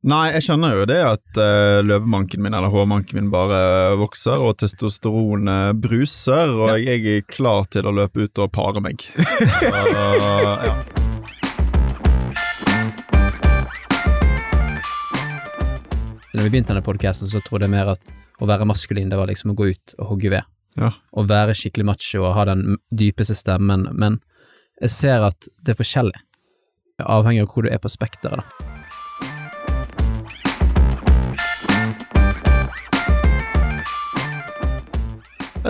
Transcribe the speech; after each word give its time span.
Nei, 0.00 0.30
jeg 0.32 0.46
skjønner 0.46 0.78
jo 0.78 0.84
det 0.88 0.96
at 1.04 1.36
uh, 1.36 1.82
løvemanken 1.84 2.40
min 2.40 2.54
eller 2.56 2.72
hårmanken 2.72 3.18
min 3.18 3.26
bare 3.28 3.98
vokser, 4.00 4.40
og 4.40 4.54
testosteronet 4.62 5.76
bruser, 5.76 6.54
og 6.56 6.80
jeg 6.80 7.04
er 7.04 7.26
klar 7.28 7.68
til 7.68 7.84
å 7.84 7.92
løpe 7.92 8.24
ut 8.24 8.40
og 8.40 8.48
pare 8.54 8.80
meg. 8.80 9.04
uh, 9.20 10.64
ja. 10.64 10.72
Når 16.32 16.46
vi 16.46 16.48
begynte 16.48 16.72
denne 16.72 16.86
podcasten, 16.86 17.28
så 17.28 17.44
trodde 17.44 17.68
jeg 17.68 17.76
mer 17.76 17.92
at 17.92 18.14
å 18.40 18.48
være 18.48 18.64
maskulin, 18.72 19.12
det 19.12 19.20
var 19.20 19.28
liksom 19.28 19.52
å 19.52 19.58
gå 19.60 19.68
ut 19.74 19.96
og 19.98 20.14
hogge 20.14 20.32
ved. 20.32 20.48
Ja. 20.80 20.94
Å 20.96 21.28
være 21.28 21.52
skikkelig 21.52 21.90
macho 21.92 22.24
og 22.24 22.38
ha 22.40 22.48
den 22.48 22.80
dypeste 22.88 23.36
stemmen, 23.36 23.84
men 23.92 24.22
jeg 24.80 24.96
ser 24.96 25.28
at 25.28 25.52
det 25.60 25.76
er 25.76 25.82
forskjellig. 25.84 26.24
Avhengig 27.04 27.44
av 27.44 27.52
hvor 27.52 27.68
du 27.68 27.74
er 27.74 27.84
på 27.84 27.92
spekteret, 27.92 28.40
da. 28.40 28.69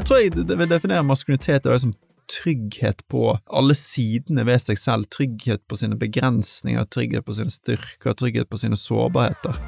Jeg 0.01 0.07
tror 0.07 0.19
jeg 0.19 0.59
vil 0.59 0.71
definere 0.71 1.05
maskulinitet 1.05 1.67
som 1.67 1.73
liksom 1.73 1.91
trygghet 2.33 3.03
på 3.13 3.35
alle 3.53 3.75
sidene 3.77 4.47
ved 4.49 4.63
seg 4.65 4.79
selv. 4.81 5.05
Trygghet 5.13 5.61
på 5.69 5.77
sine 5.77 5.99
begrensninger, 6.01 6.87
trygghet 6.89 7.27
på 7.27 7.35
sine 7.37 7.53
styrker, 7.53 8.15
trygghet 8.17 8.49
på 8.49 8.57
sine 8.57 8.79
sårbarheter. 8.81 9.59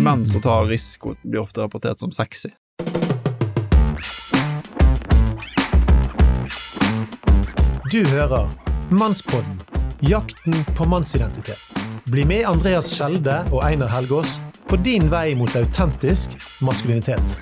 Menn 0.00 0.24
som 0.24 0.40
tar 0.40 0.64
risiko, 0.72 1.12
blir 1.20 1.44
ofte 1.44 1.60
rapportert 1.60 2.00
som 2.00 2.08
sexy. 2.08 2.54
Du 7.92 8.00
hører 8.16 8.48
Mannspodden 8.88 9.60
jakten 10.00 10.64
på 10.72 10.88
mannsidentitet. 10.88 11.81
Bli 12.12 12.24
med 12.28 12.44
Andreas 12.44 12.90
Skjelde 12.92 13.38
og 13.54 13.62
Einar 13.64 13.88
Helgaas 13.88 14.34
på 14.68 14.76
din 14.84 15.06
vei 15.08 15.30
mot 15.32 15.54
autentisk 15.56 16.34
maskulinitet. 16.60 17.38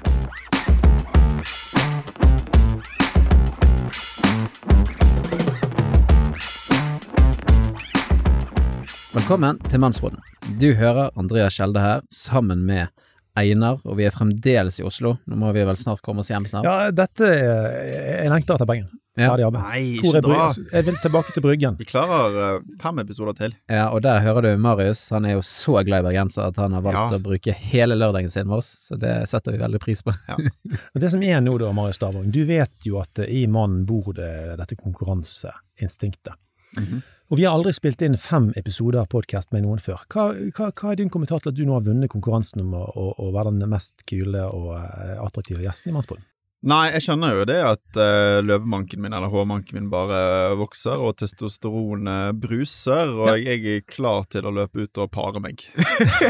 Velkommen 9.11 9.59
til 9.67 9.83
Mannsråden. 9.83 10.23
Du 10.63 10.69
hører 10.79 11.11
Andreas 11.19 11.59
Skjelde 11.59 11.83
her, 11.83 12.07
sammen 12.15 12.63
med 12.63 12.95
Einar, 13.35 13.83
og 13.83 13.99
vi 13.99 14.07
er 14.07 14.15
fremdeles 14.15 14.79
i 14.79 14.87
Oslo. 14.87 15.17
Nå 15.27 15.43
må 15.43 15.51
vi 15.51 15.67
vel 15.67 15.83
snart 15.83 15.99
komme 16.07 16.23
oss 16.23 16.31
hjem 16.31 16.47
snart. 16.47 16.71
Ja, 16.71 16.95
dette 16.95 17.27
er 17.27 18.23
Jeg 18.23 18.31
lengtere 18.31 18.63
til 18.63 18.71
Bergen. 18.71 19.00
Ja. 19.19 19.33
Nei, 19.51 19.99
ikke 19.99 20.21
dra. 20.23 20.45
Jeg 20.71 20.87
vil 20.87 20.99
tilbake 21.03 21.33
til 21.35 21.43
Bryggen. 21.43 21.75
Vi 21.81 21.87
klarer 21.89 22.37
uh, 22.61 22.67
fem 22.81 23.01
episoder 23.03 23.35
til. 23.37 23.55
Ja, 23.69 23.89
og 23.91 24.05
der 24.07 24.21
hører 24.23 24.47
du 24.47 24.51
Marius. 24.63 25.09
Han 25.11 25.27
er 25.27 25.35
jo 25.35 25.43
så 25.45 25.81
glad 25.85 26.05
i 26.05 26.09
bergenser 26.13 26.47
at 26.47 26.61
han 26.63 26.77
har 26.79 26.85
valgt 26.87 27.17
Ja. 27.17 27.19
å 27.19 27.23
bruke 27.23 27.53
hele 27.53 27.99
lørdagen 27.99 28.31
sin 28.31 28.47
med 28.47 28.61
oss, 28.61 28.71
så 28.87 28.99
det 29.01 29.17
setter 29.29 29.57
vi 29.57 29.63
veldig 29.65 29.81
pris 29.83 30.05
på. 30.07 30.15
Og 30.95 31.01
Det 31.03 31.11
som 31.11 31.23
er 31.27 31.43
nå, 31.43 31.57
da, 31.59 31.73
Marius 31.75 31.99
Stavang, 31.99 32.31
du 32.31 32.45
vet 32.47 32.87
jo 32.87 33.01
at 33.03 33.19
i 33.27 33.47
mannen 33.51 33.83
bor 33.89 34.13
det 34.15 34.31
dette 34.63 34.79
konkurranseinstinktet. 34.79 36.39
Mhm. 36.79 37.03
Og 37.31 37.39
vi 37.39 37.45
har 37.47 37.55
aldri 37.55 37.71
spilt 37.75 38.03
inn 38.03 38.17
fem 38.19 38.49
episoder 38.59 39.05
av 39.05 39.07
podkast 39.13 39.53
med 39.55 39.63
noen 39.63 39.79
før. 39.79 40.01
Hva, 40.11 40.33
hva, 40.57 40.71
hva 40.75 40.91
er 40.91 40.99
din 40.99 41.11
kommentar 41.15 41.39
til 41.43 41.53
at 41.53 41.59
du 41.59 41.63
nå 41.67 41.77
har 41.77 41.85
vunnet 41.87 42.11
konkurransen 42.11 42.65
om 42.65 42.73
å, 42.75 42.83
å, 42.91 43.05
å 43.23 43.29
være 43.37 43.53
den 43.55 43.71
mest 43.71 44.03
kule 44.11 44.49
og 44.51 44.73
uh, 44.75 45.15
attraktive 45.23 45.63
gjesten 45.63 45.93
i 45.93 45.95
Mannspodden? 45.95 46.27
Nei, 46.61 46.91
jeg 46.93 47.07
skjønner 47.07 47.39
jo 47.39 47.45
det 47.49 47.57
at 47.65 47.97
uh, 47.97 48.39
løvemanken 48.45 49.01
min 49.01 49.15
eller 49.17 49.31
hårmanken 49.33 49.79
min 49.79 49.87
bare 49.89 50.19
vokser, 50.61 51.01
og 51.01 51.15
testosteronet 51.17 52.37
bruser, 52.37 53.09
og 53.17 53.31
jeg 53.41 53.63
er 53.65 53.87
klar 53.89 54.27
til 54.29 54.45
å 54.45 54.53
løpe 54.53 54.85
ut 54.85 55.01
og 55.01 55.09
pare 55.15 55.41
meg. 55.41 55.65
Så 56.19 56.29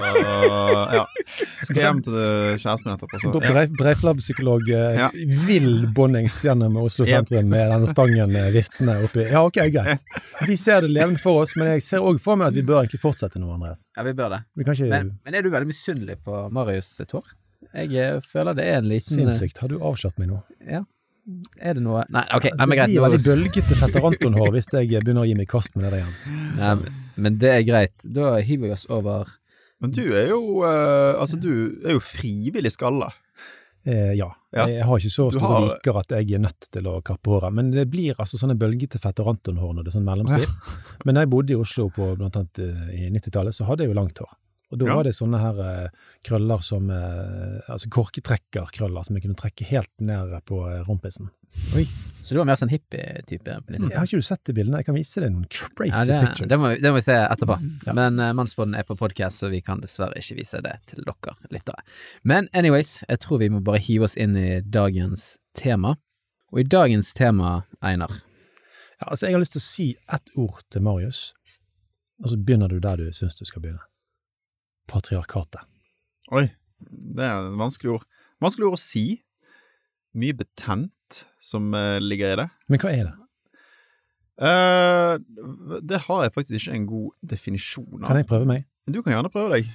ja. 0.95 1.03
Jeg 1.03 1.67
skal 1.67 1.81
hjem 1.83 2.03
til 2.07 2.15
kjæresten 2.63 2.87
min 2.87 2.95
etterpå. 2.95 3.21
Så. 3.25 3.33
Ja. 3.43 3.65
Breiflabb-psykolog 3.81 4.71
eh, 4.71 5.01
Ja. 5.01 5.11
vill 5.49 5.89
bondings 5.97 6.39
gjennom 6.47 6.79
Oslo 6.79 7.09
sentrum 7.11 7.51
med 7.51 7.67
denne 7.75 7.91
stangen 7.91 8.39
eh, 8.39 8.53
viftende 8.55 9.01
oppi. 9.09 9.27
Ja, 9.27 9.43
ok, 9.49 9.61
greit. 9.75 10.07
Vi 10.47 10.57
ser 10.61 10.87
det 10.87 10.93
levende 10.95 11.19
for 11.23 11.43
oss, 11.43 11.57
men 11.59 11.75
jeg 11.75 11.85
ser 11.87 12.07
òg 12.07 12.23
for 12.23 12.39
meg 12.39 12.53
at 12.53 12.59
vi 12.61 12.65
bør 12.71 12.85
egentlig 12.85 13.03
fortsette 13.03 13.43
nå, 13.43 13.51
Andreas. 13.59 13.83
Ja, 13.99 14.07
vi 14.07 14.15
bør 14.15 14.37
det. 14.37 14.45
Vi 14.55 14.67
kan 14.69 14.79
ikke 14.79 14.95
Men, 14.95 15.13
men 15.27 15.35
er 15.41 15.43
du 15.43 15.51
veldig 15.51 15.75
misunnelig 15.75 16.21
på 16.23 16.47
Marius 16.55 16.95
sitt 17.01 17.19
hår? 17.19 17.27
Jeg 17.75 17.95
eh, 17.95 18.21
føler 18.27 18.57
det 18.59 18.65
er 18.67 18.79
en 18.81 18.89
liten 18.91 19.15
eh, 19.19 19.31
Sinnssykt. 19.31 19.59
Har 19.63 19.69
du 19.73 19.79
avslørt 19.79 20.19
meg 20.19 20.29
nå? 20.33 20.41
Ja. 20.67 20.83
Er 21.61 21.77
det 21.77 21.83
noe 21.85 22.01
Nei, 22.11 22.23
ok, 22.35 22.47
Altså, 22.49 22.57
nei, 22.59 22.67
men 22.67 22.79
det 22.81 22.87
blir 22.91 23.03
veldig 23.05 23.21
bølgete 23.27 23.77
fetter 23.79 24.07
Anton-hår 24.09 24.51
hvis 24.57 24.67
jeg 24.73 24.89
begynner 25.05 25.23
å 25.23 25.29
gi 25.29 25.35
meg 25.39 25.47
i 25.47 25.51
kast 25.53 25.77
med 25.77 25.85
det 25.87 25.91
der 25.93 26.01
igjen. 26.01 26.15
Nei, 26.61 26.75
men- 26.81 26.97
men 27.21 27.35
det 27.43 27.51
er 27.53 27.63
greit. 27.69 28.03
Da 28.17 28.39
hiver 28.41 28.67
vi 28.71 28.73
oss 28.73 28.87
over 28.89 29.29
Men 29.83 29.91
du 29.93 30.01
er 30.17 30.31
jo 30.33 30.39
uh, 30.65 31.19
Altså, 31.21 31.37
du 31.41 31.51
er 31.85 31.93
jo 31.99 32.01
frivillig 32.01 32.73
skalla. 32.73 33.11
Eh, 33.85 34.13
ja. 34.17 34.27
Ja. 34.57 34.65
Jeg 34.69 34.85
har 34.89 34.99
ikke 34.99 35.13
så 35.13 35.27
store 35.33 35.51
har- 35.53 35.67
viker 35.69 35.99
at 36.01 36.11
jeg 36.17 36.33
er 36.37 36.43
nødt 36.43 36.67
til 36.73 36.89
å 36.91 36.99
kappe 37.05 37.31
håret. 37.33 37.53
Men 37.55 37.71
det 37.73 37.87
blir 37.93 38.17
altså 38.21 38.41
sånne 38.41 38.57
bølgete 38.61 38.99
fetter 39.01 39.29
Anton-hår 39.31 39.75
når 39.77 39.85
det 39.87 39.93
er 39.93 39.99
sånn 39.99 40.09
mellomstil. 40.09 40.49
Men 41.05 41.15
da 41.17 41.23
jeg 41.27 41.31
bodde 41.37 41.55
i 41.55 41.61
Oslo 41.61 41.87
på 41.95 42.11
blant 42.19 42.37
annet 42.41 42.59
eh, 42.65 43.07
i 43.07 43.11
90-tallet, 43.15 43.55
så 43.57 43.69
hadde 43.69 43.85
jeg 43.87 43.93
jo 43.93 43.99
langt 44.01 44.19
hår. 44.25 44.33
Og 44.71 44.79
da 44.79 44.87
Ja. 44.87 44.95
var 44.97 45.05
det 45.05 45.15
sånne 45.17 45.39
her 45.43 45.57
eh, 45.67 45.89
krøller 46.23 46.61
som 46.63 46.91
eh, 46.95 47.59
Altså 47.69 47.89
korketrekkerkrøller 47.91 49.03
som 49.07 49.17
jeg 49.17 49.25
kunne 49.25 49.39
trekke 49.39 49.67
helt 49.67 49.91
ned 49.99 50.31
på 50.47 50.61
eh, 50.71 50.83
Oi. 51.75 51.83
Så 52.23 52.35
du 52.35 52.39
var 52.39 52.47
mer 52.47 52.59
sånn 52.61 52.71
hippie-type? 52.71 53.57
på 53.67 53.91
Har 53.97 54.07
ikke 54.07 54.21
du 54.21 54.23
sett 54.23 54.45
de 54.47 54.55
bildene? 54.55 54.79
Jeg 54.79 54.87
kan 54.87 54.95
vise 54.95 55.21
deg 55.25 55.33
noen 55.35 55.49
crazy 55.51 55.91
Ja, 55.91 56.05
det, 56.07 56.19
pictures. 56.29 56.49
det, 56.53 56.59
må, 56.63 56.69
det 56.79 56.93
må 56.93 57.01
vi 57.01 57.03
se 57.03 57.17
etterpå. 57.19 57.57
Ja. 57.89 57.95
Men 57.99 58.21
uh, 58.23 58.29
Mannsbåten 58.39 58.77
er 58.79 58.87
på 58.87 58.95
podkast, 59.01 59.43
så 59.43 59.51
vi 59.51 59.59
kan 59.67 59.83
dessverre 59.83 60.15
ikke 60.23 60.37
vise 60.39 60.61
det 60.63 60.77
til 60.87 61.03
dere 61.03 61.35
lyttere. 61.51 61.83
Men 62.23 62.47
anyways, 62.55 63.01
jeg 63.09 63.19
tror 63.25 63.43
vi 63.43 63.51
må 63.51 63.65
bare 63.67 63.83
hive 63.83 64.07
oss 64.07 64.15
inn 64.15 64.39
i 64.39 64.61
dagens 64.63 65.33
tema. 65.59 65.97
Og 66.55 66.63
i 66.63 66.69
dagens 66.71 67.11
tema, 67.19 67.65
Einar 67.83 68.15
Ja, 69.01 69.11
altså, 69.11 69.27
jeg 69.27 69.35
har 69.35 69.43
lyst 69.43 69.57
til 69.59 69.65
å 69.65 69.67
si 69.67 69.89
ett 70.13 70.31
ord 70.39 70.63
til 70.71 70.83
Marius, 70.87 71.33
og 72.23 72.31
så 72.31 72.39
begynner 72.39 72.69
du 72.71 72.79
der 72.79 73.01
du 73.01 73.11
syns 73.17 73.35
du 73.35 73.43
skal 73.49 73.63
begynne. 73.65 73.83
Patriarkatet. 74.91 75.63
Oi, 76.35 76.49
det 76.81 77.25
er 77.27 77.47
et 77.49 77.59
vanskelig 77.61 77.97
ord. 77.99 78.07
Vanskelig 78.43 78.69
ord 78.71 78.79
å 78.79 78.81
si. 78.83 79.05
Mye 80.19 80.35
betent 80.35 81.23
som 81.43 81.69
eh, 81.79 81.99
ligger 82.03 82.35
i 82.35 82.39
det. 82.43 82.49
Men 82.71 82.83
hva 82.83 82.91
er 82.95 83.05
det? 83.11 83.17
Uh, 84.41 85.19
det 85.85 85.99
har 86.07 86.23
jeg 86.25 86.33
faktisk 86.33 86.55
ikke 86.63 86.77
en 86.79 86.87
god 86.89 87.11
definisjon 87.35 87.99
av. 88.01 88.07
Kan 88.09 88.21
jeg 88.23 88.29
prøve 88.31 88.49
meg? 88.49 88.63
Du 88.89 89.03
kan 89.05 89.13
gjerne 89.13 89.31
prøve 89.33 89.53
deg. 89.59 89.69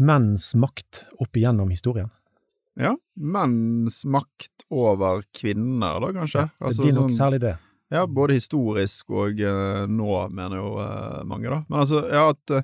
Menns 0.00 0.50
makt 0.56 1.02
opp 1.20 1.36
igjennom 1.36 1.68
historien. 1.74 2.08
Ja, 2.78 2.94
menns 3.18 4.04
makt 4.08 4.64
over 4.70 5.20
kvinner, 5.34 5.98
da, 6.00 6.12
kanskje? 6.16 6.46
det 6.48 6.64
Altså, 6.70 6.86
blir 6.86 6.94
nok 6.96 7.08
sånn- 7.10 7.18
særlig 7.18 7.40
det. 7.44 7.54
Ja, 7.92 8.02
både 8.06 8.36
historisk 8.38 9.10
og 9.16 9.38
uh, 9.40 9.84
nå, 9.88 10.08
mener 10.36 10.60
jo 10.62 10.72
uh, 10.80 11.20
mange, 11.28 11.48
da. 11.52 11.60
Men 11.68 11.82
altså, 11.84 12.02
ja, 12.08 12.24
at 12.32 12.56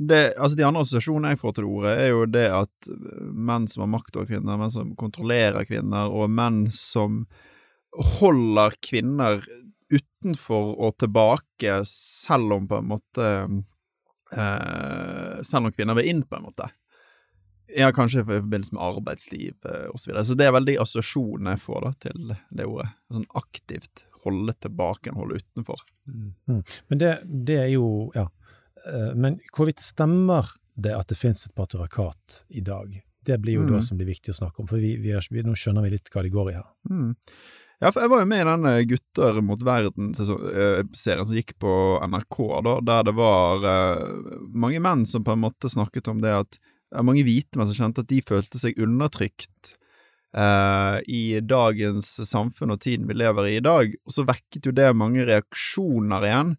det, 0.00 0.20
altså 0.40 0.56
De 0.56 0.64
andre 0.64 0.82
assosiasjonene 0.84 1.34
jeg 1.34 1.40
får 1.42 1.56
til 1.58 1.66
ordet, 1.68 1.90
er 2.00 2.10
jo 2.14 2.26
det 2.32 2.46
at 2.56 2.88
eh, 2.88 3.24
menn 3.50 3.66
som 3.68 3.84
har 3.84 3.92
makt 3.92 4.16
over 4.16 4.30
kvinner, 4.30 4.60
menn 4.60 4.72
som 4.72 4.94
kontrollerer 5.00 5.66
kvinner, 5.68 6.08
og 6.08 6.32
menn 6.32 6.62
som 6.72 7.24
holder 8.20 8.76
kvinner 8.86 9.44
utenfor 9.90 10.72
og 10.78 10.96
tilbake, 11.02 11.80
selv 11.90 12.56
om 12.56 12.68
på 12.70 12.78
en 12.80 12.90
måte 12.92 13.30
eh, 14.32 15.40
Selv 15.44 15.66
om 15.66 15.74
kvinner 15.74 15.98
vil 15.98 16.12
inn, 16.12 16.22
på 16.24 16.38
en 16.38 16.46
måte. 16.48 16.70
Ja, 17.76 17.92
kanskje 17.94 18.22
i 18.22 18.28
forbindelse 18.28 18.74
med 18.74 18.82
arbeidsliv 18.82 19.68
eh, 19.68 19.88
og 19.90 20.00
så 20.00 20.10
videre. 20.10 20.24
Så 20.26 20.38
det 20.38 20.48
er 20.48 20.54
vel 20.56 20.68
de 20.70 20.78
assosiasjonene 20.80 21.58
jeg 21.58 21.64
får 21.66 21.84
da 21.84 21.92
til 22.06 22.34
det 22.56 22.66
ordet. 22.66 22.88
Sånn 23.12 23.28
aktivt 23.38 24.06
holde 24.24 24.52
tilbake, 24.60 25.12
holde 25.16 25.40
utenfor. 25.40 25.80
Men 26.88 27.00
det, 27.00 27.14
det 27.24 27.64
er 27.66 27.72
jo 27.74 28.10
Ja. 28.16 28.28
Eh, 28.86 29.14
Men 29.14 29.38
hvorvidt 29.56 29.80
stemmer 29.82 30.48
det 30.80 30.94
at 30.96 31.08
det 31.08 31.18
finnes 31.18 31.46
et 31.46 31.54
patriarkat 31.54 32.44
i 32.48 32.60
dag? 32.60 33.02
Det 33.24 33.36
blir 33.40 33.58
jo 33.58 33.62
Mm. 33.66 33.74
det 33.74 33.82
som 33.84 33.98
blir 33.98 34.06
viktig 34.08 34.32
å 34.32 34.38
snakke 34.38 34.60
om, 34.62 34.66
for 34.68 34.78
vi, 34.80 34.96
vi, 34.96 35.10
er, 35.12 35.26
vi, 35.30 35.42
nå 35.42 35.52
skjønner 35.52 35.82
vi 35.84 35.90
litt 35.90 36.08
hva 36.08 36.22
det 36.22 36.32
går 36.32 36.50
i 36.50 36.54
her. 36.54 36.68
Mm. 36.88 37.16
Ja, 37.80 37.90
for 37.90 38.00
jeg 38.02 38.10
var 38.12 38.20
jo 38.20 38.28
med 38.28 38.40
i 38.40 38.48
den 38.48 38.66
eh, 38.66 38.84
Gutter 38.84 39.40
mot 39.40 39.62
verden-serien 39.64 41.24
som 41.24 41.36
gikk 41.36 41.54
på 41.58 41.72
NRK, 42.04 42.38
da, 42.64 42.74
der 42.80 43.06
det 43.08 43.14
var 43.16 43.64
uh, 43.64 44.40
mange 44.52 44.80
menn 44.80 45.06
som 45.08 45.24
på 45.24 45.32
en 45.32 45.44
måte 45.44 45.68
snakket 45.72 46.08
om 46.12 46.20
det 46.20 46.32
at 46.42 46.58
uh, 46.94 47.02
Mange 47.02 47.24
hvite 47.24 47.56
menn 47.56 47.68
som 47.70 47.78
kjente 47.78 48.04
at 48.04 48.10
de 48.10 48.20
følte 48.26 48.60
seg 48.60 48.76
undertrykt 48.80 49.74
uh, 50.36 51.00
i 51.08 51.40
dagens 51.40 52.18
samfunn 52.28 52.74
og 52.74 52.80
tiden 52.84 53.08
vi 53.08 53.16
lever 53.16 53.48
i 53.48 53.56
i 53.58 53.64
dag, 53.64 53.94
og 54.04 54.12
så 54.12 54.26
vekket 54.28 54.66
jo 54.68 54.72
det 54.76 54.90
mange 54.96 55.24
reaksjoner 55.28 56.26
igjen. 56.28 56.56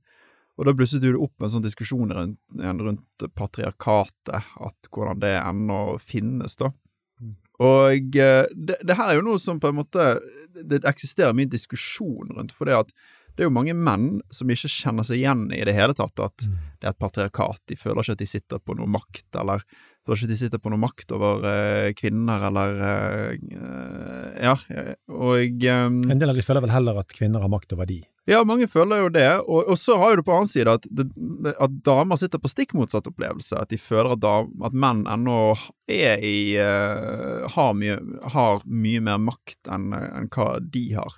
Og 0.61 0.67
da 0.67 0.75
blusset 0.77 1.01
jo 1.01 1.15
det 1.15 1.23
opp 1.25 1.41
en 1.41 1.49
sånn 1.55 1.65
diskusjon 1.65 2.13
rundt, 2.13 2.37
rundt 2.61 3.23
patriarkatet, 3.33 4.51
at 4.61 4.89
hvordan 4.93 5.23
det 5.23 5.33
ennå 5.39 5.79
finnes, 5.97 6.53
da. 6.61 6.69
Og 7.61 8.17
eh, 8.17 8.45
det, 8.53 8.77
det 8.85 8.97
her 8.97 9.09
er 9.09 9.17
jo 9.19 9.25
noe 9.25 9.41
som 9.41 9.59
på 9.61 9.69
en 9.69 9.75
måte 9.77 10.05
Det 10.49 10.79
eksisterer 10.89 11.35
mye 11.37 11.49
diskusjon 11.49 12.31
rundt, 12.33 12.55
for 12.57 12.65
det 12.69 12.77
at 12.79 12.93
det 13.35 13.45
er 13.45 13.47
jo 13.47 13.55
mange 13.55 13.75
menn 13.77 14.19
som 14.33 14.49
ikke 14.51 14.69
kjenner 14.69 15.05
seg 15.07 15.21
igjen 15.21 15.45
i 15.55 15.61
det 15.63 15.75
hele 15.77 15.95
tatt 15.95 16.19
at 16.19 16.43
det 16.45 16.83
er 16.83 16.91
et 16.91 16.99
patriarkat. 16.99 17.61
De 17.71 17.77
føler 17.79 18.03
ikke 18.03 18.17
at 18.17 18.23
de 18.23 18.27
sitter 18.27 18.59
på 18.59 18.75
noe 18.75 18.89
makt, 18.91 19.27
eller 19.39 19.63
føler 20.03 20.19
ikke 20.19 20.27
at 20.27 20.33
de 20.33 20.39
sitter 20.41 20.61
på 20.61 20.73
noe 20.73 20.81
makt 20.81 21.13
over 21.15 21.47
eh, 21.47 21.91
kvinner, 21.97 22.43
eller 22.49 22.81
eh, 22.89 23.31
Ja, 24.49 24.55
og 25.15 25.63
eh, 25.63 25.85
En 25.87 26.21
del 26.21 26.33
av 26.33 26.37
de 26.37 26.45
føler 26.45 26.65
vel 26.65 26.75
heller 26.75 26.99
at 27.01 27.15
kvinner 27.15 27.45
har 27.45 27.53
makt 27.53 27.71
over 27.77 27.87
de. 27.89 28.01
Ja, 28.29 28.43
mange 28.45 28.67
føler 28.69 29.01
jo 29.01 29.09
det, 29.09 29.29
og, 29.41 29.71
og 29.73 29.77
så 29.81 29.95
har 29.97 30.11
jo 30.13 30.19
du 30.19 30.25
på 30.27 30.35
annen 30.35 30.49
side 30.49 30.75
at, 30.77 30.85
det, 30.93 31.07
at 31.57 31.79
damer 31.85 32.19
sitter 32.21 32.41
på 32.41 32.51
stikk 32.51 32.75
motsatt 32.77 33.09
opplevelse, 33.09 33.57
at 33.57 33.71
de 33.73 33.79
føler 33.81 34.13
at, 34.13 34.21
dam, 34.21 34.51
at 34.61 34.75
menn 34.77 35.01
ennå 35.09 35.39
er 35.89 36.21
i 36.21 36.53
uh, 36.61 37.49
har, 37.55 37.73
mye, 37.77 37.97
har 38.35 38.61
mye 38.69 39.01
mer 39.07 39.17
makt 39.25 39.71
enn 39.73 39.89
enn 39.97 40.29
hva 40.35 40.53
de 40.61 40.85
har. 40.99 41.17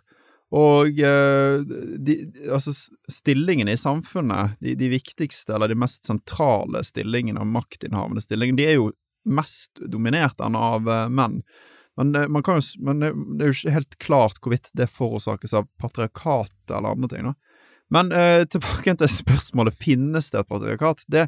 Og 0.53 1.01
uh, 1.03 1.59
de, 2.07 2.17
altså 2.47 2.71
stillingene 3.11 3.75
i 3.75 3.83
samfunnet, 3.83 4.55
de, 4.63 4.77
de 4.79 4.91
viktigste 4.93 5.57
eller 5.57 5.73
de 5.73 5.79
mest 5.83 6.07
sentrale 6.07 6.85
stillingene 6.87 7.41
og 7.43 7.51
maktinnehavende 7.51 8.23
stillingene, 8.23 8.61
de 8.61 8.69
er 8.69 8.79
jo 8.79 8.91
mest 9.27 9.83
dominert 9.91 10.39
av 10.39 10.87
uh, 10.87 11.09
menn. 11.11 11.41
Men, 12.01 12.43
kan 12.43 12.57
jo, 12.57 12.65
men 12.81 13.03
det, 13.03 13.11
det 13.37 13.45
er 13.45 13.51
jo 13.51 13.57
ikke 13.59 13.75
helt 13.75 13.97
klart 14.01 14.39
hvorvidt 14.41 14.71
det 14.73 14.89
forårsakes 14.89 15.53
av 15.57 15.67
patriarkatet 15.81 16.73
eller 16.73 16.95
andre 16.95 17.09
ting. 17.11 17.27
Da. 17.29 17.33
Men 17.93 18.11
eh, 18.11 18.43
tilbake 18.49 18.95
til 18.97 19.11
spørsmålet 19.11 19.77
finnes 19.77 20.31
det 20.33 20.41
et 20.41 20.49
patriarkat. 20.49 21.05
Det 21.11 21.27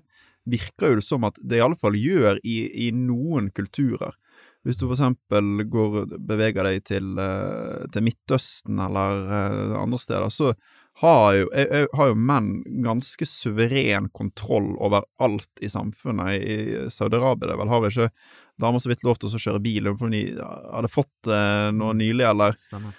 virker 0.50 0.96
jo 0.96 1.04
som 1.06 1.26
at 1.28 1.38
det 1.42 1.60
i 1.60 1.66
alle 1.66 1.78
fall 1.78 1.98
gjør 1.98 2.40
i, 2.42 2.58
i 2.88 2.92
noen 2.96 3.52
kulturer. 3.54 4.18
Hvis 4.66 4.80
du 4.82 4.88
for 4.88 4.96
eksempel 4.96 5.68
går, 5.70 6.00
beveger 6.26 6.66
deg 6.66 6.82
til, 6.90 7.12
eh, 7.22 7.86
til 7.94 8.06
Midtøsten 8.08 8.82
eller 8.82 9.22
eh, 9.30 9.76
andre 9.78 10.02
steder, 10.02 10.34
så 10.34 10.56
har 11.02 11.34
jo, 11.36 11.48
eh, 11.52 11.88
har 11.94 12.08
jo 12.08 12.16
menn 12.16 12.64
ganske 12.84 13.26
suveren 13.28 14.08
kontroll 14.16 14.78
over 14.80 15.04
alt 15.20 15.62
i 15.62 15.68
samfunnet. 15.68 16.36
I 16.40 16.90
Saudi-Arabia 16.90 17.58
vel, 17.60 17.72
har 17.72 17.82
vi 17.84 17.90
ikke 17.92 18.12
damer 18.62 18.80
så 18.80 18.92
vidt 18.92 19.04
lov 19.04 19.20
til 19.20 19.28
å 19.28 19.42
kjøre 19.42 19.64
bil, 19.64 19.90
om 19.92 20.14
de 20.14 20.22
hadde 20.40 20.92
fått 20.92 21.28
eh, 21.28 21.72
noe 21.76 21.98
nylig, 22.00 22.24
eller 22.30 22.56
Stemmer. 22.56 22.96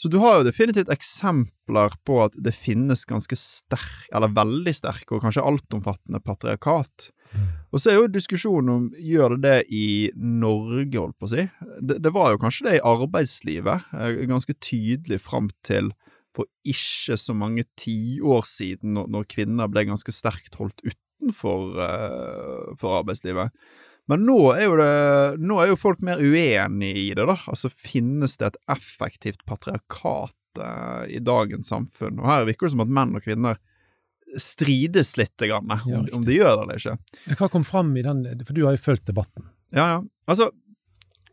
så 0.00 0.08
du 0.08 0.16
har 0.22 0.38
jo 0.38 0.46
definitivt 0.48 0.92
eksempler 0.92 1.98
på 2.08 2.22
at 2.24 2.38
det 2.40 2.54
finnes 2.56 3.04
ganske 3.04 3.36
sterk, 3.36 4.08
eller 4.14 4.32
veldig 4.32 4.72
sterke, 4.72 5.12
og 5.12 5.26
kanskje 5.26 5.44
altomfattende 5.44 6.22
patriarkat. 6.24 7.10
Og 7.74 7.82
så 7.82 7.90
er 7.90 7.98
jo 7.98 8.10
diskusjonen 8.14 8.70
om 8.70 8.82
gjør 9.02 9.36
det 9.36 9.42
det 9.44 9.60
i 9.74 9.86
Norge, 10.14 10.96
holdt 10.96 11.18
på 11.18 11.26
å 11.26 11.32
si. 11.34 11.44
Det, 11.82 11.98
det 12.00 12.12
var 12.14 12.32
jo 12.32 12.40
kanskje 12.40 12.68
det 12.68 12.78
i 12.78 12.84
arbeidslivet, 12.88 13.92
eh, 13.98 14.24
ganske 14.30 14.56
tydelig 14.62 15.20
fram 15.26 15.50
til 15.66 15.92
for 16.34 16.48
ikke 16.66 17.16
så 17.20 17.34
mange 17.36 17.66
tiår 17.78 18.46
siden, 18.48 18.96
når, 18.96 19.10
når 19.14 19.26
kvinner 19.30 19.70
ble 19.70 19.86
ganske 19.88 20.14
sterkt 20.14 20.58
holdt 20.58 20.82
utenfor 20.82 21.80
eh, 21.84 22.70
for 22.80 23.00
arbeidslivet. 23.00 23.54
Men 24.10 24.26
nå 24.28 24.38
er, 24.52 24.66
jo 24.66 24.74
det, 24.76 24.94
nå 25.40 25.60
er 25.62 25.70
jo 25.70 25.80
folk 25.80 26.02
mer 26.04 26.20
uenige 26.20 27.04
i 27.06 27.10
det, 27.16 27.24
da. 27.24 27.38
Altså, 27.48 27.70
finnes 27.72 28.36
det 28.40 28.50
et 28.50 28.58
effektivt 28.74 29.46
patriarkat 29.48 30.60
uh, 30.60 31.06
i 31.08 31.22
dagens 31.24 31.70
samfunn? 31.72 32.20
Og 32.20 32.28
her 32.28 32.44
virker 32.50 32.68
det 32.68 32.74
som 32.74 32.84
at 32.84 32.92
menn 32.98 33.16
og 33.16 33.24
kvinner 33.24 33.56
strides 34.40 35.14
litt, 35.16 35.32
grann, 35.40 35.72
om, 35.72 35.88
Ja, 35.88 36.02
om 36.16 36.26
de 36.26 36.36
gjør 36.36 36.52
det 36.52 36.66
eller 36.66 36.82
ikke. 36.82 37.16
Men 37.24 37.40
Hva 37.40 37.48
kom 37.52 37.64
fram 37.64 37.96
i 37.96 38.04
den, 38.04 38.22
for 38.44 38.56
du 38.56 38.66
har 38.66 38.76
jo 38.76 38.84
fulgt 38.84 39.06
debatten. 39.08 39.48
Ja, 39.72 39.86
ja. 39.94 39.98
Altså, 40.28 40.50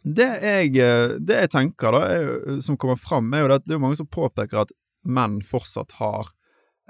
det 0.02 0.30
jeg, 0.42 0.74
eh, 0.82 1.18
det 1.22 1.44
jeg 1.44 1.52
tenker, 1.54 1.94
da, 1.94 2.02
er, 2.08 2.62
som 2.64 2.78
kommer 2.80 2.98
fram, 2.98 3.30
er 3.36 3.44
jo 3.44 3.52
at 3.54 3.68
det 3.68 3.76
er 3.76 3.84
mange 3.84 4.00
som 4.00 4.10
påpeker 4.10 4.64
at 4.64 4.72
menn 5.04 5.40
fortsatt 5.46 5.98
har 6.00 6.30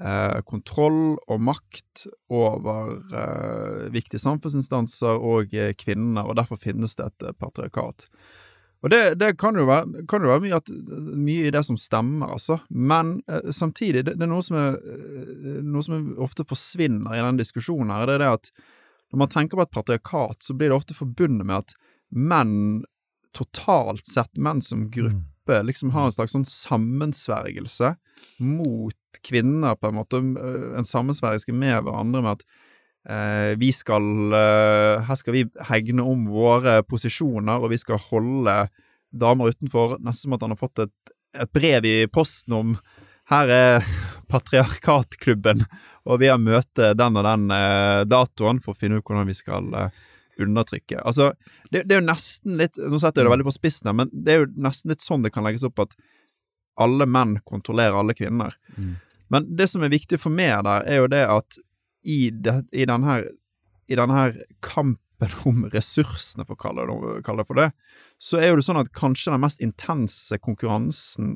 eh, 0.02 0.40
kontroll 0.48 1.18
og 1.28 1.42
makt 1.42 2.06
over 2.34 2.98
eh, 3.14 3.90
viktige 3.94 4.22
samfunnsinstanser 4.24 5.18
og 5.18 5.56
eh, 5.56 5.74
kvinner, 5.78 6.26
og 6.26 6.38
derfor 6.42 6.62
finnes 6.62 6.98
det 7.00 7.12
et 7.12 7.28
patriarkat. 7.40 8.08
Og 8.82 8.90
det, 8.90 9.02
det 9.22 9.36
kan, 9.38 9.58
jo 9.58 9.68
være, 9.70 10.06
kan 10.10 10.24
jo 10.26 10.32
være 10.32 10.42
mye, 10.48 10.58
at, 10.58 10.70
mye 11.22 11.50
i 11.50 11.54
det 11.54 11.62
som 11.68 11.78
stemmer, 11.78 12.34
altså. 12.34 12.58
Men 12.70 13.20
eh, 13.30 13.52
samtidig, 13.54 14.08
det, 14.08 14.16
det 14.18 14.26
er 14.26 14.32
noe 14.32 14.46
som, 14.46 14.58
er, 14.58 14.80
eh, 14.82 15.60
noe 15.62 15.86
som 15.86 16.16
ofte 16.22 16.46
forsvinner 16.50 17.14
i 17.14 17.22
den 17.22 17.38
diskusjonen 17.42 17.94
her. 17.94 18.08
Det 18.10 18.18
er 18.18 18.24
det 18.24 18.32
at 18.40 18.54
når 19.12 19.22
man 19.22 19.34
tenker 19.34 19.60
på 19.60 19.68
et 19.68 19.76
patriarkat, 19.76 20.42
så 20.42 20.56
blir 20.58 20.72
det 20.72 20.80
ofte 20.80 20.98
forbundet 20.98 21.46
med 21.46 21.62
at 21.62 21.76
menn, 22.10 22.56
totalt 23.38 24.10
sett 24.10 24.34
menn 24.42 24.64
som 24.66 24.90
gruppe, 24.92 25.30
liksom 25.68 25.94
har 25.96 26.08
en 26.08 26.16
slags 26.16 26.36
sånn 26.36 26.48
sammensvergelse 26.48 27.96
mot 28.42 29.22
kvinner, 29.28 29.76
på 29.76 29.90
en 29.90 29.98
måte. 29.98 30.22
En 30.22 30.88
sammensvergelse 30.88 31.54
med 31.54 31.84
hverandre 31.86 32.24
med 32.24 32.40
at 32.40 32.46
Eh, 33.10 33.58
vi 33.58 33.72
skal 33.74 34.34
eh, 34.34 35.02
Her 35.08 35.18
skal 35.18 35.34
vi 35.34 35.48
hegne 35.72 36.04
om 36.06 36.28
våre 36.30 36.82
posisjoner, 36.86 37.58
og 37.58 37.74
vi 37.74 37.80
skal 37.82 38.02
holde 38.12 38.58
damer 39.10 39.56
utenfor. 39.56 39.98
Nesten 40.00 40.30
som 40.30 40.38
at 40.38 40.46
han 40.46 40.54
har 40.54 40.62
fått 40.62 40.84
et, 40.86 40.94
et 41.34 41.52
brev 41.54 41.88
i 41.88 41.96
posten 42.14 42.58
om 42.58 42.76
her 43.32 43.50
er 43.50 43.90
patriarkatklubben, 44.32 45.64
og 46.06 46.22
vi 46.22 46.30
har 46.30 46.42
møte 46.42 46.92
den 46.98 47.18
og 47.18 47.26
den 47.26 47.50
eh, 47.56 48.04
datoen 48.10 48.62
for 48.62 48.76
å 48.76 48.80
finne 48.80 49.00
ut 49.00 49.08
hvordan 49.08 49.30
vi 49.30 49.38
skal 49.38 49.74
eh, 49.78 50.02
undertrykke. 50.46 51.02
Altså, 51.02 51.32
det, 51.70 51.86
det 51.90 51.96
er 51.96 52.02
jo 52.02 52.08
nesten 52.08 52.58
litt 52.60 52.80
Nå 52.80 53.00
setter 53.02 53.22
jeg 53.22 53.30
det 53.30 53.34
veldig 53.36 53.48
på 53.48 53.56
spissen, 53.56 53.90
her, 53.90 53.98
men 53.98 54.12
det 54.12 54.34
er 54.34 54.44
jo 54.44 54.50
nesten 54.68 54.94
litt 54.94 55.04
sånn 55.04 55.26
det 55.26 55.34
kan 55.36 55.46
legges 55.48 55.66
opp 55.68 55.84
at 55.84 55.96
alle 56.82 57.06
menn 57.10 57.38
kontrollerer 57.48 57.98
alle 58.00 58.16
kvinner. 58.18 58.56
Mm. 58.78 58.96
Men 59.32 59.48
det 59.56 59.68
som 59.72 59.84
er 59.84 59.94
viktig 59.94 60.20
for 60.20 60.34
meg 60.34 60.66
der, 60.68 60.88
er 60.88 61.04
jo 61.04 61.12
det 61.12 61.24
at 61.30 61.60
i, 62.04 62.32
det, 62.34 62.58
i 62.74 62.88
denne 62.90 63.08
her, 63.08 63.28
i 63.88 63.98
denne 64.00 64.18
her 64.18 64.36
kampen 64.66 65.36
om 65.48 65.68
ressursene, 65.72 66.46
for 66.48 66.58
å 66.58 66.62
kalle 66.62 66.88
det, 66.90 67.22
kalle 67.28 67.44
det 67.44 67.50
for 67.52 67.62
det, 67.62 67.70
så 68.22 68.42
er 68.42 68.52
jo 68.52 68.60
det 68.60 68.66
sånn 68.66 68.82
at 68.82 68.92
kanskje 68.98 69.34
den 69.34 69.44
mest 69.44 69.62
intense 69.64 70.40
konkurransen 70.42 71.36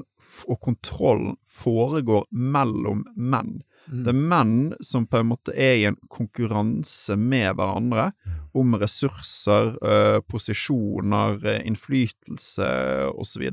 og 0.50 0.60
kontrollen 0.66 1.38
foregår 1.46 2.26
mellom 2.32 3.06
menn. 3.16 3.60
Det 3.86 4.12
er 4.12 4.18
menn 4.18 4.74
som 4.84 5.06
på 5.10 5.20
en 5.22 5.30
måte 5.30 5.54
er 5.54 5.76
i 5.78 5.86
en 5.90 5.98
konkurranse 6.12 7.18
med 7.20 7.54
hverandre 7.58 8.10
om 8.58 8.78
ressurser, 8.82 9.76
øh, 9.78 10.22
posisjoner, 10.30 11.38
øh, 11.44 11.60
innflytelse 11.68 12.70
osv. 13.14 13.46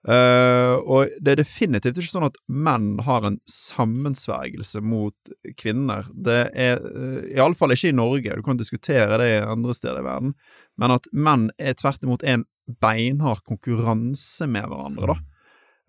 Uh, 0.00 0.80
og 0.88 1.10
det 1.20 1.34
er 1.34 1.40
definitivt 1.42 1.98
ikke 2.00 2.08
sånn 2.08 2.24
at 2.30 2.38
menn 2.48 3.02
har 3.04 3.26
en 3.28 3.36
sammensvergelse 3.44 4.80
mot 4.80 5.32
kvinner. 5.60 6.06
Det 6.16 6.38
er 6.56 6.80
uh, 6.80 7.18
iallfall 7.28 7.74
ikke 7.74 7.90
i 7.90 7.98
Norge, 7.98 8.38
du 8.38 8.46
kan 8.46 8.56
diskutere 8.56 9.18
det 9.20 9.42
andre 9.44 9.76
steder 9.76 10.00
i 10.00 10.06
verden, 10.06 10.32
men 10.80 10.94
at 10.96 11.10
menn 11.12 11.50
er 11.60 11.76
tvert 11.76 12.06
imot 12.06 12.24
en 12.24 12.46
beinhard 12.80 13.44
konkurranse 13.44 14.48
med 14.48 14.70
hverandre, 14.72 15.12
da. 15.12 15.18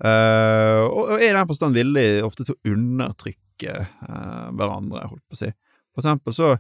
Uh, 0.02 0.84
og, 0.90 1.02
og 1.14 1.16
er 1.22 1.30
i 1.30 1.38
den 1.38 1.48
forstand 1.48 1.78
villig 1.78 2.06
ofte 2.26 2.50
til 2.50 2.58
å 2.58 2.74
undertrykke 2.74 3.40
uh, 3.70 4.50
hverandre, 4.58 5.06
holdt 5.12 5.26
på 5.30 5.38
å 5.38 5.42
si. 5.44 5.52
For 5.92 6.02
eksempel 6.02 6.36
så 6.36 6.56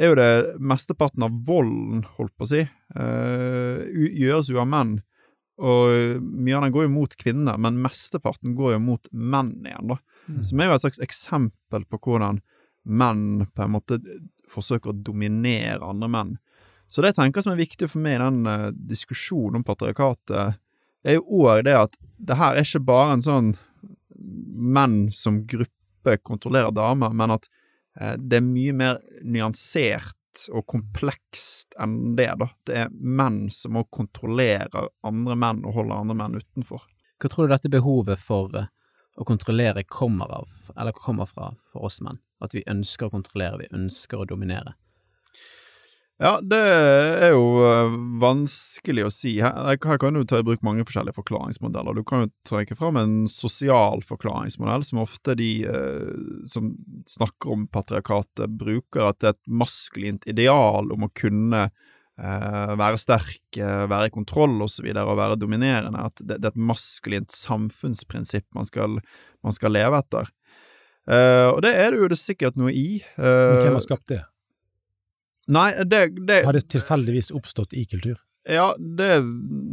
er 0.00 0.10
jo 0.10 0.16
det 0.18 0.58
mesteparten 0.64 1.24
av 1.26 1.36
volden, 1.46 2.04
holdt 2.16 2.34
på 2.38 2.46
å 2.46 2.48
si, 2.48 2.60
eh, 2.64 3.80
gjøres 4.16 4.48
jo 4.48 4.60
av 4.62 4.68
menn. 4.70 4.94
Og 5.60 6.22
mye 6.24 6.56
av 6.56 6.64
den 6.64 6.72
går 6.72 6.86
jo 6.86 6.92
mot 6.94 7.16
kvinner, 7.20 7.58
men 7.60 7.82
mesteparten 7.84 8.54
går 8.56 8.78
jo 8.78 8.80
mot 8.80 9.10
menn 9.12 9.58
igjen, 9.60 9.92
da. 9.92 9.98
Som 10.46 10.60
er 10.60 10.70
jo 10.70 10.78
et 10.78 10.84
slags 10.86 11.02
eksempel 11.04 11.84
på 11.84 12.00
hvordan 12.00 12.40
menn 12.88 13.46
på 13.52 13.66
en 13.66 13.74
måte 13.74 13.98
forsøker 14.48 14.94
å 14.94 15.02
dominere 15.04 15.84
andre 15.84 16.08
menn. 16.08 16.38
Så 16.88 17.02
det 17.02 17.12
jeg 17.12 17.20
tenker 17.20 17.44
som 17.44 17.52
er 17.52 17.60
viktig 17.60 17.90
for 17.90 18.02
meg 18.02 18.16
i 18.16 18.22
den 18.24 18.46
uh, 18.48 18.70
diskusjonen 18.72 19.60
om 19.60 19.66
patriarkatet, 19.66 20.56
er 21.04 21.18
jo 21.18 21.44
òg 21.44 21.64
det 21.68 21.76
at 21.76 21.94
det 22.18 22.36
her 22.40 22.56
er 22.56 22.66
ikke 22.66 22.82
bare 22.88 23.14
en 23.14 23.24
sånn 23.24 23.52
menn 24.16 25.10
som 25.14 25.44
gruppe 25.48 25.79
kontrollerer 26.22 26.72
damer, 26.74 27.12
men 27.16 27.36
at 27.36 27.48
eh, 28.00 28.16
det 28.18 28.40
er 28.40 28.46
mye 28.46 28.74
mer 28.76 29.00
nyansert 29.24 30.16
og 30.54 30.66
komplekst 30.70 31.74
enn 31.80 32.14
det, 32.16 32.30
da. 32.40 32.48
Det 32.66 32.76
er 32.84 32.92
menn 32.92 33.48
som 33.52 33.74
må 33.76 33.84
kontrollerer 33.92 34.90
andre 35.06 35.36
menn 35.36 35.64
og 35.66 35.76
holder 35.80 36.02
andre 36.02 36.18
menn 36.22 36.38
utenfor. 36.38 36.84
Hva 37.20 37.28
tror 37.28 37.48
du 37.48 37.54
dette 37.54 37.72
behovet 37.72 38.20
for 38.22 38.54
eh, 38.56 38.70
å 39.20 39.26
kontrollere 39.28 39.84
kommer 39.84 40.30
av, 40.40 40.52
eller 40.76 40.96
kommer 40.96 41.28
fra, 41.28 41.52
for 41.72 41.90
oss 41.90 42.00
menn? 42.04 42.20
At 42.40 42.54
vi 42.56 42.64
ønsker 42.70 43.08
å 43.08 43.16
kontrollere, 43.18 43.64
vi 43.64 43.72
ønsker 43.76 44.22
å 44.22 44.28
dominere. 44.28 44.76
Ja, 46.20 46.34
det 46.44 46.58
er 46.60 47.30
jo 47.32 47.62
eh, 47.64 47.94
vanskelig 48.20 49.06
å 49.06 49.12
si. 49.14 49.38
Her, 49.40 49.78
kan 49.80 50.18
du 50.18 50.20
ta 50.28 50.42
i 50.42 50.44
bruk 50.44 50.60
mange 50.66 50.84
forskjellige 50.84 51.16
forklaringsmodeller. 51.16 51.96
Du 51.96 52.04
kan 52.04 52.26
jo 52.26 52.32
trekke 52.44 52.76
fram 52.76 52.98
en 53.00 53.14
sosial 53.30 54.02
forklaringsmodell, 54.04 54.84
som 54.84 55.00
ofte 55.00 55.32
de 55.38 55.48
eh, 55.64 56.10
som 56.44 56.74
snakker 57.08 57.54
om 57.54 57.62
patriarkatet, 57.72 58.52
bruker 58.60 59.06
at 59.06 59.22
det 59.22 59.30
er 59.30 59.38
et 59.38 59.54
maskulint 59.62 60.28
ideal 60.28 60.92
om 60.92 61.06
å 61.06 61.12
kunne 61.16 61.62
eh, 61.70 62.72
være 62.82 63.00
sterk, 63.00 63.56
være 63.56 64.10
i 64.10 64.12
kontroll 64.12 64.60
osv. 64.66 64.90
Og, 64.92 65.00
og 65.00 65.16
være 65.22 65.38
dominerende. 65.40 66.04
At 66.04 66.20
det, 66.20 66.36
er 66.42 66.52
et 66.52 66.66
maskulint 66.68 67.32
samfunnsprinsipp 67.32 68.44
man 68.58 68.68
skal, 68.68 69.00
man 69.40 69.56
skal 69.56 69.72
leve 69.72 70.04
etter. 70.04 70.28
Og 71.10 71.62
det 71.64 71.70
er 71.74 71.90
det 71.90 72.04
jo 72.04 72.10
det 72.12 72.20
sikkert 72.20 72.60
noe 72.60 72.70
i. 72.76 73.00
Men 73.16 73.64
hvem 73.64 73.78
har 73.78 73.82
skapt 73.82 74.12
det? 74.12 74.20
Nei, 75.52 75.70
det, 75.84 76.00
det 76.26 76.42
Har 76.46 76.56
det 76.56 76.66
tilfeldigvis 76.72 77.30
oppstått 77.36 77.74
i 77.76 77.84
kultur? 77.90 78.18
Ja, 78.48 78.70
det, 78.78 79.20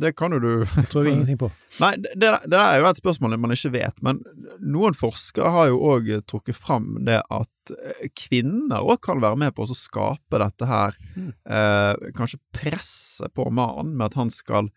det 0.01 0.11
kan 0.19 0.33
jo 0.35 0.39
du 0.43 0.49
Det 0.65 0.89
tror 0.91 1.05
vi 1.05 1.13
ingenting 1.13 1.37
på. 1.39 1.47
Nei, 1.83 1.93
det, 2.03 2.11
det 2.19 2.31
det, 2.51 2.59
er 2.59 2.81
jo 2.81 2.89
et 2.89 2.99
spørsmål 2.99 3.37
man 3.39 3.53
ikke 3.55 3.71
vet, 3.77 4.01
men 4.03 4.19
noen 4.59 4.97
forskere 4.97 5.53
har 5.55 5.69
jo 5.71 5.77
òg 5.93 6.09
trukket 6.27 6.57
fram 6.57 6.89
det 7.07 7.21
at 7.31 7.71
eh, 7.71 8.09
kvinner 8.11 8.83
òg 8.83 8.99
kan 9.07 9.23
være 9.23 9.39
med 9.39 9.55
på 9.55 9.63
å 9.63 9.77
skape 9.77 10.41
dette 10.43 10.67
her, 10.69 10.99
Mm. 11.17 11.31
eh, 11.49 12.11
kanskje 12.17 12.37
presset 12.53 13.33
på 13.33 13.47
mannen 13.49 13.95
med 13.97 14.11
at 14.11 14.19
han 14.19 14.29
skal 14.29 14.67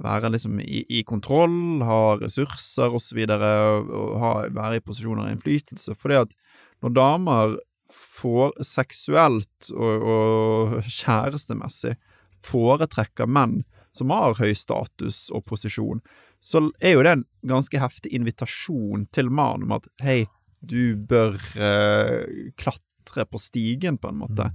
være 0.00 0.30
liksom 0.36 0.60
i, 0.62 0.84
i 1.00 1.00
kontroll, 1.02 1.80
ha 1.82 2.16
ressurser 2.20 2.92
og 2.94 3.00
så 3.02 3.16
videre, 3.18 3.48
og 3.80 4.12
ha, 4.22 4.30
være 4.54 4.78
i 4.78 4.84
posisjoner 4.84 5.24
av 5.26 5.32
innflytelse, 5.34 5.96
fordi 5.98 6.20
at 6.20 6.36
når 6.84 6.94
damer 6.96 7.56
får 7.94 8.54
seksuelt 8.66 9.70
og, 9.74 10.06
og 10.14 10.74
kjærestemessig 10.86 11.96
foretrekker 12.44 13.28
menn 13.28 13.60
som 13.92 14.12
har 14.14 14.38
høy 14.38 14.52
status 14.54 15.28
og 15.34 15.44
posisjon, 15.50 16.02
så 16.40 16.62
er 16.80 16.94
jo 16.94 17.02
det 17.04 17.14
en 17.16 17.24
ganske 17.50 17.80
heftig 17.82 18.12
invitasjon 18.16 19.06
til 19.12 19.32
mannen 19.34 19.66
om 19.68 19.76
at 19.76 19.88
hei, 20.04 20.22
du 20.60 20.94
bør 21.08 21.36
eh, 21.56 22.52
klatre 22.60 23.26
på 23.26 23.40
stigen, 23.40 23.98
på 23.98 24.12
en 24.12 24.20
måte. 24.22 24.50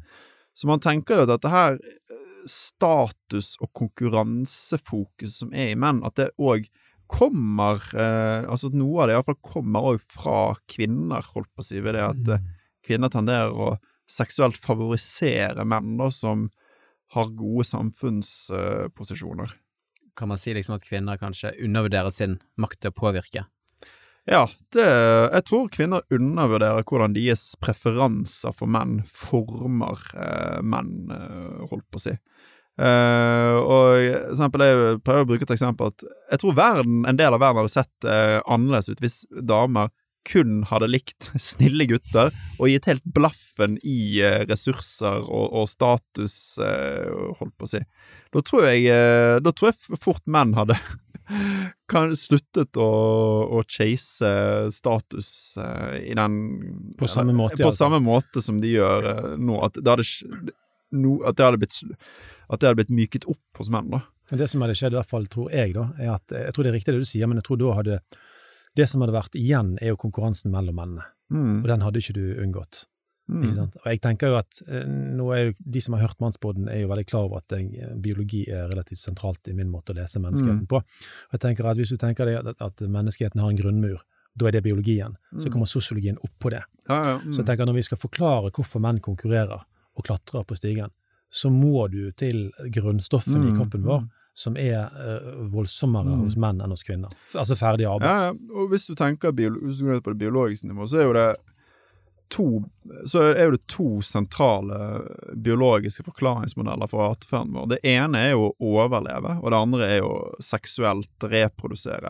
Så 0.55 0.69
man 0.69 0.81
tenker 0.81 1.19
jo 1.19 1.25
at 1.25 1.33
dette 1.33 1.51
her 1.51 1.77
eh, 1.77 2.25
status- 2.49 3.57
og 3.59 3.71
konkurransefokus 3.75 5.41
som 5.41 5.53
er 5.53 5.73
i 5.73 5.79
menn, 5.79 6.03
at 6.05 6.17
det 6.21 6.31
òg 6.39 6.69
kommer 7.11 7.81
eh, 7.93 8.45
Altså 8.49 8.71
noe 8.73 9.03
av 9.03 9.09
det 9.09 9.13
iallfall 9.13 9.37
kommer 9.45 9.91
òg 9.91 9.99
fra 10.01 10.55
kvinner, 10.71 11.25
holdt 11.35 11.51
på 11.53 11.61
å 11.61 11.67
si, 11.67 11.81
ved 11.83 11.97
det 11.97 12.05
at 12.05 12.31
eh, 12.37 12.47
kvinner 12.85 13.11
tenderer 13.13 13.51
å 13.51 13.75
seksuelt 14.09 14.57
favorisere 14.61 15.65
menn 15.65 15.97
da, 15.99 16.11
som 16.13 16.47
har 17.15 17.31
gode 17.37 17.65
samfunnsposisjoner. 17.69 19.53
Kan 20.15 20.31
man 20.31 20.39
si 20.39 20.53
liksom 20.55 20.77
at 20.77 20.85
kvinner 20.85 21.19
kanskje 21.19 21.55
undervurderer 21.65 22.13
sin 22.13 22.39
makt 22.61 22.83
til 22.83 22.93
å 22.93 22.97
påvirke? 22.97 23.45
Ja, 24.25 24.47
det, 24.73 24.85
jeg 24.85 25.45
tror 25.45 25.67
kvinner 25.69 26.05
undervurderer 26.13 26.85
hvordan 26.87 27.13
deres 27.13 27.51
preferanser 27.61 28.55
for 28.57 28.69
menn 28.71 29.03
former 29.05 30.01
eh, 30.17 30.61
menn, 30.65 31.11
eh, 31.13 31.65
holdt 31.69 31.85
på 31.93 32.01
å 32.01 32.05
si. 32.07 32.15
Uh, 32.75 33.55
og 33.63 34.01
eksempel, 34.33 34.65
jeg 34.65 34.97
prøver 35.07 35.23
å 35.23 35.27
bruke 35.29 35.45
et 35.47 35.51
eksempel 35.55 35.93
at 35.93 36.03
jeg 36.03 36.41
tror 36.41 36.57
verden, 36.57 37.05
en 37.07 37.15
del 37.15 37.31
av 37.31 37.39
verden 37.39 37.61
hadde 37.61 37.71
sett 37.71 38.07
uh, 38.09 38.41
annerledes 38.51 38.89
ut 38.91 38.99
hvis 38.99 39.21
damer 39.47 39.93
kun 40.25 40.63
hadde 40.69 40.89
likt 40.89 41.29
snille 41.41 41.87
gutter 41.89 42.33
og 42.57 42.69
gitt 42.69 42.89
helt 42.89 43.05
blaffen 43.15 43.77
i 43.85 44.21
eh, 44.23 44.43
ressurser 44.49 45.23
og, 45.23 45.47
og 45.61 45.69
status, 45.69 46.35
eh, 46.63 47.09
holdt 47.39 47.55
på 47.55 47.67
å 47.67 47.71
si. 47.75 47.81
Da 48.35 48.43
tror 48.45 48.67
jeg, 48.67 48.85
eh, 48.91 49.37
da 49.43 49.53
tror 49.53 49.71
jeg 49.71 50.01
fort 50.01 50.23
menn 50.29 50.55
hadde 50.57 50.77
kan 51.91 52.13
sluttet 52.17 52.77
å, 52.81 52.89
å 53.57 53.63
chase 53.69 54.29
status 54.73 55.29
i 55.97 56.13
den 56.13 56.35
På 56.99 57.09
samme 57.09 57.33
måte, 57.33 57.57
På 57.63 57.71
altså. 57.71 57.85
samme 57.85 58.01
måte 58.03 58.43
som 58.45 58.59
de 58.61 58.75
gjør 58.75 59.37
nå. 59.41 59.57
At 59.65 59.79
det 59.79 59.89
hadde, 59.89 60.53
no, 60.93 61.17
at 61.25 61.39
det 61.39 61.47
hadde 61.47 61.61
blitt 61.63 61.79
At 61.81 62.61
det 62.61 62.69
hadde 62.69 62.77
blitt 62.83 62.93
myket 62.93 63.25
opp 63.31 63.61
hos 63.61 63.71
menn, 63.73 63.89
da. 63.95 64.03
Det 64.29 64.45
som 64.49 64.61
hadde 64.65 64.77
skjedd, 64.77 64.93
i 64.93 64.99
hvert 64.99 65.09
fall 65.09 65.25
tror 65.29 65.51
jeg, 65.53 65.73
da, 65.73 65.89
er 66.01 66.15
at 66.15 66.33
jeg 66.33 66.53
tror 66.53 66.65
det 66.65 66.71
er 66.71 66.79
riktig 66.79 66.93
det 66.93 67.03
du 67.03 67.09
sier, 67.09 67.29
men 67.29 67.41
jeg 67.41 67.45
tror 67.45 67.59
da 67.61 67.73
hadde 67.77 67.99
Det 68.75 68.87
som 68.89 69.01
hadde 69.01 69.13
vært 69.15 69.35
igjen, 69.39 69.77
er 69.81 69.87
jo 69.93 69.95
konkurransen 69.97 70.51
mellom 70.51 70.75
mennene. 70.75 71.05
Mm. 71.31 71.63
Og 71.63 71.67
den 71.71 71.81
hadde 71.81 71.97
ikke 72.01 72.13
du 72.13 72.25
unngått. 72.43 72.85
Mm. 73.27 73.41
Ikke 73.43 73.55
sant? 73.55 73.75
Og 73.81 73.85
jeg 73.89 74.01
tenker 74.01 74.27
jo 74.29 74.35
at 74.37 74.59
eh, 74.69 74.83
nå 74.85 75.31
er 75.33 75.39
jo, 75.47 75.53
De 75.65 75.81
som 75.81 75.95
har 75.97 76.03
hørt 76.07 76.19
Mannsboden, 76.21 76.67
er 76.69 76.81
jo 76.83 76.89
veldig 76.91 77.05
klar 77.09 77.23
over 77.25 77.37
at 77.41 77.51
eh, 77.57 77.95
biologi 77.97 78.43
er 78.53 78.67
relativt 78.69 78.99
sentralt 79.01 79.47
i 79.49 79.53
min 79.57 79.71
måte 79.71 79.93
å 79.93 79.97
lese 79.97 80.19
menneskeheten 80.21 80.61
Mm. 80.61 80.67
på. 80.67 80.77
Og 80.77 81.31
jeg 81.33 81.39
tenker 81.41 81.65
at 81.71 81.77
Hvis 81.77 81.89
du 81.89 81.97
tenker 81.97 82.25
deg 82.25 82.35
at, 82.45 82.61
at 82.61 82.77
menneskeheten 82.85 83.41
har 83.41 83.49
en 83.49 83.57
grunnmur, 83.57 84.03
da 84.37 84.45
er 84.47 84.51
det 84.51 84.63
biologien. 84.63 85.15
Så 85.39 85.47
Mm. 85.47 85.51
kommer 85.53 85.65
sosiologien 85.65 86.17
oppå 86.21 86.51
det. 86.51 86.61
Ja, 86.89 86.99
ja. 87.15 87.17
Mm. 87.19 87.31
Så 87.33 87.37
jeg 87.41 87.45
tenker 87.47 87.63
at 87.63 87.67
når 87.69 87.75
vi 87.79 87.87
skal 87.89 87.97
forklare 87.97 88.51
hvorfor 88.51 88.79
menn 88.81 88.99
konkurrerer 88.99 89.63
og 89.97 90.03
klatrer 90.05 90.43
på 90.45 90.55
stigen, 90.55 90.91
så 91.31 91.49
må 91.49 91.89
du 91.89 92.11
til 92.11 92.51
grunnstoffene 92.69 93.41
Mm. 93.47 93.53
i 93.53 93.57
kroppen 93.57 93.83
vår, 93.83 94.03
som 94.35 94.57
er 94.59 94.89
eh, 94.91 95.27
voldsommere 95.53 96.11
Mm. 96.11 96.23
hos 96.25 96.35
menn 96.35 96.59
enn 96.61 96.73
hos 96.75 96.83
kvinner. 96.83 97.09
Altså 97.33 97.55
ferdig 97.55 97.85
arbeid. 97.87 98.09
Ja, 98.09 98.29
ja. 98.29 98.55
Og 98.59 98.69
hvis 98.73 98.85
du 98.89 98.93
tenker 98.99 99.31
hvis 99.31 99.79
du 99.79 99.85
går 99.87 100.01
på 100.03 100.11
det 100.11 100.19
biologiske 100.25 100.67
nivå, 100.67 100.87
så 100.91 100.99
er 100.99 101.07
jo 101.07 101.13
det 101.15 101.27
to 102.33 102.45
Så 103.07 103.21
er 103.37 103.51
det 103.53 103.67
to 103.69 104.01
sentrale 104.01 104.77
biologiske 105.37 106.03
forklaringsmodeller 106.07 106.89
for 106.89 107.11
atferden 107.13 107.53
vår. 107.53 107.67
Det 107.69 107.79
ene 107.85 108.17
er 108.17 108.31
jo 108.33 108.47
å 108.59 108.71
overleve, 108.81 109.37
og 109.43 109.51
det 109.53 109.59
andre 109.61 109.85
er 109.87 109.99
jo 110.01 110.11
seksuelt 110.41 111.27
reprodusere. 111.31 112.09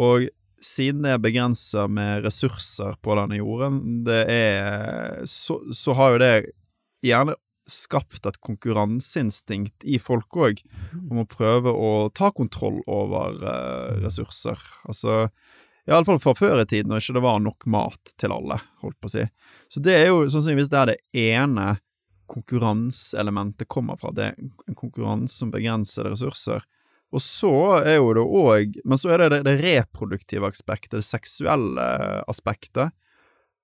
Og 0.00 0.26
siden 0.64 1.02
det 1.04 1.12
er 1.12 1.18
begrensa 1.22 1.86
med 1.88 2.24
ressurser 2.24 2.96
på 3.04 3.14
denne 3.20 3.36
jorden, 3.38 4.02
det 4.04 4.24
er 4.32 5.20
så, 5.28 5.60
så 5.72 5.94
har 5.94 6.12
jo 6.16 6.18
det 6.24 6.34
gjerne 7.04 7.36
skapt 7.72 8.26
et 8.28 8.40
konkurranseinstinkt 8.44 9.86
i 9.88 9.98
folk 10.02 10.36
òg, 10.36 10.62
om 11.10 11.22
å 11.22 11.28
prøve 11.30 11.72
å 11.72 11.92
ta 12.14 12.32
kontroll 12.36 12.80
over 12.90 13.38
eh, 13.40 14.00
ressurser. 14.04 14.58
Altså, 14.90 15.28
iallfall 15.88 16.20
fra 16.22 16.34
før 16.38 16.62
i 16.62 16.66
tiden, 16.68 16.90
når 16.92 17.04
ikke 17.04 17.18
det 17.18 17.26
var 17.26 17.38
nok 17.44 17.68
mat 17.70 18.14
til 18.20 18.34
alle, 18.34 18.60
holdt 18.82 18.98
på 19.00 19.10
å 19.10 19.14
si. 19.14 19.28
Så 19.70 19.82
det 19.84 19.96
er 19.98 20.10
jo 20.10 20.26
sannsynligvis 20.26 20.72
der 20.72 20.92
det 20.92 20.98
ene 21.16 21.78
konkurranseelementet 22.30 23.66
kommer 23.70 23.98
fra, 23.98 24.12
det 24.14 24.28
er 24.28 24.36
en 24.70 24.78
konkurranse 24.78 25.42
om 25.44 25.50
begrensede 25.54 26.12
ressurser. 26.12 26.62
Og 27.10 27.22
så 27.22 27.52
er 27.80 27.96
jo 27.98 28.12
det 28.14 28.22
òg 28.22 28.76
Men 28.86 28.98
så 29.00 29.10
er 29.10 29.24
det 29.24 29.40
det, 29.42 29.56
reproduktive 29.64 30.46
aspektet, 30.46 31.00
det 31.00 31.08
seksuelle 31.08 31.86
aspektet. 32.30 32.94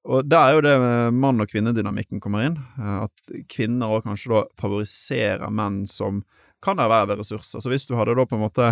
Og 0.07 0.27
det 0.31 0.39
er 0.39 0.53
jo 0.55 0.61
det 0.63 0.75
mann- 1.19 1.41
og 1.43 1.49
kvinnedynamikken 1.51 2.21
kommer 2.23 2.45
inn. 2.47 2.57
eh, 2.79 3.05
At 3.07 3.39
kvinner 3.51 3.91
òg 3.97 4.05
kanskje 4.07 4.31
da 4.33 4.43
favoriserer 4.61 5.51
menn 5.51 5.85
som 5.91 6.23
kan 6.63 6.79
erverve 6.79 7.19
ressurser. 7.19 7.61
Så 7.61 7.69
hvis 7.73 7.87
du 7.89 7.97
hadde 7.99 8.15
da 8.17 8.25
på 8.27 8.37
en 8.39 8.45
måte 8.47 8.69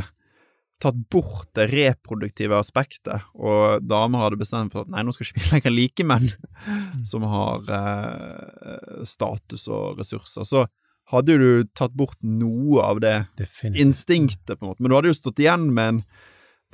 tatt 0.83 0.97
bort 1.11 1.49
det 1.55 1.69
reproduktive 1.71 2.57
aspektet, 2.59 3.23
og 3.35 3.83
damer 3.87 4.25
hadde 4.25 4.39
bestemt 4.41 4.73
for 4.75 4.83
at 4.83 4.89
nei, 4.91 5.03
nå 5.07 5.13
skal 5.15 5.27
ikke 5.29 5.41
vi 5.43 5.51
lenger 5.53 5.75
like 5.75 6.05
menn 6.07 6.27
som 7.11 7.23
har 7.31 7.63
eh, 7.71 9.05
status 9.07 9.69
og 9.71 9.99
ressurser, 10.01 10.45
så 10.49 10.65
hadde 11.13 11.37
du 11.39 11.65
tatt 11.77 11.93
bort 11.95 12.17
noe 12.25 12.81
av 12.83 13.01
det 13.05 13.15
Definitivt. 13.39 13.81
instinktet, 13.85 14.59
på 14.59 14.65
en 14.65 14.71
måte. 14.73 14.81
Men 14.83 14.91
du 14.91 14.97
hadde 14.97 15.11
jo 15.13 15.19
stått 15.19 15.43
igjen 15.45 15.69
med 15.77 15.89
en, 15.93 15.99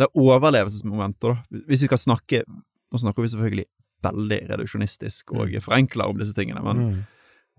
det 0.01 0.07
overlevelsesmomentet, 0.17 1.27
da. 1.29 1.61
Hvis 1.69 1.83
vi 1.85 1.89
skal 1.91 1.99
snakke 2.07 2.45
Nå 2.91 2.99
snakker 2.99 3.23
vi 3.23 3.29
selvfølgelig 3.31 3.67
veldig 4.03 4.41
reduksjonistisk 4.51 5.35
og 5.37 5.55
forenkla 5.63 6.09
om 6.09 6.19
disse 6.21 6.35
tingene, 6.37 6.63
men 6.65 6.81
Mm. 6.81 7.07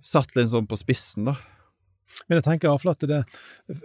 satt 0.01 0.35
litt 0.35 0.49
sånn 0.49 0.67
på 0.67 0.77
spissen, 0.79 1.25
da. 1.25 1.35
Men 2.27 2.41
jeg 2.41 2.43
tenker 2.43 2.67
iallfall 2.69 2.91
at 2.91 3.07
det 3.07 3.23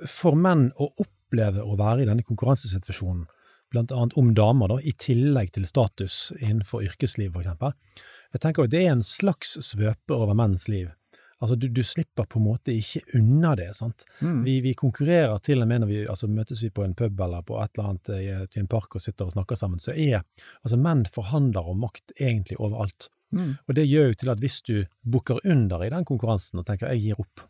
for 0.08 0.34
menn 0.34 0.72
å 0.80 0.90
oppleve 0.98 1.62
å 1.62 1.76
være 1.76 2.02
i 2.02 2.08
denne 2.08 2.24
konkurransesituasjonen, 2.26 3.26
blant 3.70 3.92
annet 3.92 4.16
om 4.16 4.32
damer, 4.34 4.68
da, 4.68 4.76
i 4.78 4.92
tillegg 4.92 5.52
til 5.52 5.66
status 5.66 6.32
innenfor 6.40 6.82
yrkesliv, 6.86 7.32
for 7.32 7.42
eksempel, 7.42 7.72
jeg 8.32 8.40
tenker 8.40 8.64
at 8.64 8.70
det 8.70 8.84
er 8.86 8.92
en 8.92 9.02
slags 9.02 9.56
svøpe 9.60 10.14
over 10.14 10.34
menns 10.34 10.68
liv. 10.68 10.90
Altså, 11.42 11.56
du, 11.60 11.66
du 11.68 11.82
slipper 11.84 12.24
på 12.24 12.38
en 12.40 12.46
måte 12.46 12.72
ikke 12.72 13.02
unna 13.18 13.50
det, 13.58 13.68
sant. 13.76 14.06
Mm. 14.24 14.38
Vi, 14.46 14.54
vi 14.64 14.70
konkurrerer 14.78 15.36
til 15.44 15.60
og 15.60 15.68
med 15.68 15.82
når 15.82 15.90
vi 15.90 15.98
altså, 16.08 16.30
møtes 16.32 16.62
vi 16.64 16.70
på 16.72 16.84
en 16.86 16.94
pub 16.96 17.20
eller 17.20 17.42
på 17.44 17.58
et 17.60 17.74
eller 17.76 17.90
annet 17.90 18.10
i, 18.16 18.28
til 18.54 18.62
en 18.62 18.70
park 18.72 18.96
og 18.96 19.04
sitter 19.04 19.28
og 19.28 19.34
snakker 19.34 19.58
sammen, 19.60 19.82
så 19.82 19.92
er 19.92 20.22
altså 20.62 20.78
menn 20.80 21.04
forhandler 21.12 21.68
om 21.68 21.82
makt 21.84 22.14
egentlig 22.16 22.56
overalt. 22.56 23.10
Mm. 23.36 23.52
Og 23.66 23.76
det 23.76 23.84
gjør 23.84 24.08
jo 24.14 24.16
til 24.22 24.32
at 24.32 24.40
hvis 24.40 24.62
du 24.64 24.74
bukker 25.04 25.42
under 25.44 25.84
i 25.84 25.90
den 25.92 26.06
konkurransen 26.08 26.62
og 26.62 26.66
tenker 26.70 26.88
jeg 26.94 27.02
gir 27.04 27.20
opp, 27.20 27.44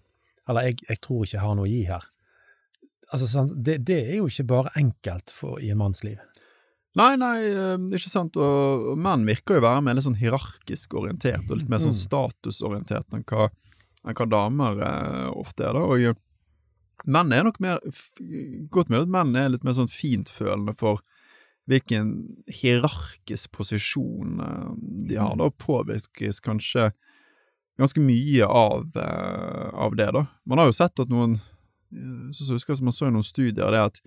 eller 0.49 0.67
jeg, 0.71 0.81
jeg 0.89 1.03
tror 1.05 1.23
ikke 1.23 1.37
jeg 1.37 1.45
har 1.45 1.55
noe 1.59 1.69
å 1.69 1.71
gi 1.71 1.83
her, 1.87 2.09
altså 3.13 3.29
sant, 3.31 3.55
det, 3.55 3.77
det 3.87 4.01
er 4.09 4.17
jo 4.19 4.27
ikke 4.27 4.49
bare 4.51 4.73
enkelt 4.81 5.31
for, 5.31 5.61
i 5.63 5.71
en 5.71 5.79
manns 5.79 6.03
liv. 6.03 6.19
Nei, 6.97 7.13
nei, 7.21 7.37
eh, 7.45 7.77
ikke 7.99 8.09
sant, 8.11 8.39
og, 8.41 8.87
og 8.95 8.99
menn 9.05 9.27
virker 9.29 9.59
jo 9.59 9.63
å 9.63 9.67
være 9.69 9.83
mer 9.85 9.99
litt 9.99 10.07
sånn 10.07 10.17
hierarkisk 10.19 10.97
orientert, 10.97 11.45
og 11.51 11.61
litt 11.61 11.71
mer 11.71 11.83
sånn 11.83 11.93
Mm. 11.95 12.01
statusorientert 12.01 13.15
enn 13.15 13.23
hva, 13.29 13.51
enn 14.07 14.17
hva 14.17 14.29
damer 14.31 14.81
eh, 14.87 15.27
ofte 15.35 15.67
er, 15.67 15.77
da, 15.77 15.83
og 15.83 16.03
eh, 16.03 16.17
menn 17.07 17.35
er 17.35 17.47
nok 17.47 17.61
mer, 17.63 17.83
godt 18.73 18.91
mulig 18.91 19.05
at 19.05 19.15
menn 19.19 19.37
er 19.39 19.53
litt 19.53 19.67
mer 19.67 19.77
sånn 19.77 19.93
fintfølende 19.93 20.75
for 20.79 21.03
hvilken 21.67 22.13
hierarkisk 22.61 23.51
posisjon 23.57 24.41
eh, 24.43 24.71
de 25.11 25.19
har, 25.21 25.35
da, 25.39 25.51
og 25.51 25.59
påvirkes 25.63 26.41
kanskje 26.45 26.93
ganske 27.77 28.01
mye 28.01 28.47
av, 28.47 28.87
eh, 28.97 29.69
av 29.75 29.99
det, 29.99 30.09
da. 30.17 30.27
Man 30.49 30.63
har 30.63 30.71
jo 30.71 30.79
sett 30.79 31.03
at 31.03 31.13
noen 31.13 31.39
så, 32.35 32.43
så 32.43 32.57
husker 32.57 32.75
jeg 32.75 32.85
man 32.85 32.95
så 32.95 33.07
i 33.07 33.13
noen 33.15 33.25
studier, 33.25 33.71
det 33.73 33.83
at 33.93 34.01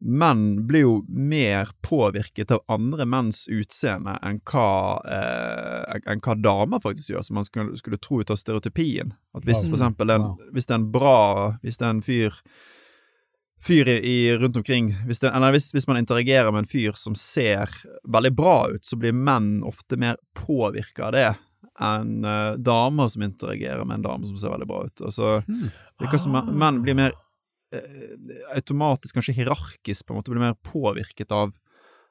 menn 0.00 0.66
blir 0.68 0.84
jo 0.84 0.94
mer 1.08 1.70
påvirket 1.82 2.50
av 2.52 2.60
andre 2.68 3.06
menns 3.08 3.46
utseende 3.48 4.18
enn 4.22 4.42
hva, 4.44 5.00
eh, 5.08 6.00
enn 6.12 6.20
hva 6.20 6.36
damer 6.36 6.82
faktisk 6.84 7.14
gjør, 7.14 7.24
som 7.24 7.38
man 7.40 7.48
skulle, 7.48 7.76
skulle 7.80 8.00
tro 8.02 8.20
ut 8.20 8.30
av 8.30 8.36
stereotypien. 8.36 9.14
At 9.36 9.46
hvis 9.48 9.64
for 9.66 9.78
eksempel 9.78 10.12
en, 10.12 10.26
hvis 10.52 10.68
det 10.68 10.76
er 10.76 10.80
en 10.82 10.90
bra 10.92 11.18
Hvis 11.62 11.78
det 11.80 11.86
er 11.86 11.94
en 11.94 12.02
fyr 12.04 12.36
fyr 13.66 13.88
i, 13.88 14.36
rundt 14.36 14.56
omkring 14.56 14.90
hvis, 15.06 15.20
det, 15.20 15.32
hvis, 15.32 15.70
hvis 15.72 15.86
man 15.88 15.96
interagerer 15.96 16.52
med 16.52 16.64
en 16.64 16.70
fyr 16.70 16.92
som 16.92 17.14
ser 17.16 17.72
veldig 18.04 18.32
bra 18.36 18.68
ut, 18.68 18.84
så 18.84 18.98
blir 19.00 19.16
menn 19.16 19.62
ofte 19.64 19.96
mer 19.96 20.20
påvirka 20.36 21.08
av 21.08 21.16
det 21.16 21.30
enn 21.82 22.24
uh, 22.24 22.56
damer 22.56 23.08
som 23.12 23.24
interagerer 23.24 23.84
med 23.84 23.98
en 23.98 24.06
dame 24.06 24.28
som 24.28 24.36
ser 24.40 24.52
veldig 24.52 24.68
bra 24.68 24.84
ut. 24.86 25.00
Altså, 25.00 25.42
Hmm. 25.46 25.70
det 25.98 26.06
virker 26.06 26.18
som 26.18 26.34
at 26.36 26.48
menn 26.52 26.82
blir 26.82 26.94
mer 26.96 27.12
automatisk, 28.54 29.14
kanskje 29.16 29.34
hierarkisk, 29.40 30.06
på 30.06 30.14
en 30.14 30.20
måte, 30.20 30.30
blir 30.30 30.44
mer 30.44 30.58
påvirket 30.62 31.32
av, 31.34 31.54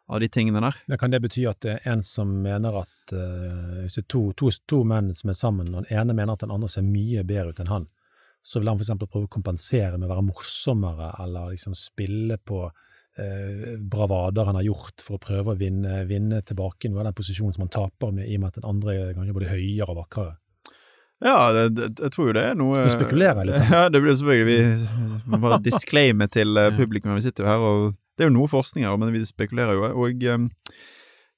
av 0.07 0.19
de 0.19 0.29
tingene 0.29 0.61
der. 0.63 0.77
Men 0.87 0.99
kan 1.01 1.13
det 1.13 1.21
bety 1.23 1.45
at 1.49 1.61
det 1.65 1.77
er 1.77 1.91
en 1.93 2.03
som 2.05 2.31
mener 2.43 2.81
at 2.83 3.13
uh, 3.15 3.83
hvis 3.83 3.97
det 3.97 4.05
er 4.05 4.09
to, 4.11 4.23
to, 4.37 4.51
to 4.67 4.83
menn 4.87 5.13
som 5.15 5.31
er 5.31 5.39
sammen, 5.39 5.73
og 5.73 5.85
den 5.85 5.99
ene 5.99 6.17
mener 6.17 6.35
at 6.35 6.45
den 6.45 6.53
andre 6.55 6.71
ser 6.71 6.87
mye 6.87 7.25
bedre 7.27 7.53
ut 7.53 7.61
enn 7.63 7.71
han, 7.71 7.87
så 8.45 8.61
vil 8.61 8.69
han 8.69 8.77
for 8.77 8.85
eksempel 8.85 9.09
prøve 9.09 9.29
å 9.29 9.35
kompensere 9.37 9.95
med 9.97 10.05
å 10.05 10.13
være 10.13 10.27
morsommere, 10.27 11.13
eller 11.23 11.55
liksom 11.55 11.77
spille 11.77 12.37
på 12.37 12.63
uh, 12.67 13.67
bravader 13.79 14.51
han 14.51 14.59
har 14.59 14.67
gjort 14.67 15.05
for 15.05 15.17
å 15.17 15.23
prøve 15.23 15.55
å 15.55 15.59
vinne, 15.59 16.03
vinne 16.09 16.43
tilbake 16.45 16.91
noe 16.91 17.01
av 17.01 17.09
den 17.09 17.17
posisjonen 17.21 17.55
som 17.55 17.65
han 17.65 17.77
taper 17.79 18.11
med, 18.13 18.27
i 18.27 18.35
og 18.37 18.43
med 18.43 18.51
at 18.51 18.59
den 18.59 18.69
andre 18.69 18.97
er 18.99 19.15
kanskje 19.17 19.39
både 19.39 19.53
høyere 19.55 19.93
og 19.93 20.03
vakrere. 20.03 20.35
Ja, 21.23 21.51
det, 21.55 21.69
det, 21.77 21.85
jeg 22.03 22.11
tror 22.11 22.27
jo 22.29 22.33
det 22.35 22.43
er 22.43 22.57
noe 22.59 22.81
Du 22.89 22.91
spekulerer 22.91 23.47
litt, 23.47 23.69
Ja, 23.73 23.85
det 23.91 24.01
blir 24.03 24.17
selvfølgelig 24.19 24.65
Vi 25.23 25.31
må 25.31 25.39
bare 25.45 25.61
disclaime 25.63 26.27
til 26.31 26.59
eh, 26.59 26.73
publikum, 26.79 27.15
vi 27.15 27.23
sitter 27.23 27.45
jo 27.45 27.51
her, 27.51 27.63
og 27.63 27.95
det 28.15 28.25
er 28.25 28.29
jo 28.29 28.35
noe 28.35 28.51
forskning 28.51 28.85
her, 28.87 28.95
men 28.99 29.11
vi 29.11 29.25
spekulerer 29.27 29.75
jo. 29.75 29.87
Og 29.99 30.21
um, 30.31 30.45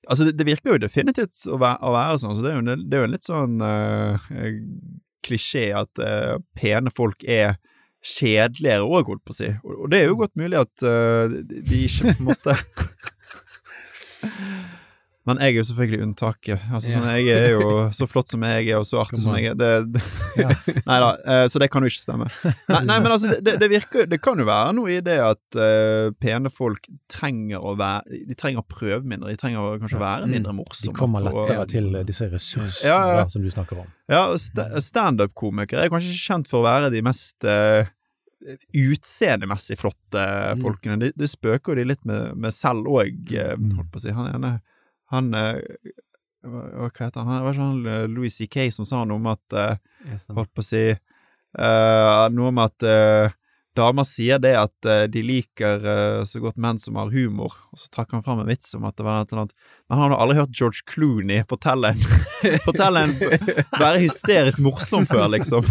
altså, 0.06 0.28
det, 0.28 0.36
det 0.38 0.46
virker 0.46 0.76
jo 0.76 0.82
definitivt 0.84 1.40
å 1.50 1.58
være, 1.58 1.80
å 1.82 1.94
være 1.96 2.20
sånn, 2.22 2.36
så 2.38 2.44
det 2.46 2.52
er 2.52 2.60
jo, 2.60 2.76
det 2.84 2.94
er 2.94 3.02
jo 3.02 3.08
en 3.08 3.16
litt 3.16 3.26
sånn 3.26 3.56
uh, 3.66 4.28
klisjé 5.26 5.72
at 5.80 6.04
uh, 6.04 6.36
pene 6.58 6.94
folk 6.94 7.26
er 7.26 7.58
kjedeligere 8.06 8.86
òg, 8.86 9.10
holdt 9.10 9.26
på 9.26 9.34
å 9.34 9.40
si. 9.40 9.50
Og, 9.64 9.74
og 9.74 9.90
det 9.90 10.04
er 10.04 10.12
jo 10.12 10.20
godt 10.22 10.38
mulig 10.38 10.62
at 10.62 10.86
de 10.86 11.64
de 11.66 11.82
ikke 11.88 12.12
på 12.12 12.14
en 12.14 12.30
måte 12.30 12.58
Men 15.28 15.42
jeg 15.44 15.52
er 15.54 15.58
jo 15.60 15.64
selvfølgelig 15.68 15.98
unntaket. 16.06 16.62
Altså, 16.72 16.92
sånn, 16.94 17.06
jeg 17.18 17.28
er 17.36 17.50
jo 17.52 17.72
så 17.92 18.06
flott 18.08 18.30
som 18.32 18.46
jeg 18.48 18.70
er, 18.70 18.78
og 18.80 18.86
så 18.88 19.02
artig 19.04 19.20
som 19.20 19.34
jeg 19.36 19.50
er. 19.52 19.58
Det, 19.60 19.72
det, 19.98 20.02
Ja. 20.40 20.48
nei 20.90 20.98
da, 21.04 21.10
eh, 21.34 21.44
så 21.52 21.60
det 21.60 21.68
kan 21.74 21.84
jo 21.84 21.90
ikke 21.92 22.00
stemme. 22.06 22.28
Nei, 22.72 22.80
nei 22.88 22.98
men 23.04 23.12
altså, 23.12 23.34
det, 23.44 23.58
det 23.60 23.68
virker 23.72 24.08
Det 24.08 24.20
kan 24.24 24.40
jo 24.40 24.46
være 24.48 24.72
noe 24.78 24.94
i 24.96 25.02
det 25.04 25.18
at 25.26 25.58
uh, 25.60 26.14
pene 26.24 26.52
folk 26.54 26.88
trenger 27.12 27.60
å 27.60 27.74
være 27.80 28.22
De 28.30 28.38
trenger 28.40 28.64
å 28.64 28.68
prøve 28.72 29.02
mindre, 29.04 29.34
de 29.36 29.42
trenger 29.42 29.60
å 29.66 29.76
kanskje 29.82 30.00
være 30.02 30.30
mindre 30.32 30.54
morsomme. 30.56 30.94
De 30.94 31.00
kommer 31.02 31.28
kommer 31.28 31.36
for 31.36 31.52
lettere 31.52 31.68
til 31.76 31.92
disse 32.08 32.30
ressursene 32.32 32.88
Ja, 32.94 33.02
ja. 33.20 33.28
som 33.34 33.44
du 33.44 33.52
snakker 33.52 33.84
om. 33.84 33.92
Ja, 34.08 34.24
sta- 34.40 34.70
standup-komikere 34.82 35.86
er 35.86 35.92
kanskje 35.92 36.14
ikke 36.16 36.28
kjent 36.32 36.48
for 36.54 36.62
å 36.64 36.68
være 36.70 36.94
de 36.96 37.04
mest 37.06 37.44
uh, 37.50 37.84
utseendemessig 38.78 39.78
flotte 39.82 40.24
Mm. 40.56 40.62
folkene. 40.64 40.98
De, 41.02 41.12
de 41.18 41.28
spøker 41.28 41.74
jo 41.74 41.76
de 41.82 41.86
litt 41.90 42.04
med, 42.08 42.36
med 42.38 42.54
selv 42.54 42.88
òg, 42.88 43.34
Mm. 43.58 43.72
holdt 43.78 43.92
på 43.92 43.98
å 44.00 44.04
si. 44.06 44.12
Han 44.16 44.30
ene 44.36 44.52
Han 45.14 45.34
eh, 45.38 45.62
hva, 46.48 46.90
heter 47.00 47.24
han? 47.24 47.34
Det 47.34 47.44
var 47.46 47.56
ikke 47.56 47.66
han 47.66 47.90
eh, 47.92 48.06
Louis 48.12 48.38
C.K. 48.38 48.70
som 48.72 48.88
sa 48.88 49.04
noe 49.06 49.20
om 49.20 49.34
at 49.34 49.58
eh, 49.58 49.76
Ja, 50.08 50.22
holdt 50.38 50.54
på 50.56 50.64
å 50.64 50.68
si 50.68 50.86
eh, 50.94 52.24
Noe 52.38 52.54
om 52.54 52.64
at 52.64 52.86
damer 53.78 54.06
sier 54.10 54.40
det 54.42 54.56
at 54.58 54.88
de 55.14 55.22
liker 55.22 55.84
så 56.26 56.40
godt 56.42 56.56
menn 56.58 56.80
som 56.82 56.96
har 56.98 57.12
humor, 57.14 57.54
og 57.70 57.78
så 57.78 57.92
trakk 57.94 58.16
han 58.16 58.24
fram 58.26 58.40
en 58.42 58.48
vits 58.50 58.72
om 58.74 58.88
at 58.90 58.96
det 58.98 59.06
var 59.06 59.22
et 59.22 59.30
eller 59.30 59.44
annet 59.44 59.54
Men 59.86 60.00
han 60.00 60.16
har 60.16 60.24
aldri 60.24 60.38
hørt 60.40 60.56
George 60.58 60.82
Clooney 60.90 61.44
fortelle 61.46 61.92
en, 61.94 62.02
fortelle 62.66 63.04
en 63.06 63.14
være 63.78 64.02
hysterisk 64.02 64.64
morsom 64.66 65.06
før, 65.06 65.28
liksom. 65.36 65.70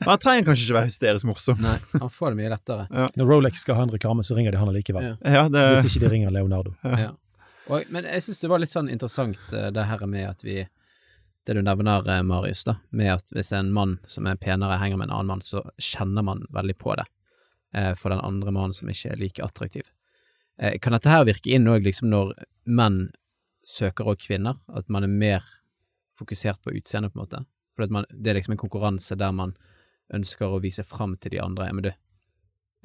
Men 0.00 0.14
han 0.14 0.24
trenger 0.24 0.48
kanskje 0.48 0.64
ikke 0.64 0.78
være 0.78 0.88
hysterisk 0.88 1.28
morsom. 1.28 1.60
Nei, 1.60 1.76
han 1.92 2.14
får 2.16 2.32
det 2.32 2.40
mye 2.40 2.54
lettere. 2.54 2.88
Når 3.20 3.30
Rolex 3.34 3.66
skal 3.66 3.82
ha 3.82 3.84
en 3.84 3.92
reklame, 3.92 4.24
så 4.24 4.38
ringer 4.38 4.56
de 4.56 4.64
han 4.64 4.72
allikevel. 4.72 5.12
Ja. 5.12 5.36
Ja, 5.36 5.44
det, 5.52 5.68
Hvis 5.76 5.90
ikke 5.92 6.06
de 6.06 6.14
ringer 6.16 6.32
Leonardo. 6.32 6.72
Ja. 6.88 7.12
Og, 7.66 7.82
men 7.90 8.06
jeg 8.06 8.22
syns 8.22 8.40
det 8.42 8.50
var 8.50 8.62
litt 8.62 8.70
sånn 8.70 8.90
interessant 8.92 9.52
eh, 9.52 9.70
det 9.74 9.86
her 9.90 10.06
med 10.06 10.28
at 10.28 10.44
vi 10.46 10.60
Det 11.46 11.54
du 11.54 11.62
nevner, 11.62 12.02
eh, 12.10 12.22
Marius, 12.26 12.64
da, 12.66 12.76
med 12.90 13.12
at 13.12 13.28
hvis 13.30 13.52
en 13.54 13.68
mann 13.74 13.98
som 14.06 14.26
er 14.26 14.38
penere 14.38 14.80
henger 14.80 14.98
med 14.98 15.08
en 15.08 15.14
annen 15.14 15.30
mann, 15.30 15.42
så 15.46 15.62
kjenner 15.78 16.24
man 16.26 16.42
veldig 16.50 16.74
på 16.78 16.96
det 16.98 17.04
eh, 17.74 17.92
for 17.94 18.10
den 18.10 18.20
andre 18.20 18.50
mannen 18.50 18.74
som 18.74 18.90
ikke 18.90 19.12
er 19.12 19.20
like 19.20 19.44
attraktiv. 19.44 19.92
Eh, 20.58 20.78
kan 20.82 20.96
dette 20.96 21.12
her 21.12 21.26
virke 21.28 21.52
inn 21.54 21.68
òg 21.70 21.86
liksom 21.86 22.10
når 22.10 22.32
menn 22.66 23.12
søker 23.66 24.10
òg 24.10 24.18
kvinner? 24.26 24.58
At 24.74 24.88
man 24.88 25.06
er 25.06 25.12
mer 25.12 25.46
fokusert 26.18 26.62
på 26.64 26.74
utseendet, 26.74 27.12
på 27.12 27.20
en 27.20 27.24
måte? 27.26 27.44
For 27.76 27.86
at 27.86 27.94
man, 27.94 28.10
det 28.10 28.32
er 28.32 28.40
liksom 28.40 28.56
en 28.56 28.62
konkurranse 28.62 29.18
der 29.18 29.34
man 29.36 29.54
ønsker 30.14 30.50
å 30.50 30.60
vise 30.62 30.84
fram 30.86 31.16
til 31.20 31.34
de 31.34 31.42
andre. 31.42 31.68
Men 31.74 31.88
du, 31.88 31.90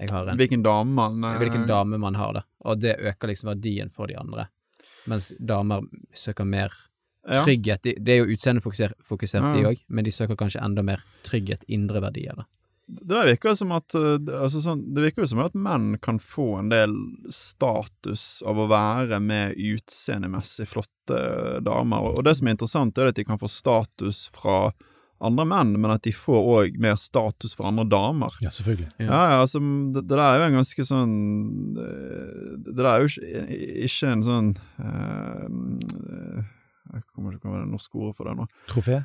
jeg 0.01 0.11
har 0.11 0.27
en 0.27 0.39
hvilken 0.41 0.65
dame 0.65 0.97
man 0.97 1.23
eh, 1.23 1.37
hvilken 1.41 1.67
dame 1.69 2.01
man 2.01 2.17
har, 2.19 2.41
da. 2.41 2.45
Og 2.67 2.81
det 2.81 2.97
øker 2.99 3.31
liksom 3.31 3.53
verdien 3.53 3.93
for 3.93 4.11
de 4.11 4.17
andre. 4.19 4.49
Mens 5.09 5.31
damer 5.39 5.85
søker 6.13 6.45
mer 6.45 6.73
ja. 7.27 7.43
trygghet. 7.43 7.83
De, 7.83 7.95
det 7.99 8.15
er 8.15 8.23
jo 8.23 8.35
utseendefokusert, 8.35 8.97
fokusert, 9.05 9.45
de 9.55 9.61
Ja. 9.61 9.69
òg, 9.73 9.83
men 9.87 10.05
de 10.05 10.11
søker 10.11 10.35
kanskje 10.39 10.63
enda 10.63 10.83
mer 10.85 11.03
trygghet, 11.27 11.65
indre 11.67 12.01
verdier, 12.01 12.35
da. 12.37 12.47
Det 12.91 13.21
virker 13.23 13.53
som 13.55 13.71
at 13.71 13.93
eh, 13.95 14.17
altså 14.35 14.59
sånn, 14.59 14.81
Det 14.91 15.05
virker 15.05 15.23
jo 15.23 15.29
som 15.31 15.39
at 15.45 15.53
menn 15.55 15.93
kan 16.03 16.17
få 16.19 16.57
en 16.59 16.71
del 16.73 16.91
status 17.31 18.41
av 18.43 18.59
å 18.59 18.67
være 18.67 19.21
med 19.23 19.55
utseendemessig 19.55 20.67
flotte 20.67 21.61
damer, 21.63 22.09
og 22.17 22.25
det 22.27 22.35
som 22.35 22.49
er 22.49 22.57
interessant, 22.57 22.97
er 22.97 23.13
at 23.13 23.15
de 23.15 23.23
kan 23.27 23.39
få 23.39 23.47
status 23.47 24.25
fra 24.35 24.73
andre 25.21 25.45
menn, 25.45 25.71
men 25.81 25.93
at 25.93 26.03
de 26.07 26.13
får 26.15 26.49
òg 26.55 26.79
mer 26.81 26.97
status 26.99 27.53
for 27.57 27.69
andre 27.69 27.85
damer. 27.89 28.33
Ja, 28.43 28.49
selvfølgelig. 28.53 28.89
Ja. 28.97 29.05
Ja, 29.05 29.21
ja, 29.33 29.39
altså, 29.43 29.61
det, 29.61 30.03
det 30.09 30.17
der 30.17 30.23
er 30.25 30.39
jo 30.41 30.47
en 30.49 30.57
ganske 30.59 30.85
sånn 30.87 31.15
Det, 31.77 31.87
det 32.65 32.75
der 32.79 32.89
er 32.89 33.03
jo 33.03 33.11
ikke, 33.11 33.45
ikke 33.87 34.11
en 34.15 34.23
sånn 34.25 34.51
uh, 34.81 35.47
Jeg 36.91 37.03
kommer 37.13 37.35
ikke 37.35 37.47
på 37.49 37.57
det 37.59 37.67
norske 37.71 38.01
ordet 38.01 38.17
for 38.17 38.29
det 38.29 38.37
nå. 38.41 38.47
Trofé? 38.71 39.01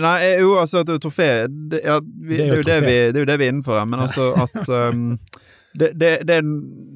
Nei, 0.00 0.16
jo, 0.40 0.54
altså, 0.58 0.80
trofé 0.88 1.28
det, 1.48 1.82
ja, 1.84 1.98
vi, 2.00 2.38
Det 2.38 2.38
det, 2.38 2.42
er 2.42 2.48
jo 2.48 2.56
jo 2.56 2.62
det, 2.66 2.76
trofé. 2.78 2.86
vi, 2.86 2.94
det 3.12 3.18
er 3.18 3.24
jo 3.26 3.30
det 3.30 3.38
vi 3.38 3.46
er 3.46 3.52
innenfor 3.52 3.78
her, 3.78 3.88
men 3.90 4.00
altså 4.06 4.30
at 4.46 4.70
um, 4.94 5.10
det, 5.72 5.92
det, 5.96 6.10
det, 6.28 6.38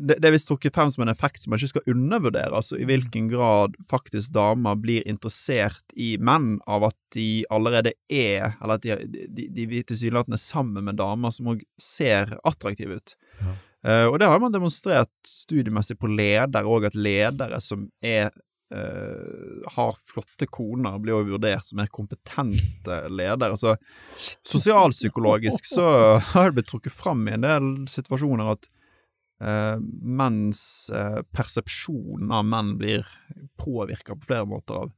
det, 0.09 0.25
er 0.27 0.35
visst 0.35 0.51
trukket 0.51 0.75
frem 0.77 0.91
som 0.93 1.05
en 1.05 1.13
effekt 1.13 1.41
som 1.41 1.53
man 1.53 1.61
ikke 1.61 1.73
skal 1.75 1.93
undervurdere, 1.95 2.53
altså 2.57 2.79
i 2.81 2.87
hvilken 2.89 3.31
grad 3.33 3.77
faktisk 3.91 4.35
damer 4.37 4.77
blir 4.81 5.07
interessert 5.09 5.85
i 5.97 6.15
menn 6.21 6.59
av 6.69 6.89
at 6.91 6.99
de 7.17 7.45
allerede 7.53 7.95
er, 8.13 8.57
eller 8.61 8.77
at 8.77 8.85
de, 8.85 8.99
de, 9.09 9.49
de, 9.49 9.69
de 9.71 9.85
tilsynelatende 9.89 10.37
er 10.37 10.45
sammen 10.45 10.89
med 10.89 11.01
damer 11.01 11.33
som 11.35 11.55
òg 11.55 11.65
ser 11.81 12.37
attraktive 12.45 13.01
ut. 13.01 13.17
Ja. 13.41 13.57
Uh, 13.87 14.07
og 14.11 14.17
det 14.19 14.27
har 14.27 14.41
man 14.43 14.51
demonstrert 14.51 15.13
studiemessig 15.29 15.95
på 16.01 16.11
ledere 16.11 16.67
òg, 16.67 16.89
at 16.89 16.97
ledere 16.99 17.61
som 17.63 17.87
er 18.03 18.33
eh, 18.73 19.69
har 19.77 19.97
flotte 20.11 20.47
koner, 20.51 20.99
blir 20.99 21.15
jo 21.19 21.29
vurdert 21.35 21.65
som 21.69 21.79
mer 21.81 21.91
kompetente 21.93 23.03
ledere. 23.13 23.57
Så 23.57 23.77
sosialpsykologisk 24.47 25.65
så 25.69 25.87
har 26.33 26.51
det 26.51 26.55
blitt 26.61 26.71
trukket 26.73 26.93
fram 26.97 27.27
i 27.29 27.35
en 27.37 27.45
del 27.47 27.69
situasjoner 27.91 28.53
at 28.55 28.69
eh, 29.43 29.77
menns 30.03 30.63
eh, 30.95 31.21
persepsjon 31.37 32.33
av 32.33 32.45
menn 32.49 32.75
blir 32.81 33.07
påvirka 33.61 34.17
på 34.17 34.31
flere 34.31 34.49
måter 34.49 34.83
av 34.87 34.93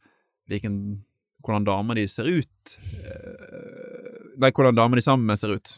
hvilken, 0.49 0.79
hvordan 1.45 1.67
damer 1.69 1.99
de 2.01 2.07
ser 2.09 2.29
ut. 2.31 2.79
Eh, 3.05 4.35
nei, 4.41 4.53
hvordan 4.55 4.77
damer 4.79 4.97
de 5.01 5.05
sammen 5.05 5.27
med 5.29 5.41
ser 5.41 5.57
ut. 5.59 5.75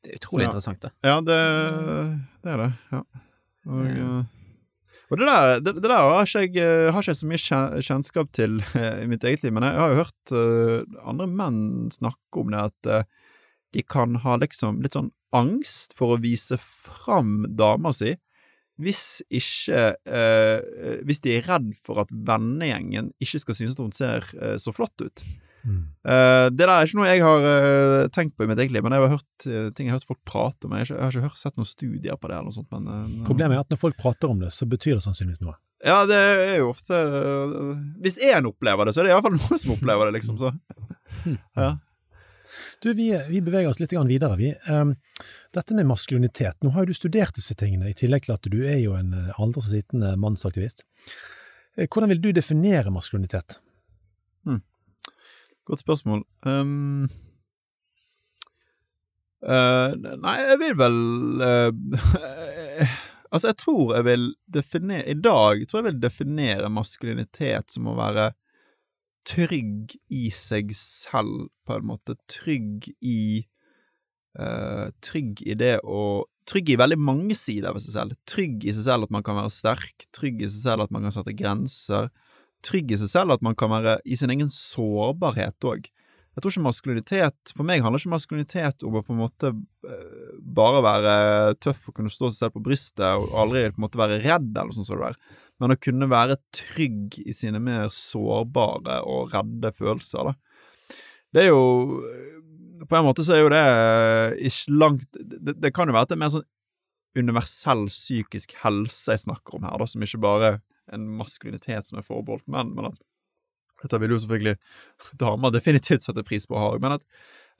Det 0.00 0.14
er 0.14 0.16
utrolig 0.16 0.46
Så- 0.46 0.48
interessant, 0.48 0.80
det. 0.80 0.90
Ja, 1.04 1.18
det, 1.20 1.40
det 2.44 2.52
er 2.54 2.62
det. 2.64 2.70
Ja. 2.94 3.02
Og, 3.68 3.82
eh, 3.86 4.22
og 5.10 5.18
det 5.18 5.26
der, 5.26 5.52
det, 5.58 5.72
det 5.82 5.88
der 5.90 5.96
har 5.96 6.22
ikke 6.22 6.62
jeg 6.62 6.62
eh, 6.62 6.92
har 6.94 7.02
ikke 7.02 7.10
jeg 7.10 7.18
så 7.18 7.30
mye 7.30 7.82
kjennskap 7.82 8.28
til 8.36 8.60
eh, 8.78 9.02
i 9.02 9.08
mitt 9.10 9.24
eget 9.26 9.42
liv, 9.42 9.54
men 9.56 9.66
jeg 9.66 9.80
har 9.82 9.92
jo 9.92 10.02
hørt 10.04 10.34
uh, 10.34 11.00
andre 11.02 11.26
menn 11.26 11.62
snakke 11.90 12.42
om 12.42 12.54
det, 12.54 12.62
at 12.70 12.90
uh, 12.90 13.32
de 13.74 13.82
kan 13.82 14.20
ha 14.22 14.36
liksom 14.38 14.78
litt 14.84 14.94
sånn 14.94 15.10
angst 15.34 15.96
for 15.98 16.14
å 16.14 16.20
vise 16.22 16.58
fram 16.62 17.42
dama 17.58 17.92
si, 17.94 18.16
hvis 18.80 19.20
ikke 19.28 19.80
uh, 20.08 20.60
Hvis 21.04 21.20
de 21.20 21.34
er 21.36 21.44
redd 21.44 21.74
for 21.84 22.00
at 22.00 22.08
vennegjengen 22.10 23.10
ikke 23.20 23.42
skal 23.42 23.58
synes 23.58 23.74
at 23.76 23.82
hun 23.82 23.92
ser 23.92 24.24
så 24.62 24.72
flott 24.72 25.02
ut. 25.04 25.24
Mm. 25.60 25.80
Eh, 26.08 26.46
det 26.54 26.64
der 26.64 26.72
er 26.72 26.86
ikke 26.86 26.98
noe 27.00 27.08
jeg 27.10 27.24
har 27.24 27.42
uh, 27.44 28.06
tenkt 28.14 28.36
på 28.36 28.46
i 28.46 28.48
mitt 28.50 28.60
eget 28.62 28.72
liv, 28.72 28.84
men 28.84 28.94
jeg 28.96 29.04
har 29.04 29.12
hørt 29.18 29.46
uh, 29.46 29.66
ting 29.76 29.88
jeg 29.88 29.92
har 29.92 30.00
hørt 30.00 30.08
folk 30.08 30.22
prate 30.28 30.66
om. 30.66 30.72
Jeg 30.76 30.86
har 30.86 30.88
ikke, 30.88 30.96
jeg 30.96 31.04
har 31.04 31.16
ikke 31.16 31.26
hørt, 31.28 31.40
sett 31.40 31.60
noen 31.60 31.68
studier 31.68 32.16
på 32.16 32.30
det 32.30 32.38
eller 32.38 32.48
noe 32.48 32.56
sånt, 32.56 32.70
men 32.72 33.26
Problemet 33.26 33.58
er 33.58 33.66
at 33.66 33.74
når 33.74 33.82
folk 33.82 33.98
prater 34.00 34.32
om 34.32 34.40
det, 34.40 34.52
så 34.56 34.68
betyr 34.70 34.96
det 34.96 35.04
sannsynligvis 35.04 35.42
noe. 35.44 35.58
Ja, 35.84 36.02
det 36.04 36.16
er 36.16 36.58
jo 36.58 36.74
ofte 36.74 36.96
Hvis 38.04 38.18
én 38.20 38.44
opplever 38.44 38.84
det, 38.84 38.92
så 38.92 39.00
er 39.00 39.06
det 39.08 39.14
iallfall 39.14 39.38
noen 39.38 39.60
som 39.62 39.72
opplever 39.76 40.10
det, 40.10 40.18
liksom, 40.18 40.40
så. 40.40 40.52
Ja. 41.56 41.70
Du, 42.82 42.90
vi, 42.96 43.08
vi 43.28 43.40
beveger 43.44 43.70
oss 43.70 43.80
litt 43.80 43.92
videre, 43.94 44.36
vi. 44.38 44.50
Um, 44.68 44.92
dette 45.54 45.76
med 45.76 45.88
maskulinitet. 45.88 46.56
Nå 46.64 46.72
har 46.74 46.84
jo 46.84 46.90
du 46.90 46.98
studert 46.98 47.36
disse 47.36 47.54
tingene, 47.58 47.90
i 47.90 47.96
tillegg 47.96 48.26
til 48.26 48.34
at 48.34 48.48
du 48.50 48.58
er 48.64 48.80
jo 48.82 48.96
en 48.98 49.12
aldri 49.36 49.62
så 49.64 49.76
liten 49.76 50.04
mannsaktivist. 50.20 50.84
Hvordan 51.78 52.10
vil 52.12 52.22
du 52.24 52.30
definere 52.34 52.92
maskulinitet? 52.92 53.60
Hmm. 54.48 54.62
Godt 55.68 55.82
spørsmål. 55.82 56.24
Um, 56.46 57.08
uh, 59.44 59.92
nei, 59.98 60.36
jeg 60.40 60.58
vil 60.62 60.76
vel 60.80 60.98
uh, 61.44 62.96
Altså, 63.30 63.52
jeg 63.52 63.58
tror 63.62 63.94
jeg 63.94 64.04
vil 64.08 64.24
definere 64.50 65.06
I 65.06 65.14
dag 65.14 65.60
tror 65.68 65.78
jeg 65.78 65.92
vil 65.92 66.02
definere 66.02 66.72
maskulinitet 66.72 67.70
som 67.70 67.86
å 67.86 67.94
være 67.98 68.32
trygg 69.28 69.94
i 70.10 70.30
seg 70.34 70.72
selv, 70.74 71.50
på 71.68 71.76
en 71.76 71.86
måte. 71.86 72.16
Trygg 72.30 72.88
i 73.04 73.44
uh, 74.40 74.88
Trygg 75.04 75.44
i 75.46 75.54
det 75.60 75.76
å 75.84 76.24
Trygg 76.50 76.72
i 76.72 76.78
veldig 76.80 76.98
mange 76.98 77.36
sider 77.38 77.70
ved 77.76 77.84
seg 77.84 77.94
selv. 77.94 78.16
Trygg 78.26 78.64
i 78.64 78.72
seg 78.74 78.88
selv 78.88 79.06
at 79.06 79.12
man 79.14 79.22
kan 79.22 79.36
være 79.38 79.52
sterk, 79.54 80.08
trygg 80.16 80.40
i 80.42 80.48
seg 80.48 80.64
selv 80.64 80.86
at 80.86 80.94
man 80.94 81.04
kan 81.06 81.14
sette 81.14 81.34
grenser, 81.38 82.08
trygg 82.66 82.92
i 82.92 82.98
seg 83.00 83.10
selv 83.12 83.34
at 83.36 83.44
man 83.44 83.56
kan 83.58 83.72
være 83.72 83.98
i 84.04 84.18
sin 84.18 84.32
egen 84.32 84.50
sårbarhet 84.52 85.68
òg. 85.68 85.88
Jeg 86.30 86.44
tror 86.44 86.52
ikke 86.54 86.62
maskulinitet 86.62 87.52
For 87.56 87.66
meg 87.66 87.82
handler 87.82 87.98
ikke 87.98 88.12
maskulinitet 88.12 88.84
om 88.86 88.94
å 88.96 89.02
på 89.04 89.12
en 89.12 89.18
måte 89.18 89.50
eh, 89.50 90.28
bare 90.40 90.82
være 90.84 91.14
tøff 91.62 91.88
og 91.90 91.96
kunne 91.96 92.12
stå 92.12 92.30
seg 92.30 92.38
selv 92.38 92.54
på 92.54 92.62
brystet 92.70 93.18
og 93.18 93.34
aldri 93.42 93.64
på 93.72 93.80
en 93.80 93.86
måte 93.86 94.00
være 94.00 94.20
redd, 94.22 94.52
eller 94.54 94.76
sånn 94.76 94.86
som 94.86 95.00
det 95.00 95.10
der, 95.10 95.40
men 95.60 95.74
å 95.74 95.80
kunne 95.82 96.08
være 96.10 96.38
trygg 96.56 97.18
i 97.24 97.34
sine 97.36 97.60
mer 97.62 97.90
sårbare 97.92 99.00
og 99.10 99.34
redde 99.34 99.74
følelser, 99.76 100.30
da. 100.30 100.62
Det 101.34 101.44
er 101.44 101.52
jo 101.52 102.00
På 102.88 102.96
en 102.98 103.04
måte 103.06 103.22
så 103.22 103.36
er 103.36 103.44
jo 103.44 103.50
det 103.52 103.66
ikke 104.48 104.72
langt 104.80 105.04
Det, 105.14 105.52
det 105.62 105.70
kan 105.70 105.86
jo 105.86 105.94
være 105.94 106.08
at 106.08 106.10
det 106.10 106.16
er 106.16 106.22
mer 106.24 106.32
sånn 106.32 106.48
universell 107.18 107.84
psykisk 107.90 108.54
helse 108.62 109.14
jeg 109.14 109.24
snakker 109.26 109.58
om 109.58 109.64
her, 109.66 109.78
da, 109.82 109.86
som 109.90 110.02
ikke 110.06 110.22
bare 110.22 110.50
en 110.94 111.06
maskulinitet 111.20 111.88
som 111.88 112.00
er 112.00 112.06
forbeholdt 112.06 112.48
menn, 112.50 112.74
men 112.76 112.90
at 112.90 113.00
dette 113.80 114.00
vil 114.02 114.14
jo 114.14 114.20
selvfølgelig 114.22 114.56
damer 115.22 115.54
definitivt 115.54 116.04
sette 116.04 116.24
pris 116.26 116.48
på 116.48 116.58
å 116.58 116.64
ha, 116.64 116.74
men 116.82 116.98
at 116.98 117.06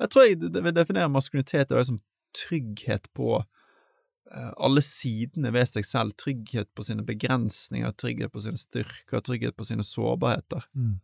jeg 0.00 0.12
tror 0.12 0.26
jeg 0.26 0.40
vil 0.64 0.76
definere 0.76 1.12
maskulinitet 1.12 1.72
som 1.86 2.00
trygghet 2.36 3.10
på 3.16 3.40
uh, 3.42 4.52
alle 4.56 4.82
sidene 4.84 5.52
ved 5.52 5.68
seg 5.68 5.84
selv. 5.84 6.14
Trygghet 6.20 6.70
på 6.76 6.86
sine 6.86 7.04
begrensninger, 7.06 7.92
trygghet 8.00 8.32
på 8.32 8.40
sine 8.46 8.60
styrker, 8.60 9.20
trygghet 9.26 9.56
på 9.58 9.66
sine 9.68 9.84
sårbarheter. 9.84 10.64
Mm. 10.72 10.94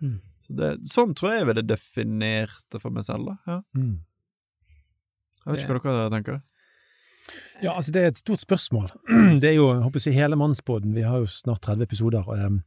Mm. 0.00 0.16
Så 0.42 0.56
det, 0.58 0.72
sånn 0.90 1.14
tror 1.16 1.32
jeg 1.32 1.44
jeg 1.44 1.50
ville 1.52 1.66
definert 1.68 2.66
det 2.74 2.82
for 2.82 2.94
meg 2.94 3.06
selv, 3.06 3.30
da. 3.30 3.36
Ja. 3.46 3.60
Mm. 3.78 3.94
Jeg 5.44 5.52
vet 5.52 5.64
ikke 5.64 5.78
hva 5.84 5.94
dere 6.00 6.12
tenker. 6.16 6.42
Ja, 7.62 7.74
altså 7.74 7.94
det 7.94 8.02
er 8.02 8.12
et 8.12 8.20
stort 8.20 8.42
spørsmål. 8.42 8.90
Det 9.40 9.50
er 9.50 9.56
jo, 9.56 9.70
jeg 9.72 9.84
håper 9.86 10.02
si, 10.02 10.12
hele 10.12 10.36
Mannsbåten. 10.36 10.94
vi 10.94 11.06
har 11.06 11.22
jo 11.22 11.30
snart 11.30 11.62
30 11.64 11.86
episoder. 11.86 12.26
Og, 12.28 12.58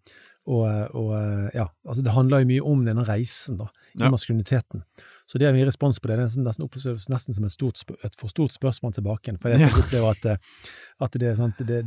og, 0.48 0.96
og, 0.96 1.12
ja, 1.54 1.67
altså 1.86 2.02
det 2.02 2.15
handler 2.15 2.41
jo 2.41 2.50
mye 2.54 2.65
om 2.74 2.86
denne 2.88 3.04
reisen, 3.08 3.60
da, 3.60 3.67
i 3.93 4.04
ja. 4.04 4.10
maskuliniteten. 4.13 4.84
Så 5.28 5.39
det 5.41 5.50
er 5.50 5.56
mye 5.56 5.67
respons 5.67 6.00
på 6.00 6.08
det. 6.08 6.15
Det 6.22 6.26
er 6.39 6.43
nesten 6.46 6.63
oppleves 6.63 7.10
nesten 7.12 7.36
som 7.36 7.43
et, 7.43 7.52
stort, 7.52 7.82
et, 8.00 8.13
for 8.15 8.32
stort 8.32 8.54
spørsmål 8.56 8.93
tilbake. 8.96 9.34
For 9.43 9.52
jeg 9.52 9.67
opplever 9.76 10.13
at, 10.15 10.28
eh, 10.32 10.62
at 11.04 11.17
det, 11.20 11.34
sant, 11.36 11.60
det, 11.67 11.82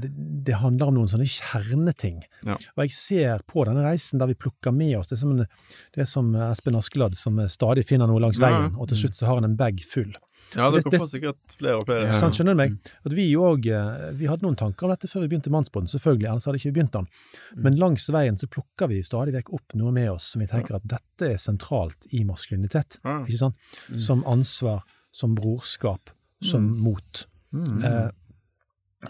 det, 0.45 0.59
handler 0.61 0.93
om 0.93 0.99
noen 0.99 1.09
sånne 1.09 1.25
kjerneting. 1.25 2.21
Ja. 2.45 2.59
Og 2.77 2.85
jeg 2.85 2.93
ser 2.99 3.47
på 3.49 3.65
denne 3.65 3.87
reisen 3.87 4.21
der 4.21 4.29
vi 4.29 4.37
plukker 4.37 4.77
med 4.77 4.93
oss 4.99 5.09
Det 5.09 5.17
er 5.17 5.23
som, 5.23 5.39
det 5.41 6.05
er 6.05 6.11
som 6.11 6.35
Espen 6.51 6.77
Askeladd 6.77 7.17
som 7.17 7.41
stadig 7.49 7.87
finner 7.89 8.11
noe 8.11 8.21
langs 8.21 8.43
veien, 8.43 8.75
og 8.77 8.93
til 8.93 9.07
slutt 9.07 9.17
så 9.17 9.31
har 9.31 9.41
han 9.41 9.49
en 9.49 9.57
bag 9.57 9.81
full. 9.89 10.13
Ja, 10.57 10.67
dere 10.75 10.99
får 10.99 11.09
sikkert 11.13 11.55
flere 11.59 11.79
og 11.79 11.87
flere. 11.87 12.09
Ja, 12.11 12.31
skjønner 12.35 12.57
du 12.57 12.59
meg? 12.59 12.77
At 13.07 13.15
vi 13.15 13.27
òg 13.39 13.69
eh, 13.71 14.07
Vi 14.19 14.27
hadde 14.31 14.47
noen 14.47 14.59
tanker 14.59 14.89
om 14.89 14.95
dette 14.95 15.11
før 15.11 15.25
vi 15.25 15.31
begynte 15.33 15.53
Mannsbåten, 15.55 15.91
selvfølgelig, 15.93 16.29
ellers 16.31 16.49
hadde 16.49 16.61
ikke 16.61 16.71
vi 16.73 16.77
begynt 16.79 16.97
den. 16.97 17.11
Mm. 17.55 17.61
Men 17.67 17.79
langs 17.83 18.07
veien 18.11 18.41
så 18.41 18.49
plukker 18.51 18.91
vi 18.91 19.03
stadig 19.07 19.35
vekk 19.37 19.53
opp 19.59 19.77
noe 19.79 19.95
med 19.95 20.11
oss 20.15 20.33
som 20.35 20.43
vi 20.43 20.49
tenker 20.51 20.79
at 20.81 20.89
dette 20.91 21.29
er 21.35 21.43
sentralt 21.43 22.09
i 22.11 22.25
maskulinitet. 22.27 22.99
Ikke 23.05 23.43
sant? 23.45 23.71
Mm. 23.91 24.01
Som 24.09 24.25
ansvar, 24.29 24.83
som 25.15 25.37
brorskap, 25.39 26.11
som 26.43 26.67
mm. 26.71 26.81
mot. 26.83 27.23
Eh, 27.55 28.09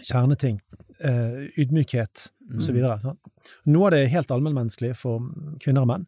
kjerneting. 0.05 0.61
Eh, 1.01 1.41
ydmykhet, 1.57 2.27
osv. 2.57 2.77
Noe 3.65 3.87
av 3.87 3.93
det 3.95 4.03
er 4.03 4.13
helt 4.13 4.31
allmennmenneskelig 4.33 4.93
for 4.99 5.25
kvinner 5.63 5.87
og 5.87 5.89
menn, 5.89 6.05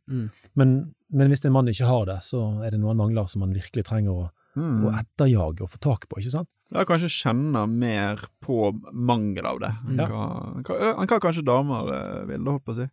men, 0.59 0.75
men 1.09 1.31
hvis 1.31 1.45
en 1.47 1.55
mann 1.55 1.71
ikke 1.71 1.89
har 1.89 2.05
det, 2.11 2.19
så 2.27 2.43
er 2.61 2.73
det 2.73 2.81
noe 2.81 2.93
han 2.93 3.01
mangler 3.01 3.25
som 3.31 3.41
man 3.41 3.55
virkelig 3.55 3.87
trenger 3.89 4.13
å 4.13 4.29
mm. 4.55 4.85
og 4.85 4.99
etterjage 4.99 5.65
og 5.65 5.71
få 5.73 5.81
tak 5.83 6.07
på, 6.09 6.21
ikke 6.21 6.35
sant? 6.35 6.49
Ja, 6.73 6.85
kanskje 6.89 7.11
kjenner 7.11 7.67
mer 7.69 8.23
på 8.41 8.71
mangel 8.93 9.45
av 9.45 9.59
det 9.61 9.69
enn 9.85 9.99
ja. 10.01 10.07
hva, 10.09 10.93
hva, 10.97 11.19
kanskje 11.21 11.45
damer 11.45 11.85
ville, 11.85 12.23
vil, 12.31 12.47
holdt 12.49 12.65
på 12.65 12.73
å 12.73 12.79
si. 12.79 12.87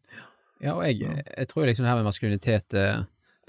Ja, 0.60 0.74
og 0.74 0.84
jeg, 0.84 1.06
jeg 1.24 1.48
tror 1.48 1.64
liksom 1.64 1.86
det 1.86 1.92
her 1.92 2.00
med 2.02 2.10
maskulinitet 2.10 2.76
eh, 2.76 3.00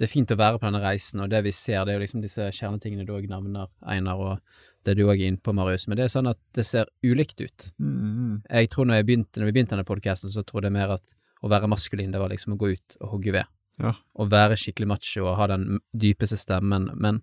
det 0.01 0.07
er 0.07 0.09
fint 0.09 0.31
å 0.33 0.37
være 0.39 0.57
på 0.57 0.65
denne 0.65 0.79
reisen, 0.81 1.19
og 1.21 1.29
det 1.29 1.43
vi 1.45 1.51
ser, 1.53 1.83
det 1.85 1.93
er 1.93 1.99
jo 1.99 2.01
liksom 2.01 2.23
disse 2.23 2.47
kjernetingene 2.57 3.03
du 3.05 3.11
òg 3.13 3.27
nevner, 3.29 3.67
Einar, 3.85 4.17
og 4.17 4.87
det 4.87 4.95
du 4.97 5.03
òg 5.05 5.19
er 5.19 5.29
inne 5.29 5.41
på, 5.43 5.53
Marius, 5.53 5.85
men 5.85 5.99
det 5.99 6.07
er 6.07 6.13
sånn 6.15 6.29
at 6.31 6.39
det 6.57 6.65
ser 6.65 6.89
ulikt 7.05 7.43
ut. 7.43 7.67
Mm. 7.77 8.39
Jeg 8.47 8.71
tror 8.73 8.87
når, 8.89 8.97
jeg 8.97 9.07
begynte, 9.11 9.37
når 9.37 9.51
vi 9.51 9.55
begynte 9.59 9.75
denne 9.75 9.85
podkasten, 9.85 10.33
så 10.33 10.41
tror 10.47 10.65
jeg 10.65 10.73
mer 10.73 10.95
at 10.95 11.13
å 11.45 11.51
være 11.53 11.69
maskulin, 11.69 12.09
det 12.15 12.21
var 12.21 12.33
liksom 12.33 12.55
å 12.55 12.57
gå 12.63 12.71
ut 12.73 12.97
og 12.97 13.13
hogge 13.13 13.35
ved. 13.35 13.51
Ja. 13.81 13.93
Å 13.93 14.27
være 14.29 14.57
skikkelig 14.57 14.89
macho 14.89 15.27
og 15.27 15.37
ha 15.37 15.51
den 15.53 15.83
dypeste 15.93 16.39
stemmen, 16.41 16.89
men 16.97 17.21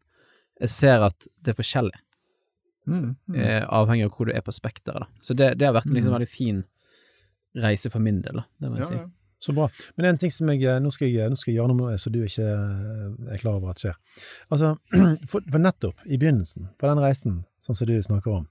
jeg 0.59 0.73
ser 0.75 1.05
at 1.07 1.29
det 1.45 1.53
er 1.53 1.59
forskjellig, 1.59 2.01
mm, 2.89 3.05
mm. 3.05 3.37
Eh, 3.37 3.63
avhengig 3.65 4.09
av 4.09 4.17
hvor 4.17 4.29
du 4.29 4.35
er 4.35 4.45
på 4.45 4.55
spekteret. 4.55 5.11
Så 5.23 5.37
det, 5.39 5.55
det, 5.61 5.69
har 5.69 5.77
vært 5.77 5.91
en 5.91 5.99
liksom, 5.99 6.13
mm. 6.13 6.19
veldig 6.19 6.33
fin 6.33 6.65
reise 7.59 7.91
for 7.91 8.03
min 8.05 8.21
del, 8.25 8.43
da. 8.43 8.45
det 8.59 8.71
må 8.71 8.81
jeg 8.81 8.87
ja, 8.87 8.91
si. 8.91 8.99
Ja. 9.01 9.07
Så 9.41 9.53
bra. 9.55 9.69
Men 9.95 10.09
en 10.09 10.19
ting 10.19 10.33
som 10.35 10.51
jeg 10.51 10.65
eh, 10.67 10.81
nå 10.83 10.91
skal 10.91 11.13
jeg, 11.13 11.31
nå 11.31 11.39
skal 11.39 11.53
jeg 11.53 11.61
gjøre 11.61 11.71
noe 11.71 11.93
med 11.93 12.03
så 12.03 12.11
du 12.11 12.19
ikke 12.25 12.47
eh, 12.51 13.35
er 13.35 13.43
klar 13.43 13.61
over 13.61 13.71
at 13.71 13.83
skjer. 13.83 13.95
Altså, 14.51 14.75
for, 15.31 15.45
for, 15.47 15.63
nettopp 15.63 16.07
i 16.07 16.19
begynnelsen, 16.19 16.73
på 16.79 16.91
den 16.91 17.03
reisen, 17.03 17.43
sånn 17.63 17.79
som 17.79 17.91
du 17.91 17.95
snakker 18.03 18.41
om, 18.41 18.49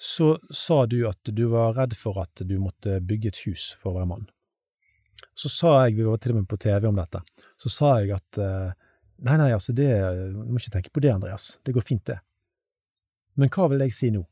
så 0.00 0.32
sa 0.54 0.84
du 0.88 1.02
at 1.10 1.32
du 1.34 1.48
var 1.50 1.74
redd 1.76 1.96
for 1.98 2.22
at 2.22 2.44
du 2.46 2.54
måtte 2.62 3.00
bygge 3.04 3.34
et 3.34 3.40
hus 3.48 3.72
for 3.80 3.90
å 3.90 3.98
være 3.98 4.12
mann. 4.14 4.28
Så 5.36 5.50
sa 5.52 5.74
jeg, 5.82 5.98
vi 5.98 6.06
var 6.06 6.22
til 6.22 6.32
og 6.32 6.40
med 6.40 6.48
på 6.48 6.60
TV 6.62 6.86
om 6.88 6.96
dette, 6.96 7.20
så 7.60 7.72
sa 7.72 7.90
jeg 8.00 8.14
at 8.16 8.38
uh, 8.40 8.72
Nei, 9.20 9.36
nei, 9.36 9.50
altså, 9.52 9.74
det, 9.76 9.88
du 10.32 10.40
må 10.48 10.60
ikke 10.60 10.76
tenke 10.78 10.92
på 10.94 11.02
det, 11.04 11.12
Andreas. 11.12 11.52
Det 11.66 11.74
går 11.76 11.84
fint, 11.84 12.04
det. 12.08 12.18
Men 13.40 13.52
hva 13.52 13.68
vil 13.72 13.84
jeg 13.84 13.94
si 13.94 14.10
nå, 14.14 14.22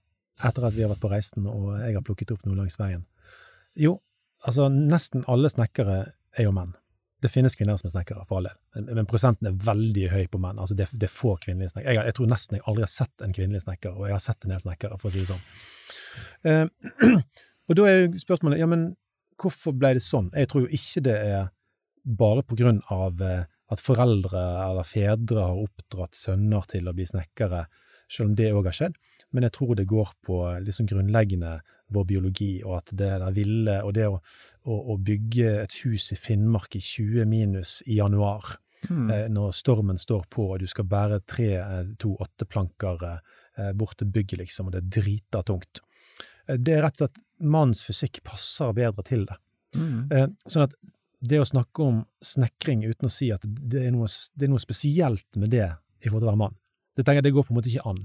etter 0.45 0.69
at 0.69 0.77
vi 0.77 0.85
har 0.85 0.93
vært 0.93 1.03
på 1.03 1.11
reisen 1.13 1.47
og 1.51 1.71
jeg 1.81 1.97
har 1.97 2.05
plukket 2.07 2.33
opp 2.35 2.45
noe 2.47 2.59
langs 2.59 2.79
veien? 2.81 3.05
Jo, 3.79 3.99
altså, 4.47 4.69
nesten 4.73 5.27
alle 5.31 5.51
snekkere 5.53 5.99
er 6.09 6.47
jo 6.47 6.55
menn. 6.57 6.73
Det 7.19 7.31
finnes 7.33 7.57
kvinner 7.59 7.79
som 7.81 7.89
er 7.89 7.97
snekkere, 7.97 8.23
for 8.29 8.39
all 8.39 8.47
del, 8.47 8.93
men 8.95 9.09
prosenten 9.11 9.51
er 9.51 9.59
veldig 9.67 10.07
høy 10.13 10.29
på 10.31 10.39
menn. 10.43 10.61
Altså, 10.63 10.77
det, 10.79 10.87
det 10.95 11.09
er 11.09 11.15
få 11.15 11.35
kvinnelige 11.43 11.75
snekkere. 11.75 11.97
Jeg, 11.97 12.07
jeg, 12.11 12.17
tror 12.19 12.31
nesten 12.31 12.59
jeg 12.59 12.65
aldri 12.71 12.87
har 12.87 12.93
sett 12.93 13.27
en 13.27 13.35
kvinnelig 13.35 13.65
snekker, 13.65 13.97
og 13.97 14.07
jeg 14.07 14.15
har 14.15 14.23
sett 14.23 14.47
en 14.47 14.55
del 14.55 14.63
snekkere, 14.63 14.99
for 15.03 15.11
å 15.11 15.15
si 15.15 15.25
det 15.25 15.31
sånn. 15.33 15.45
Eh, 16.47 17.19
og 17.69 17.79
da 17.81 17.89
er 17.91 17.99
jo 17.99 18.23
spørsmålet, 18.23 18.63
ja, 18.63 18.71
men 18.71 18.89
hvorfor 19.39 19.75
ble 19.75 19.97
det 19.99 20.05
sånn? 20.07 20.31
Jeg 20.39 20.51
tror 20.53 20.67
jo 20.67 20.79
ikke 20.79 21.05
det 21.09 21.17
er 21.19 21.51
bare 22.19 22.45
på 22.47 22.57
grunn 22.59 22.79
av 22.95 23.23
eh, 23.25 23.47
at 23.69 23.83
foreldre 23.85 24.43
eller 24.65 24.87
fedre 24.89 25.45
har 25.51 25.61
oppdratt 25.61 26.17
sønner 26.17 26.65
til 26.71 26.89
å 26.89 26.95
bli 26.97 27.07
snekkere, 27.09 27.67
selv 28.09 28.31
om 28.31 28.37
det 28.39 28.53
òg 28.55 28.71
har 28.71 28.77
skjedd. 28.77 28.97
Men 29.37 29.45
jeg 29.45 29.55
tror 29.59 29.75
det 29.77 29.89
går 29.91 30.15
på 30.25 30.39
liksom 30.65 30.89
grunnleggende 30.89 31.59
vår 31.93 32.07
biologi, 32.09 32.53
og 32.65 32.79
at 32.79 32.95
det 32.97 33.11
der 33.21 33.35
ville 33.37 33.77
og 33.85 33.93
det 33.97 34.07
å, 34.09 34.17
å, 34.69 34.79
å, 34.93 34.97
bygge 35.01 35.53
et 35.65 35.77
hus 35.85 36.11
i 36.13 36.19
Finnmark 36.21 36.77
i 36.77 36.83
20 36.85 37.29
minus 37.29 37.79
i 37.87 37.99
januar, 37.99 38.55
mm. 38.89 39.11
eh, 39.13 39.27
når 39.33 39.53
stormen 39.57 40.01
står 40.01 40.25
på 40.33 40.51
og 40.55 40.63
du 40.63 40.69
skal 40.69 40.89
bære 40.89 41.21
tre, 41.29 41.51
eh, 41.61 41.93
to 42.01 42.15
åtteplanker 42.17 43.05
eh, 43.09 43.73
bort 43.77 43.99
til 44.01 44.13
bygget, 44.13 44.41
liksom, 44.45 44.69
og 44.69 44.77
det 44.77 44.83
er 44.85 44.91
drita 45.01 45.45
tungt. 45.49 45.83
Eh, 46.47 46.57
det 46.57 46.77
er 46.77 46.85
rett 46.87 46.97
og 46.97 47.07
slett 47.07 47.25
mannens 47.45 47.85
fysikk 47.87 48.23
passer 48.27 48.73
bedre 48.77 49.05
til 49.07 49.29
det. 49.29 49.41
Mm. 49.77 49.99
Eh, 50.13 50.29
sånn 50.49 50.69
at 50.69 50.77
det 51.21 51.41
å 51.43 51.47
snakke 51.49 51.83
om 51.83 52.03
snekring 52.25 52.85
uten 52.87 53.09
å 53.09 53.13
si 53.13 53.31
at 53.35 53.43
det 53.45 53.87
er, 53.87 53.91
noe, 53.95 54.07
det 54.39 54.47
er 54.47 54.53
noe 54.53 54.63
spesielt 54.63 55.41
med 55.41 55.51
det 55.55 55.67
i 55.67 56.11
forhold 56.11 56.23
til 56.23 56.29
å 56.29 56.33
være 56.33 56.43
mann, 56.45 56.55
det 56.95 57.05
tenker 57.05 57.23
jeg 57.23 57.29
det 57.29 57.35
går 57.37 57.49
på 57.49 57.55
en 57.55 57.59
måte 57.59 57.73
ikke 57.73 57.91
an. 57.91 58.05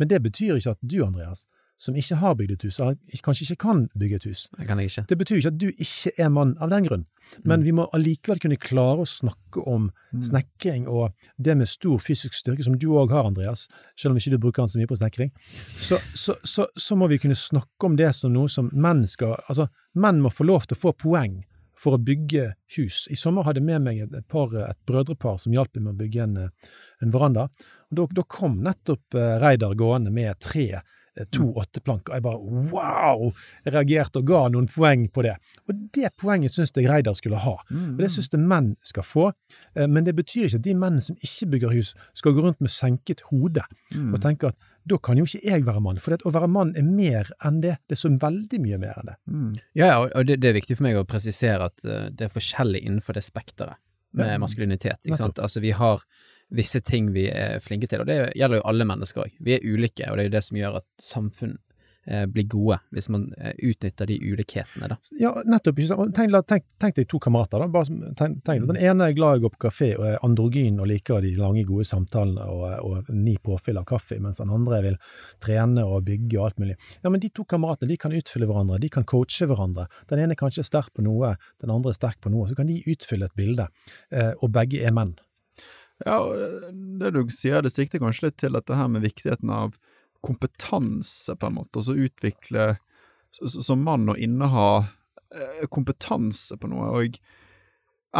Men 0.00 0.10
det 0.10 0.20
betyr 0.24 0.58
ikke 0.58 0.74
at 0.74 0.84
du, 0.84 0.98
Andreas, 1.04 1.46
som 1.80 1.96
ikke 1.96 2.18
har 2.20 2.34
bygd 2.36 2.52
et 2.52 2.64
hus, 2.66 2.78
eller 2.82 2.96
kanskje 3.24 3.46
ikke 3.46 3.62
kan 3.62 3.86
bygge 3.96 4.18
et 4.18 4.24
hus, 4.28 4.42
det, 4.52 5.16
betyr 5.16 5.38
ikke 5.38 5.52
at 5.52 5.60
du 5.62 5.70
ikke 5.70 6.12
er 6.20 6.28
mann 6.32 6.52
av 6.60 6.72
den 6.72 6.84
grunn. 6.84 7.06
Men 7.40 7.62
mm. 7.62 7.64
vi 7.64 7.72
må 7.78 7.86
allikevel 7.96 8.42
kunne 8.42 8.58
klare 8.60 9.00
å 9.00 9.08
snakke 9.08 9.62
om 9.64 9.86
mm. 9.88 10.24
snekring 10.28 10.88
og 10.90 11.14
det 11.40 11.56
med 11.56 11.70
stor 11.70 12.02
fysisk 12.04 12.36
styrke, 12.36 12.66
som 12.66 12.76
du 12.76 12.90
òg 13.00 13.14
har, 13.16 13.30
Andreas, 13.30 13.64
selv 13.96 14.12
om 14.12 14.20
ikke 14.20 14.34
du 14.34 14.38
bruker 14.42 14.66
den 14.66 14.74
så 14.74 14.82
mye 14.82 14.90
på 14.90 15.00
snekring. 15.00 15.32
Så, 15.72 15.96
så, 16.12 16.36
så, 16.44 16.68
så, 16.76 16.98
må 17.00 17.08
vi 17.08 17.20
kunne 17.22 17.38
snakke 17.38 17.88
om 17.88 17.96
det 17.96 18.12
som 18.18 18.34
noe 18.34 18.50
som 18.52 18.68
menn 18.76 19.06
skal 19.08 19.38
Altså, 19.46 19.70
menn 19.96 20.20
må 20.20 20.28
få 20.32 20.44
lov 20.44 20.68
til 20.68 20.76
å 20.76 20.82
få 20.82 20.92
poeng 21.00 21.40
for 21.80 21.96
å 21.96 22.02
bygge 22.04 22.50
hus. 22.76 23.06
I 23.10 23.16
sommer 23.16 23.46
hadde 23.48 23.62
jeg 23.62 23.68
med 23.70 23.82
meg 23.88 24.00
et, 24.04 24.26
par, 24.28 24.52
et 24.68 24.78
brødrepar 24.86 25.38
som 25.40 25.52
hjalp 25.56 25.72
meg 25.78 25.86
med 25.86 25.94
å 25.94 26.00
bygge 26.04 26.22
en, 26.26 26.38
en 27.00 27.12
veranda. 27.14 27.48
Og 27.90 27.96
da, 28.02 28.06
da 28.20 28.24
kom 28.28 28.58
nettopp 28.66 29.16
eh, 29.16 29.36
Reidar 29.40 29.72
gående 29.80 30.12
med 30.12 30.36
tre 30.44 30.66
eh, 30.76 31.24
to 31.32 31.42
Mm. 31.50 31.54
åtteplanker. 31.58 32.14
Jeg 32.14 32.22
bare 32.22 32.38
wow! 32.70 33.32
Jeg 33.64 33.72
reagerte 33.74 34.20
og 34.22 34.28
ga 34.30 34.42
noen 34.54 34.68
poeng 34.70 35.08
på 35.12 35.24
det. 35.26 35.32
Og 35.68 35.80
det 35.96 36.12
poenget 36.20 36.54
syns 36.54 36.70
jeg 36.76 36.86
Reidar 36.88 37.16
skulle 37.18 37.40
ha. 37.42 37.56
Mm. 37.72 37.94
Og 37.96 38.04
Det 38.04 38.10
syns 38.14 38.30
jeg 38.32 38.40
menn 38.52 38.74
skal 38.86 39.02
få. 39.08 39.24
Eh, 39.74 39.88
Men 39.90 40.04
det 40.06 40.14
betyr 40.20 40.46
ikke 40.46 40.60
at 40.60 40.68
de 40.68 40.74
mennene 40.78 41.02
som 41.02 41.16
ikke 41.18 41.48
bygger 41.56 41.74
hus, 41.80 41.94
skal 42.14 42.36
gå 42.36 42.44
rundt 42.46 42.60
med 42.60 42.70
senket 42.70 43.24
hode 43.32 43.64
Mm. 43.90 44.12
og 44.14 44.20
tenke 44.22 44.52
at 44.52 44.56
da 44.88 44.96
kan 44.98 45.18
jo 45.20 45.24
ikke 45.28 45.42
jeg 45.44 45.64
være 45.66 45.80
mann. 45.84 45.98
For 46.00 46.16
å 46.16 46.32
være 46.32 46.48
mann 46.48 46.72
er 46.78 46.86
mer 46.86 47.28
enn 47.44 47.60
det. 47.60 47.76
Det 47.86 47.96
er 47.98 48.00
så 48.00 48.10
veldig 48.22 48.60
mye 48.64 48.78
mer 48.80 48.98
enn 49.00 49.10
det. 49.12 49.16
Mm. 49.30 49.52
Ja, 49.76 49.86
ja, 49.86 49.98
og 50.08 50.26
det, 50.26 50.38
det 50.40 50.50
er 50.50 50.56
viktig 50.56 50.76
for 50.78 50.86
meg 50.88 50.96
å 50.96 51.04
presisere 51.08 51.68
at 51.68 51.84
eh, 51.84 52.08
det 52.10 52.26
er 52.28 52.32
forskjellig 52.34 52.80
innenfor 52.86 53.18
det 53.18 53.24
spekteret 53.26 53.76
med 54.16 54.26
Ja. 54.32 54.38
maskulinitet. 54.42 55.04
Ikke 55.06 55.20
sant? 55.20 55.38
Altså, 55.38 55.60
vi 55.62 55.70
har 55.76 56.02
visse 56.50 56.80
ting 56.82 57.12
vi 57.14 57.28
er 57.30 57.60
flinke 57.62 57.86
til, 57.86 58.00
og 58.02 58.08
det 58.10 58.32
gjelder 58.34 58.58
jo 58.58 58.66
alle 58.66 58.86
mennesker 58.88 59.22
òg. 59.22 59.36
Vi 59.38 59.54
er 59.54 59.62
ulike, 59.62 60.08
og 60.10 60.16
det 60.18 60.24
er 60.24 60.30
jo 60.30 60.34
det 60.34 60.42
som 60.48 60.56
gjør 60.58 60.80
at 60.80 60.86
samfunn 60.98 61.58
blir 62.30 62.46
gode, 62.50 62.78
hvis 62.94 63.08
man 63.12 63.28
eh, 63.38 63.52
utnytter 63.70 64.08
de 64.10 64.16
ulikhetene, 64.18 64.88
da. 64.92 64.96
Ja, 65.20 65.32
nettopp. 65.46 65.78
ikke 65.78 65.90
sant? 65.92 66.14
Tenk, 66.16 66.34
tenk, 66.50 66.66
tenk 66.82 66.96
deg 66.98 67.08
to 67.10 67.20
kamerater. 67.22 67.62
da, 67.62 67.68
bare 67.70 68.12
tenk, 68.18 68.40
tenk, 68.46 68.66
Den 68.68 68.80
ene 68.80 69.10
er 69.10 69.16
glad 69.16 69.38
i 69.38 69.42
å 69.42 69.44
gå 69.44 69.52
på 69.54 69.62
kafé 69.68 69.92
og 69.98 70.06
er 70.08 70.18
androgyn 70.26 70.80
og 70.82 70.90
liker 70.90 71.22
de 71.24 71.34
lange, 71.38 71.64
gode 71.68 71.86
samtalene 71.88 72.46
og, 72.50 72.66
og 72.86 73.12
ni 73.14 73.36
påfyll 73.42 73.80
av 73.80 73.86
kaffe, 73.90 74.18
mens 74.22 74.42
den 74.42 74.52
andre 74.54 74.82
vil 74.88 75.00
trene 75.42 75.86
og 75.86 76.04
bygge 76.08 76.38
og 76.40 76.48
alt 76.48 76.62
mulig. 76.62 76.78
Ja, 77.04 77.12
men 77.12 77.22
De 77.22 77.32
to 77.34 77.44
kameratene 77.48 77.90
de 77.92 78.00
kan 78.00 78.14
utfylle 78.16 78.48
hverandre, 78.50 78.80
de 78.82 78.92
kan 78.92 79.06
coache 79.06 79.48
hverandre. 79.48 79.86
Den 80.10 80.22
ene 80.22 80.36
er 80.36 80.40
kanskje 80.40 80.66
sterk 80.66 80.92
på 80.96 81.04
noe, 81.06 81.36
den 81.62 81.72
andre 81.72 81.94
er 81.94 81.98
sterk 81.98 82.20
på 82.22 82.32
noe. 82.32 82.48
Så 82.48 82.58
kan 82.58 82.70
de 82.70 82.80
utfylle 82.90 83.28
et 83.28 83.36
bilde, 83.38 83.68
eh, 84.10 84.32
og 84.40 84.52
begge 84.54 84.82
er 84.82 84.94
menn. 84.96 85.16
Ja, 86.06 86.18
eh, 86.32 86.70
det 87.00 87.12
du 87.14 87.22
sier, 87.34 87.62
det 87.62 87.72
sikter 87.74 88.00
kanskje 88.00 88.28
litt 88.28 88.38
til 88.40 88.56
dette 88.56 88.76
her 88.76 88.88
med 88.88 89.04
viktigheten 89.04 89.52
av 89.52 89.76
kompetanse, 90.24 91.36
på 91.36 91.46
en 91.50 91.54
måte, 91.60 91.80
og 91.80 91.84
så 91.88 91.96
utvikle 91.96 92.72
som 93.46 93.84
mann 93.86 94.08
å 94.10 94.16
inneha 94.18 94.70
eh, 94.80 95.66
kompetanse 95.70 96.56
på 96.60 96.68
noe, 96.72 96.88
og 96.90 97.20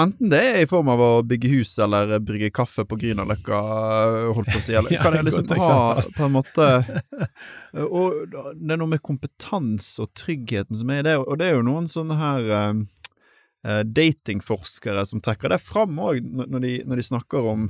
enten 0.00 0.30
det 0.30 0.38
er 0.46 0.60
i 0.62 0.68
form 0.70 0.86
av 0.92 1.00
å 1.02 1.08
bygge 1.26 1.48
hus 1.50 1.72
eller 1.82 2.12
brygge 2.22 2.52
kaffe 2.54 2.84
på 2.86 2.94
Grünerløkka, 3.02 3.58
eh, 3.58 4.28
holdt 4.36 4.52
på 4.52 4.60
å 4.60 4.62
si, 4.62 4.76
eller 4.78 4.92
Ja, 4.94 5.02
kan 5.02 5.16
jeg 5.18 5.26
liksom 5.26 5.50
ha 5.66 5.80
på 6.16 6.28
en 6.28 6.36
måte. 6.38 6.68
Eh, 7.74 7.84
Og 7.86 8.30
det 8.30 8.72
er 8.74 8.78
noe 8.80 8.90
med 8.90 9.02
kompetanse 9.06 10.02
og 10.02 10.10
tryggheten 10.18 10.74
som 10.78 10.88
er 10.90 11.02
i 11.04 11.06
det, 11.06 11.18
og 11.22 11.36
det 11.38 11.46
er 11.50 11.58
jo 11.58 11.66
noen 11.66 11.84
sånne 11.90 12.16
her 12.18 12.48
datingforskere 13.84 15.02
som 15.06 15.20
trekker 15.20 15.52
det 15.52 15.58
fram 15.62 15.98
òg, 16.00 16.20
når, 16.24 16.60
de- 16.64 16.82
når 16.88 16.96
de 16.96 17.04
snakker 17.04 17.46
om 17.46 17.66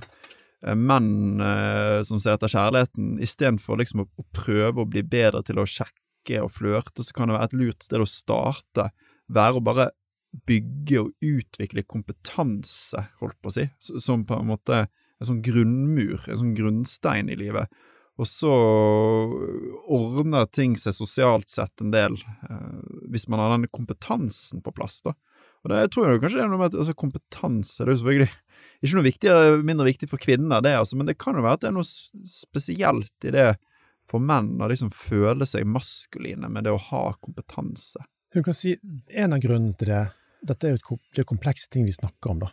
menn 0.61 1.41
eh, 1.41 2.01
som 2.07 2.21
ser 2.21 2.37
etter 2.37 2.53
kjærligheten, 2.53 3.15
istedenfor 3.23 3.81
liksom 3.81 4.05
å, 4.05 4.09
å 4.21 4.27
prøve 4.37 4.83
å 4.83 4.89
bli 4.89 5.03
bedre 5.07 5.43
til 5.47 5.61
å 5.61 5.69
sjekke 5.69 6.43
og 6.45 6.53
flørte, 6.53 7.05
så 7.05 7.17
kan 7.17 7.31
det 7.31 7.39
være 7.39 7.51
et 7.51 7.59
lurt 7.61 7.87
sted 7.87 8.03
å 8.03 8.09
starte, 8.09 8.91
være 9.33 9.61
å 9.61 9.65
bare 9.65 9.91
bygge 10.47 11.01
og 11.01 11.25
utvikle 11.25 11.85
kompetanse, 11.89 13.07
holdt 13.23 13.39
på 13.43 13.51
å 13.51 13.55
si, 13.57 13.67
som 13.81 14.27
på 14.29 14.37
en 14.37 14.51
måte 14.53 14.85
en 15.21 15.29
sånn 15.29 15.41
grunnmur, 15.45 16.23
en 16.29 16.41
sånn 16.41 16.55
grunnstein 16.57 17.33
i 17.33 17.39
livet. 17.41 17.73
Og 18.21 18.29
så 18.29 18.53
ordner 19.89 20.49
ting 20.53 20.77
seg 20.81 20.93
sosialt 20.97 21.49
sett 21.49 21.81
en 21.81 21.93
del, 21.95 22.19
eh, 22.49 22.79
hvis 23.13 23.27
man 23.33 23.41
har 23.41 23.55
den 23.55 23.69
kompetansen 23.73 24.61
på 24.65 24.75
plass, 24.77 25.01
da. 25.07 25.17
Og 25.61 25.73
det, 25.73 25.83
jeg 25.85 25.93
tror 25.95 26.09
jo 26.09 26.21
kanskje 26.21 26.39
det 26.39 26.45
er 26.45 26.53
noe 26.53 26.61
med 26.61 26.71
at 26.71 26.79
altså, 26.81 26.95
kompetanse 26.97 27.85
Det 27.85 27.91
er 27.91 27.93
jo 27.93 28.01
selvfølgelig 28.01 28.29
ikke 28.89 28.97
noe 28.97 29.07
viktig, 29.07 29.33
mindre 29.67 29.87
viktig 29.91 30.09
for 30.09 30.21
kvinner, 30.23 30.63
det, 30.65 30.73
altså, 30.79 30.97
men 30.97 31.09
det 31.09 31.19
kan 31.21 31.37
jo 31.37 31.43
være 31.45 31.59
at 31.59 31.65
det 31.65 31.69
er 31.71 31.77
noe 31.77 31.87
spesielt 31.87 33.27
i 33.29 33.35
det 33.35 33.49
for 34.11 34.23
menn 34.25 34.57
å 34.59 34.69
liksom 34.71 34.91
føle 34.95 35.47
seg 35.47 35.69
maskuline 35.69 36.49
med 36.51 36.65
det 36.67 36.73
å 36.75 36.81
ha 36.91 37.03
kompetanse. 37.23 38.03
Du 38.35 38.43
kan 38.47 38.55
si 38.55 38.77
En 39.11 39.35
av 39.35 39.41
grunnene 39.43 39.75
til 39.79 39.91
det 39.91 40.05
Dette 40.47 40.67
er 40.69 40.77
jo 40.77 40.79
et 40.97 41.17
det 41.19 41.27
komplekse 41.29 41.69
ting 41.69 41.85
vi 41.85 41.93
snakker 41.93 42.31
om, 42.33 42.39
da. 42.47 42.49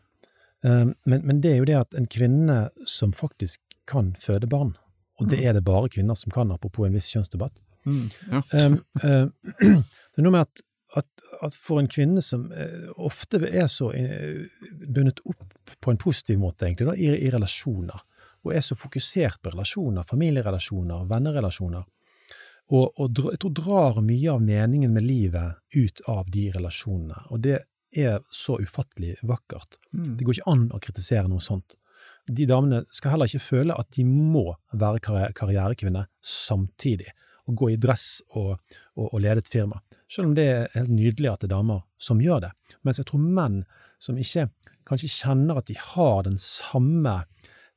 Um, 0.66 0.96
Men, 1.06 1.22
men 1.24 1.40
det 1.42 1.54
er 1.54 1.62
jo 1.62 1.68
det 1.70 1.78
at 1.80 1.96
en 1.96 2.08
kvinne 2.12 2.58
som 2.86 3.14
faktisk 3.16 3.62
kan 3.88 4.12
føde 4.20 4.50
barn, 4.52 4.74
og 5.22 5.30
det 5.32 5.40
er 5.46 5.54
det 5.56 5.64
bare 5.64 5.88
kvinner 5.90 6.18
som 6.20 6.34
kan, 6.34 6.52
apropos 6.52 6.86
en 6.90 6.98
viss 6.98 7.08
kjønnsdebatt 7.14 7.62
Ja. 7.88 8.42
um, 8.52 8.82
um, 9.04 9.32
Det 10.12 10.20
er 10.20 10.26
noe 10.26 10.36
med 10.36 10.44
at, 10.44 10.64
at, 10.98 11.08
at 11.46 11.56
for 11.56 11.82
en 11.82 11.90
kvinne 11.92 12.24
som 12.26 12.48
eh, 12.52 12.90
ofte 12.98 13.40
er 13.48 13.68
så 13.72 13.92
eh, 13.96 14.48
bundet 14.84 15.22
opp 15.30 15.76
på 15.84 15.94
en 15.94 16.00
positiv 16.02 16.40
måte, 16.42 16.68
egentlig, 16.68 16.90
da, 16.90 16.96
i, 16.98 17.12
i 17.28 17.32
relasjoner, 17.34 18.04
og 18.46 18.56
er 18.56 18.64
så 18.64 18.78
fokusert 18.80 19.42
på 19.44 19.54
relasjoner, 19.54 20.08
familierelasjoner, 20.08 21.08
vennerelasjoner, 21.10 21.86
og, 22.68 23.00
og 23.00 23.20
jeg 23.32 23.40
tror 23.40 23.56
drar 23.56 24.00
mye 24.04 24.32
av 24.34 24.42
meningen 24.44 24.92
med 24.92 25.06
livet 25.08 25.56
ut 25.76 26.02
av 26.12 26.28
de 26.32 26.50
relasjonene. 26.52 27.22
Og 27.32 27.40
det 27.46 27.62
er 27.96 28.20
så 28.34 28.58
ufattelig 28.60 29.16
vakkert. 29.24 29.78
Mm. 29.96 30.18
Det 30.18 30.28
går 30.28 30.36
ikke 30.38 30.52
an 30.52 30.66
å 30.76 30.82
kritisere 30.84 31.32
noe 31.32 31.44
sånt. 31.44 31.78
De 32.28 32.44
damene 32.50 32.82
skal 32.92 33.14
heller 33.14 33.32
ikke 33.32 33.46
føle 33.46 33.78
at 33.80 33.88
de 33.96 34.04
må 34.08 34.50
være 34.76 35.00
karri- 35.04 35.32
karrierekvinne 35.38 36.04
samtidig, 36.20 37.08
og 37.48 37.56
gå 37.62 37.72
i 37.72 37.80
dress 37.80 38.20
og, 38.36 38.58
og, 38.98 39.06
og 39.14 39.22
lede 39.24 39.46
et 39.46 39.52
firma. 39.54 39.80
Selv 40.10 40.30
om 40.30 40.36
det 40.36 40.46
er 40.48 40.68
helt 40.74 40.90
nydelig 40.94 41.32
at 41.34 41.42
det 41.42 41.50
er 41.52 41.56
damer 41.58 41.82
som 42.00 42.22
gjør 42.24 42.42
det. 42.48 42.52
Mens 42.84 42.98
jeg 43.02 43.08
tror 43.10 43.20
menn 43.20 43.64
som 44.00 44.18
ikke 44.18 44.50
kanskje 44.88 45.10
kjenner 45.12 45.58
at 45.60 45.68
de 45.68 45.76
har 45.76 46.24
den 46.24 46.38
samme 46.40 47.24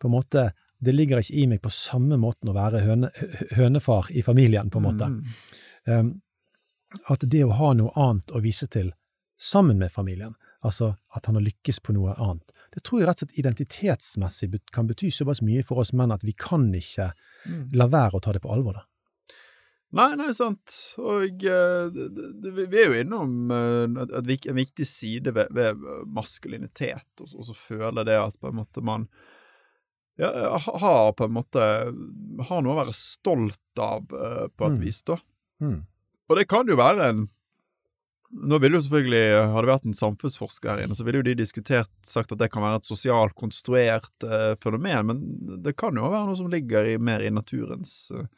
på 0.01 0.09
en 0.09 0.15
måte, 0.15 0.53
Det 0.83 0.95
ligger 0.95 1.19
ikke 1.21 1.35
i 1.37 1.47
meg 1.47 1.61
på 1.61 1.69
samme 1.69 2.17
måten 2.17 2.49
å 2.49 2.55
være 2.57 2.81
høne, 2.81 3.11
hønefar 3.53 4.07
i 4.17 4.23
familien, 4.25 4.71
på 4.71 4.79
en 4.79 4.87
måte. 4.87 5.09
Mm. 5.13 5.25
Um, 5.85 6.23
at 7.13 7.21
det 7.29 7.43
å 7.45 7.51
ha 7.53 7.75
noe 7.77 7.93
annet 8.01 8.33
å 8.33 8.41
vise 8.41 8.65
til 8.67 8.95
sammen 9.37 9.77
med 9.77 9.93
familien, 9.93 10.33
altså 10.65 10.97
at 11.15 11.27
han 11.27 11.37
har 11.37 11.45
lykkes 11.45 11.83
på 11.85 11.93
noe 11.93 12.15
annet, 12.17 12.49
det 12.73 12.81
tror 12.83 13.01
jeg 13.03 13.09
rett 13.11 13.21
og 13.23 13.29
slett 13.29 13.39
identitetsmessig 13.45 14.51
kan 14.73 14.89
bety 14.89 15.11
såpass 15.13 15.43
mye 15.45 15.63
for 15.69 15.85
oss 15.85 15.93
menn 15.93 16.13
at 16.17 16.25
vi 16.25 16.33
kan 16.33 16.73
ikke 16.73 17.13
Mm. 17.47 17.71
la 17.73 17.87
være 17.87 18.17
å 18.17 18.21
ta 18.21 18.33
det 18.33 18.41
på 18.43 18.51
alvor. 18.53 18.73
da. 18.75 18.83
Nei, 19.93 20.13
nei, 20.15 20.29
sant. 20.37 20.75
Og 21.03 21.43
eh, 21.43 21.89
det, 21.91 22.53
vi- 22.55 22.67
vi 22.71 22.79
er 22.79 22.93
jo 22.93 23.01
innom 23.01 23.33
uh, 23.51 24.03
et, 24.05 24.13
et, 24.37 24.47
en 24.53 24.59
viktig 24.61 24.87
side 24.87 25.33
ved, 25.35 25.49
ved 25.57 25.81
maskulinitet, 26.07 27.09
og, 27.21 27.27
så- 27.27 27.41
og 27.43 27.49
så 27.49 27.57
føler 27.59 28.07
det 28.07 28.19
at 28.21 28.39
på 28.39 28.53
en 28.53 28.61
måte 28.61 28.85
man 28.87 29.09
ja, 30.21 30.31
har 30.59 31.13
på 31.17 31.25
en 31.25 31.33
måte 31.33 31.61
Har 32.45 32.61
noe 32.63 32.75
å 32.75 32.81
være 32.83 32.93
stolt 32.95 33.81
av, 33.81 34.05
uh, 34.13 34.47
på 34.55 34.67
et 34.69 34.79
Mm. 34.79 34.81
vis, 34.85 35.03
da. 35.09 35.17
Mm. 35.63 35.79
Og 36.29 36.37
det 36.39 36.47
kan 36.49 36.67
jo 36.71 36.77
være 36.79 37.09
en 37.11 37.29
Nå 38.31 38.61
ville 38.63 38.79
jo 38.79 38.85
selvfølgelig, 38.85 39.23
hadde 39.51 39.65
det 39.67 39.73
vært 39.73 39.87
en 39.91 39.97
samfunnsforsker 39.99 40.69
her 40.71 40.85
inne, 40.85 40.95
så 40.95 41.03
ville 41.03 41.19
jo 41.19 41.25
de 41.27 41.33
diskutert 41.35 41.91
sagt 42.07 42.31
at 42.31 42.39
det 42.39 42.47
kan 42.55 42.63
være 42.63 42.79
et 42.79 42.87
sosialt 42.87 43.35
konstruert 43.35 44.23
eh, 44.23 44.53
fenomen, 44.63 45.03
men 45.09 45.63
det 45.65 45.73
kan 45.75 45.99
jo 45.99 46.07
være 46.13 46.29
noe 46.29 46.39
som 46.39 46.47
ligger 46.53 46.87
i, 46.93 46.95
mer 47.03 47.25
i 47.27 47.33
naturens 47.35 48.13
eh, 48.15 48.29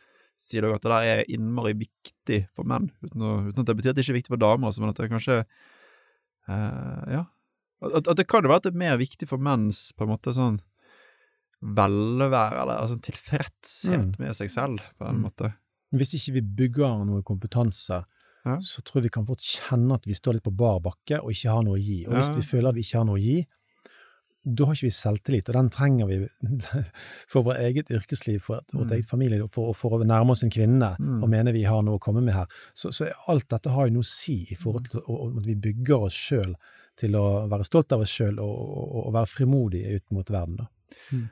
side 0.43 0.65
dere 0.67 0.75
at 0.79 0.83
det 0.85 0.91
der 0.93 1.09
er 1.13 1.23
innmari 1.33 1.73
viktig 1.79 2.41
for 2.57 2.67
menn, 2.69 2.91
uten, 3.05 3.23
å, 3.23 3.33
uten 3.49 3.63
at 3.63 3.69
det 3.71 3.77
betyr 3.79 3.91
at 3.95 3.97
det 3.99 4.05
ikke 4.05 4.15
er 4.17 4.21
viktig 4.21 4.35
for 4.35 4.43
damer, 4.43 4.67
altså, 4.71 4.83
men 4.83 4.91
at 4.93 4.99
det 5.03 5.11
kanskje 5.13 5.39
uh, 6.49 7.05
Ja. 7.19 7.23
At, 7.83 8.07
at 8.13 8.17
det 8.21 8.29
kan 8.31 8.45
jo 8.45 8.51
være 8.53 8.61
at 8.63 8.67
det 8.69 8.75
er 8.75 8.79
mer 8.79 8.99
viktig 9.01 9.27
for 9.27 9.43
menns 9.43 9.89
på 9.99 10.05
en 10.07 10.13
måte 10.13 10.31
sånn 10.37 10.61
velvære, 11.63 12.61
eller 12.63 12.81
altså 12.83 12.97
tilfredshet 13.03 14.17
Mm. 14.17 14.19
med 14.19 14.35
seg 14.35 14.51
selv, 14.51 14.79
på 14.99 15.07
en 15.09 15.17
Mm. 15.21 15.23
måte. 15.27 15.55
Hvis 15.95 16.15
ikke 16.15 16.33
vi 16.35 16.41
bygger 16.41 17.05
noe 17.07 17.23
kompetanse, 17.23 18.05
Ja. 18.45 18.57
så 18.59 18.83
tror 18.83 18.95
jeg 19.03 19.05
vi 19.05 19.09
kan 19.11 19.27
fort 19.27 19.39
kjenne 19.39 19.95
at 19.95 20.05
vi 20.07 20.15
står 20.15 20.35
litt 20.35 20.43
på 20.45 20.57
bar 20.57 20.81
bakke 20.81 21.23
og 21.23 21.31
ikke 21.31 21.51
har 21.51 21.63
noe 21.63 21.79
å 21.79 21.83
gi. 21.83 22.07
Og 22.07 22.15
hvis 22.15 22.31
Ja. 22.31 22.35
vi 22.37 22.43
føler 22.43 22.69
at 22.69 22.75
vi 22.75 22.81
ikke 22.83 22.99
har 22.99 23.05
noe 23.05 23.19
å 23.19 23.23
gi, 23.23 23.47
da 24.45 24.65
har 24.67 24.75
ikke 24.75 24.89
vi 24.89 24.95
selvtillit, 24.97 25.49
og 25.49 25.55
den 25.55 25.71
trenger 25.71 26.09
vi 26.11 26.17
for 27.33 27.45
vårt 27.47 27.61
eget 27.63 27.91
yrkesliv, 27.95 28.41
for 28.43 28.61
vårt 28.73 28.89
Mm. 28.91 28.93
eget 28.97 29.11
familieliv, 29.11 29.49
for, 29.55 29.73
for 29.79 29.99
å 29.99 30.05
nærme 30.05 30.35
oss 30.35 30.43
en 30.43 30.51
kvinne 30.51 30.97
Mm. 30.99 31.23
og 31.23 31.29
mene 31.31 31.53
vi 31.55 31.63
har 31.65 31.83
noe 31.83 31.99
å 32.01 32.03
komme 32.03 32.23
med 32.23 32.35
her. 32.35 32.47
Så, 32.75 32.91
så 32.93 33.11
alt 33.29 33.49
dette 33.49 33.71
har 33.71 33.87
jo 33.87 33.95
noe 33.99 34.07
å 34.07 34.11
si 34.11 34.41
i 34.51 34.57
forhold 34.59 34.89
til 34.91 35.01
at 35.03 35.47
vi 35.47 35.55
bygger 35.55 36.09
oss 36.09 36.15
sjøl 36.19 36.55
til 36.99 37.15
å 37.17 37.47
være 37.49 37.65
stolt 37.65 37.93
av 37.95 38.03
oss 38.05 38.11
sjøl 38.13 38.39
og, 38.43 38.53
og, 38.53 39.07
og 39.07 39.13
være 39.15 39.31
frimodige 39.31 39.95
ut 39.97 40.11
mot 40.13 40.31
verden. 40.31 40.57
da. 40.61 40.67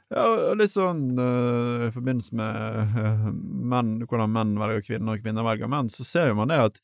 Ja, 0.08 0.22
og 0.24 0.56
litt 0.56 0.70
sånn 0.72 1.02
uh, 1.20 1.88
i 1.88 1.90
forbindelse 1.92 2.32
med 2.32 2.94
uh, 2.96 3.26
menn, 3.74 3.90
hvordan 4.08 4.32
menn 4.32 4.54
velger 4.56 4.86
kvinner 4.86 5.18
og 5.18 5.20
kvinner 5.26 5.44
velger 5.44 5.68
menn, 5.68 5.90
så 5.92 6.06
ser 6.08 6.30
jo 6.30 6.38
man 6.38 6.48
det 6.48 6.56
at 6.62 6.80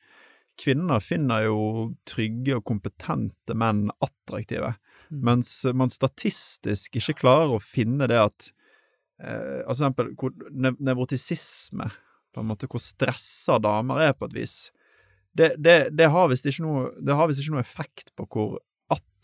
kvinner 0.60 1.00
finner 1.00 1.46
jo 1.46 1.56
trygge 2.08 2.58
og 2.58 2.64
kompetente 2.68 3.54
menn 3.56 3.86
attraktive, 4.04 4.74
Mm. 4.76 4.85
Mens 5.10 5.50
man 5.74 5.92
statistisk 5.92 6.98
ikke 6.98 7.18
klarer 7.22 7.56
å 7.56 7.62
finne 7.62 8.08
det 8.10 8.18
at 8.20 8.50
eh, 9.22 9.62
altså 9.66 9.90
for 9.92 10.10
eksempel 10.10 10.76
nevrotisisme, 10.82 11.90
på 12.34 12.42
en 12.42 12.50
måte 12.50 12.68
hvor 12.68 12.82
stressa 12.82 13.58
damer 13.62 14.02
er 14.08 14.16
på 14.16 14.28
et 14.28 14.36
vis, 14.36 14.56
det, 15.36 15.54
det, 15.60 15.76
det 15.96 16.08
har 16.12 16.30
visst 16.32 16.48
ikke 16.48 16.64
ikke 17.44 17.56
noe 17.56 17.64
effekt 17.64 18.14
på 18.16 18.28
hvor 18.32 18.56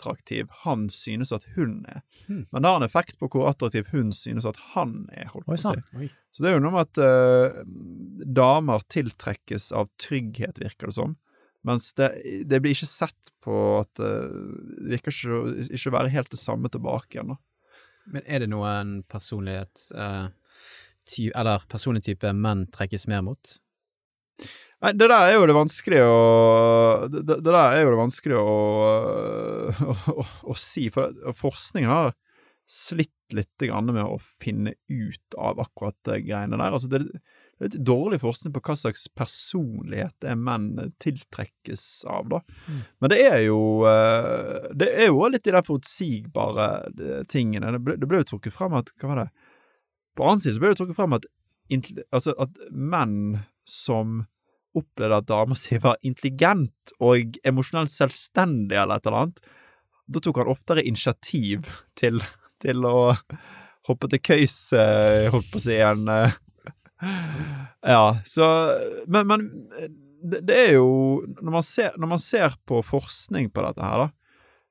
attraktiv 0.02 0.50
han 0.64 0.88
synes 0.90 1.32
at 1.32 1.46
hun 1.56 1.84
er. 1.88 2.02
Hmm. 2.26 2.46
Men 2.50 2.62
det 2.62 2.68
har 2.68 2.80
en 2.80 2.86
effekt 2.86 3.18
på 3.20 3.28
hvor 3.30 3.48
attraktiv 3.50 3.88
hun 3.92 4.12
synes 4.16 4.46
at 4.48 4.58
han 4.74 5.06
er, 5.12 5.30
holdt 5.30 5.46
på 5.46 5.56
å 5.56 5.60
si. 5.62 6.08
Så 6.32 6.42
det 6.42 6.50
er 6.50 6.56
jo 6.56 6.64
noe 6.64 6.74
med 6.74 6.88
at 6.88 7.02
uh, 7.02 7.62
damer 8.26 8.82
tiltrekkes 8.92 9.70
av 9.76 9.90
trygghet, 10.02 10.60
virker 10.62 10.90
det 10.90 10.96
som. 10.98 11.16
Mens 11.68 11.92
det, 11.94 12.08
det 12.50 12.58
blir 12.62 12.74
ikke 12.74 12.88
sett 12.90 13.30
på 13.44 13.54
at 13.80 14.00
eh, 14.02 14.30
det 14.82 14.96
virker 14.96 15.14
ikke, 15.14 15.90
å- 15.90 15.94
være 15.94 16.10
helt 16.14 16.30
det 16.32 16.40
samme 16.40 16.70
tilbake 16.72 17.18
igjen. 17.18 17.36
Men 18.10 18.24
er 18.26 18.42
det 18.42 18.48
noen 18.50 18.96
personlighet 19.06 19.84
eh, 19.94 20.24
ty 21.06 21.28
Eller 21.38 21.62
personlig 21.70 22.02
type 22.02 22.32
menn 22.34 22.64
trekkes 22.74 23.06
mer 23.10 23.22
mot? 23.22 23.52
Nei, 24.82 24.90
det 24.98 25.06
der 25.06 25.28
er 25.28 25.36
jo 25.36 25.46
det 25.46 25.54
vanskelige 25.54 26.02
å 26.10 27.06
Det, 27.12 27.20
det 27.28 27.36
det 27.46 27.52
der 27.54 27.76
er 27.76 27.84
jo 27.84 27.92
det 27.92 28.00
vanskelige 28.00 28.42
å, 28.42 28.56
å, 29.92 29.94
å, 30.16 30.26
å 30.50 30.56
si, 30.58 30.88
for 30.90 31.14
forskning 31.38 31.86
har 31.86 32.10
slitt 32.66 33.14
litt 33.36 33.64
med 33.86 34.02
å 34.02 34.18
finne 34.20 34.74
ut 34.88 35.36
av 35.38 35.60
akkurat 35.60 35.96
de 36.08 36.18
greiene 36.24 36.58
der. 36.58 36.72
Altså, 36.72 36.88
det, 36.90 37.02
er 37.02 37.68
litt 37.68 37.78
dårlig 37.86 38.20
forskning 38.22 38.54
på 38.54 38.62
hva 38.66 38.76
slags 38.78 39.06
personlighet 39.16 40.14
det 40.22 40.32
er 40.32 40.40
menn 40.40 40.92
tiltrekkes 41.02 41.84
av, 42.10 42.28
da. 42.32 42.42
Mm. 42.66 42.82
Men 43.00 43.12
det 43.12 43.20
er 43.26 43.38
jo 43.46 43.60
eh, 43.88 44.72
Det 44.74 44.90
er 44.90 45.10
jo 45.10 45.28
litt 45.30 45.46
de 45.46 45.54
der 45.54 45.66
forutsigbare 45.66 46.68
eh, 46.90 47.22
tingene. 47.30 47.72
Det 47.76 47.82
ble, 47.84 47.96
det 48.00 48.10
ble 48.10 48.22
jo 48.22 48.32
trukket 48.34 48.56
frem 48.56 48.76
at 48.78 48.92
Hva 48.98 49.12
var 49.12 49.24
det? 49.24 49.30
På 50.18 50.28
annen 50.28 50.42
side 50.42 50.58
så 50.58 50.62
ble 50.62 50.74
det 50.74 50.80
trukket 50.82 50.98
frem 50.98 51.16
at, 51.16 51.26
altså 52.12 52.34
at 52.42 52.58
menn 52.68 53.40
som 53.68 54.26
opplevde 54.76 55.20
at 55.22 55.28
dama 55.28 55.56
si 55.62 55.78
var 55.80 56.00
intelligent 56.06 56.94
og 57.00 57.38
emosjonelt 57.46 57.92
selvstendig 57.92 58.78
eller 58.78 59.00
et 59.00 59.08
eller 59.08 59.24
annet, 59.24 59.42
da 60.12 60.20
tok 60.20 60.42
han 60.42 60.50
oftere 60.50 60.84
initiativ 60.84 61.70
til, 61.98 62.20
til 62.62 62.86
å 62.88 63.12
hoppe 63.88 64.08
til 64.12 64.22
køys, 64.22 64.56
eh, 64.78 65.28
holdt 65.32 65.50
på 65.52 65.60
å 65.60 65.64
si, 65.66 65.76
en 65.82 66.08
eh, 66.08 66.40
Ja, 67.82 68.18
så 68.24 68.46
Men, 69.10 69.26
men 69.26 69.46
det, 70.22 70.44
det 70.46 70.58
er 70.68 70.74
jo 70.76 71.22
når 71.40 71.54
man, 71.56 71.64
ser, 71.66 71.94
når 71.98 72.12
man 72.14 72.20
ser 72.22 72.54
på 72.68 72.78
forskning 72.86 73.50
på 73.50 73.64
dette 73.66 73.82
her, 73.82 74.04
da, 74.04 74.10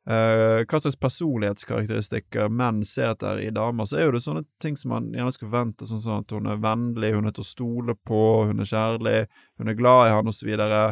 eh, 0.07 0.61
hva 0.63 0.79
slags 0.79 0.99
personlighetskarakteristikker 1.01 2.47
menn 2.47 2.85
ser 2.87 3.11
etter 3.11 3.41
i 3.43 3.49
damer, 3.51 3.89
så 3.89 3.99
er 3.99 4.07
jo 4.07 4.13
det 4.15 4.23
sånne 4.23 4.45
ting 4.63 4.79
som 4.79 4.95
man 4.95 5.09
gjerne 5.11 5.33
skulle 5.35 5.51
forvente, 5.51 5.89
sånn 5.89 6.03
som 6.05 6.21
at 6.21 6.31
hun 6.31 6.47
er 6.53 6.61
vennlig, 6.63 7.11
hun 7.17 7.27
er 7.27 7.35
til 7.35 7.43
å 7.43 7.51
stole 7.51 7.97
på, 7.99 8.21
hun 8.47 8.63
er 8.63 8.71
kjærlig, 8.71 9.17
hun 9.59 9.73
er 9.73 9.79
glad 9.81 10.05
i 10.07 10.15
han, 10.15 10.31
videre. 10.47 10.85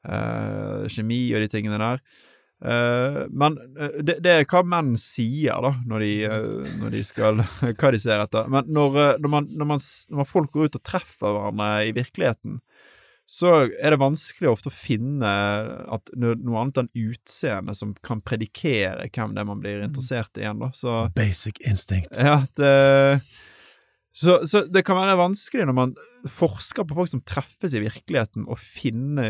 Eh, 0.00 0.86
kjemi 0.88 1.26
og 1.36 1.42
de 1.42 1.48
tingene 1.52 1.76
der. 1.76 1.98
Eh, 2.64 3.20
men 3.30 3.58
eh, 3.78 4.00
det, 4.04 4.18
det 4.20 4.32
er 4.32 4.48
hva 4.48 4.60
menn 4.66 4.92
sier, 5.00 5.62
da, 5.64 5.72
når 5.88 6.04
de, 6.04 6.10
eh, 6.28 6.72
når 6.82 6.92
de 6.92 7.04
skal 7.08 7.40
Hva 7.80 7.92
de 7.94 8.00
ser 8.02 8.20
etter. 8.20 8.50
Men 8.52 8.68
når, 8.68 8.98
når, 9.20 9.32
man, 9.32 9.48
når, 9.52 9.70
man, 9.74 9.84
når 10.16 10.28
folk 10.28 10.52
går 10.52 10.68
ut 10.68 10.80
og 10.80 10.84
treffer 10.86 11.32
hverandre 11.32 11.70
i 11.88 11.94
virkeligheten, 11.96 12.60
så 13.30 13.52
er 13.78 13.94
det 13.94 14.00
vanskelig 14.02 14.48
ofte 14.50 14.72
å 14.72 14.74
finne 14.74 15.28
at 15.94 16.10
noe 16.18 16.56
annet 16.58 16.80
enn 16.82 16.88
utseende 16.98 17.76
som 17.78 17.92
kan 18.02 18.18
predikere 18.26 19.06
hvem 19.06 19.36
det 19.36 19.44
er 19.44 19.46
man 19.46 19.60
blir 19.62 19.84
interessert 19.84 20.34
i 20.34 20.42
igjen, 20.42 20.58
da. 20.58 20.72
Så 20.74 21.04
Basic 21.14 21.60
instinct. 21.62 22.18
ja, 22.18 22.40
det 22.58 22.72
så, 24.12 24.40
så 24.48 24.64
det 24.66 24.82
kan 24.84 24.98
være 24.98 25.18
vanskelig 25.20 25.66
når 25.68 25.76
man 25.76 25.92
forsker 26.26 26.86
på 26.88 26.96
folk 26.98 27.10
som 27.12 27.20
treffes 27.22 27.76
i 27.78 27.82
virkeligheten, 27.84 28.46
å 28.50 28.56
finne, 28.58 29.26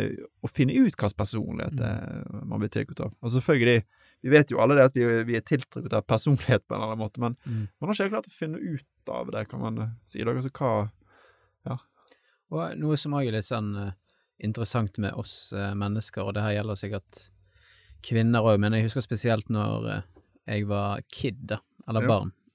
finne 0.48 0.72
ut 0.72 0.94
hva 0.96 1.10
slags 1.10 1.18
personlighet 1.18 1.76
det 1.76 1.90
er 1.90 2.22
man 2.48 2.62
blir 2.62 2.72
tiltrukket 2.72 3.02
av. 3.04 3.12
Og 3.20 3.34
selvfølgelig, 3.34 3.82
vi 4.24 4.32
vet 4.32 4.50
jo 4.52 4.60
alle 4.60 4.78
det 4.78 4.86
at 4.88 4.96
vi, 4.96 5.04
vi 5.28 5.36
er 5.36 5.44
tiltrukket 5.44 5.94
av 5.98 6.06
personlighet 6.08 6.64
på 6.64 6.74
en 6.74 6.80
eller 6.80 6.94
annen 6.94 7.04
måte, 7.04 7.20
men 7.20 7.36
Mm. 7.44 7.68
man 7.80 7.88
har 7.88 7.94
ikke 7.94 8.06
helt 8.08 8.14
klart 8.16 8.30
å 8.32 8.38
finne 8.38 8.58
ut 8.60 9.12
av 9.12 9.30
det, 9.32 9.44
kan 9.48 9.60
man 9.60 9.82
si. 10.04 10.24
Da. 10.24 10.32
Altså 10.32 10.50
hva 10.52 10.90
Og 12.50 12.78
noe 12.80 12.96
som 12.98 13.12
òg 13.14 13.28
er 13.28 13.36
litt 13.36 13.46
sånn 13.46 13.76
eh, 13.78 13.92
interessant 14.42 14.96
med 14.98 15.14
oss 15.14 15.52
eh, 15.54 15.70
mennesker, 15.78 16.24
og 16.24 16.34
det 16.34 16.42
her 16.42 16.56
gjelder 16.56 16.78
sikkert 16.80 17.28
kvinner 18.02 18.42
òg, 18.42 18.58
men 18.58 18.74
jeg 18.74 18.88
husker 18.88 19.04
spesielt 19.04 19.52
når 19.52 19.86
eh, 19.92 20.02
jeg 20.48 20.66
var 20.66 21.04
kid, 21.14 21.44
da, 21.52 21.60
eller 21.86 22.02
Ja. 22.08 22.08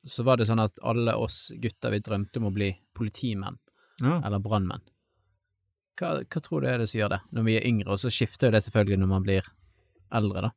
Så 0.06 0.24
var 0.24 0.38
det 0.38 0.48
sånn 0.50 0.62
at 0.62 0.78
alle 0.86 1.16
oss 1.18 1.50
gutter, 1.62 1.94
vi 1.94 2.02
drømte 2.06 2.42
om 2.42 2.50
å 2.50 2.54
bli 2.54 2.70
politimenn 2.96 3.58
ja. 4.02 4.20
eller 4.22 4.44
brannmenn. 4.44 4.84
Hva, 6.00 6.20
hva 6.22 6.44
tror 6.44 6.62
du 6.62 6.70
er 6.70 6.82
det 6.82 6.90
som 6.92 7.00
gjør 7.00 7.16
det, 7.16 7.22
når 7.34 7.48
vi 7.48 7.56
er 7.58 7.68
yngre, 7.70 7.96
og 7.96 8.02
så 8.02 8.12
skifter 8.14 8.50
jo 8.50 8.58
det 8.58 8.66
selvfølgelig 8.66 9.02
når 9.02 9.12
man 9.12 9.26
blir 9.26 9.50
eldre, 10.14 10.50
da? 10.50 10.54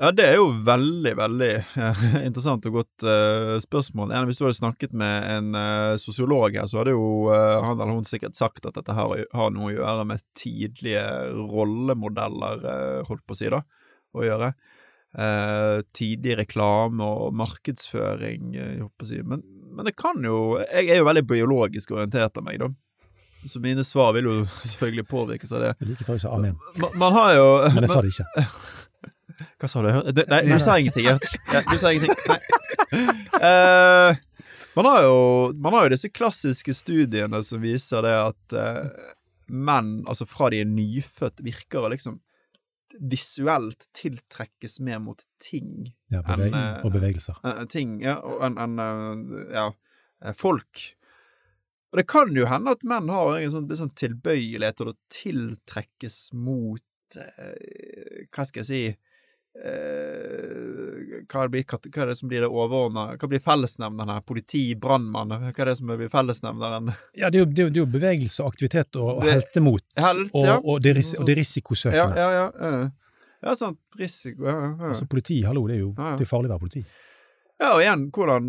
Ja, 0.00 0.08
det 0.16 0.24
er 0.24 0.38
jo 0.38 0.46
veldig, 0.64 1.10
veldig 1.18 1.50
interessant 2.28 2.64
og 2.70 2.78
godt 2.78 3.04
uh, 3.04 3.58
spørsmål. 3.60 4.14
Hvis 4.30 4.38
du 4.40 4.46
hadde 4.46 4.56
snakket 4.56 4.94
med 4.96 5.26
en 5.28 5.50
uh, 5.52 5.98
sosiolog 6.00 6.56
her, 6.56 6.64
så 6.70 6.80
hadde 6.80 6.94
jo 6.94 7.28
uh, 7.28 7.60
han 7.60 7.74
eller 7.76 7.98
hun 7.98 8.08
sikkert 8.08 8.38
sagt 8.38 8.64
at 8.64 8.78
dette 8.78 8.96
har, 8.96 9.12
har 9.36 9.52
noe 9.52 9.68
å 9.68 9.74
gjøre 9.74 10.06
med 10.08 10.24
tidlige 10.40 11.04
rollemodeller, 11.52 12.64
holdt 13.10 13.26
på 13.28 13.36
å 13.36 13.40
si, 13.42 13.52
da, 13.52 13.60
å 14.16 14.24
gjøre. 14.24 14.54
Eh, 15.18 15.80
tidlig 15.92 16.36
reklame 16.38 17.02
og 17.02 17.34
markedsføring, 17.34 18.52
jeg 18.54 18.76
håper 18.78 19.06
å 19.06 19.08
si. 19.08 19.22
Men, 19.26 19.42
men 19.74 19.88
det 19.88 19.96
kan 19.98 20.22
jo 20.22 20.60
Jeg 20.60 20.86
er 20.86 21.00
jo 21.00 21.08
veldig 21.08 21.24
biologisk 21.26 21.96
orientert 21.96 22.38
av 22.38 22.46
meg, 22.46 22.60
da. 22.62 22.70
Så 23.48 23.58
mine 23.62 23.82
svar 23.84 24.12
vil 24.14 24.28
jo 24.28 24.36
selvfølgelig 24.70 25.06
påvirkes 25.10 25.52
av 25.56 25.64
det. 25.64 25.72
Jeg 25.80 25.90
liker 25.94 26.22
sa 26.22 26.36
amen. 26.36 26.54
Man, 26.78 26.94
man 27.02 27.18
har 27.18 27.34
jo 27.38 27.48
Men 27.74 27.88
jeg 27.88 27.94
sa 27.94 28.04
det 28.06 28.14
ikke. 28.14 28.46
hva 29.60 29.72
sa 29.72 29.82
du? 29.82 29.90
Du- 30.14 30.26
Nei, 30.30 30.40
du 30.46 30.56
sa 30.62 30.78
ingenting. 30.78 31.10
Ja, 31.10 31.18
du 31.18 31.76
sa 31.80 31.90
ingenting. 31.90 32.14
Nei. 32.30 32.40
Uh, 33.40 34.14
man, 34.78 34.90
har 34.92 35.04
jo, 35.08 35.16
man 35.58 35.74
har 35.74 35.88
jo 35.88 35.94
disse 35.96 36.12
klassiske 36.12 36.74
studiene 36.76 37.42
som 37.46 37.62
viser 37.64 38.06
det 38.06 38.14
at 38.14 38.58
uh, 38.60 39.10
menn, 39.50 40.04
altså 40.06 40.28
fra 40.28 40.52
de 40.54 40.62
er 40.62 40.70
nyfødt, 40.70 41.42
virker 41.42 41.90
liksom 41.90 42.20
visuelt 42.98 43.86
tiltrekkes 43.96 44.78
mer 44.84 45.00
mot 45.02 45.22
ting 45.42 45.90
Ja, 46.10 46.22
beveg 46.26 46.50
enn, 46.50 46.56
eh, 46.58 46.84
og 46.84 46.94
bevegelser. 46.94 47.38
Uh, 47.44 47.62
ting, 47.70 47.98
ja, 48.02 48.16
enn 48.46 48.58
en, 48.60 48.78
uh, 48.80 49.44
ja, 49.54 49.66
eh, 50.24 50.34
folk. 50.36 50.82
Og 51.90 52.00
det 52.00 52.06
kan 52.10 52.34
jo 52.36 52.48
hende 52.50 52.74
at 52.76 52.86
menn 52.86 53.10
har 53.10 53.36
en 53.36 53.52
sånn, 53.52 53.68
en 53.70 53.82
sånn 53.84 53.94
tilbøyelighet 53.98 54.80
til 54.80 54.92
å 54.92 54.98
tiltrekkes 55.14 56.18
mot 56.38 57.18
uh, 57.18 58.26
Hva 58.30 58.46
skal 58.46 58.62
jeg 58.62 58.70
si 58.70 58.82
eh, 59.58 61.24
hva, 61.30 61.48
blir, 61.50 61.64
hva, 61.66 61.78
hva 61.82 62.04
er 62.04 62.12
det 62.12 62.16
som 62.20 62.30
blir 62.30 62.44
det 62.44 62.48
overordna 62.50 63.16
Hva 63.18 63.28
blir 63.30 63.42
fellesnevneren 63.42 64.12
her? 64.14 64.22
Politi, 64.26 64.62
brannmann? 64.78 65.34
Hva 65.34 65.50
er 65.64 65.72
det 65.72 65.76
som 65.80 65.90
blir 65.90 66.12
fellesnevneren? 66.12 66.92
Ja, 67.18 67.30
det 67.30 67.40
er 67.40 67.44
jo, 67.44 67.50
det 67.50 67.64
er 67.64 67.68
jo, 67.68 67.74
det 67.74 67.82
er 67.82 67.84
jo 67.84 67.90
bevegelse 67.98 68.46
aktivitet 68.46 68.96
og, 69.00 69.10
og 69.18 69.26
Det- 69.26 69.36
heltemot. 69.38 69.84
Helt, 69.98 70.30
og, 70.34 70.46
ja. 70.46 70.56
og, 70.62 70.80
det 70.84 70.96
ris 71.00 71.14
og 71.18 71.26
det 71.28 71.38
risikosøkende. 71.40 72.16
ja, 72.16 72.32
ja. 72.38 72.48
ja. 72.60 72.88
Ja, 73.40 73.54
sant. 73.56 73.78
Risiko 73.96 74.44
ja, 74.44 74.52
ja. 74.52 74.88
Altså 74.90 75.06
politi, 75.08 75.38
hallo, 75.46 75.62
det 75.68 75.78
er 75.78 75.80
jo 75.80 75.94
det 75.96 76.26
er 76.26 76.28
farlig 76.28 76.50
å 76.50 76.54
være 76.58 76.60
politi. 76.66 76.82
Ja, 77.60 77.70
og 77.74 77.82
igjen, 77.82 78.02
hvordan 78.12 78.48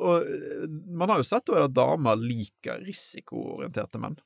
og, 0.00 0.24
eh, 0.24 0.66
Man 0.96 1.12
har 1.12 1.20
jo 1.20 1.26
sett 1.28 1.48
at 1.52 1.72
damer 1.76 2.20
liker 2.20 2.80
risikoorienterte 2.84 4.00
menn. 4.00 4.18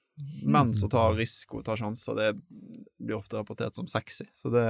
Menn 0.46 0.70
som 0.77 0.90
tar 0.92 1.16
risiko, 1.18 1.62
tar 1.66 1.81
sjanser, 1.81 2.14
det 2.18 2.29
blir 3.03 3.16
ofte 3.18 3.38
rapportert 3.40 3.74
som 3.74 3.88
sexy. 3.90 4.29
Så 4.35 4.53
det 4.55 4.66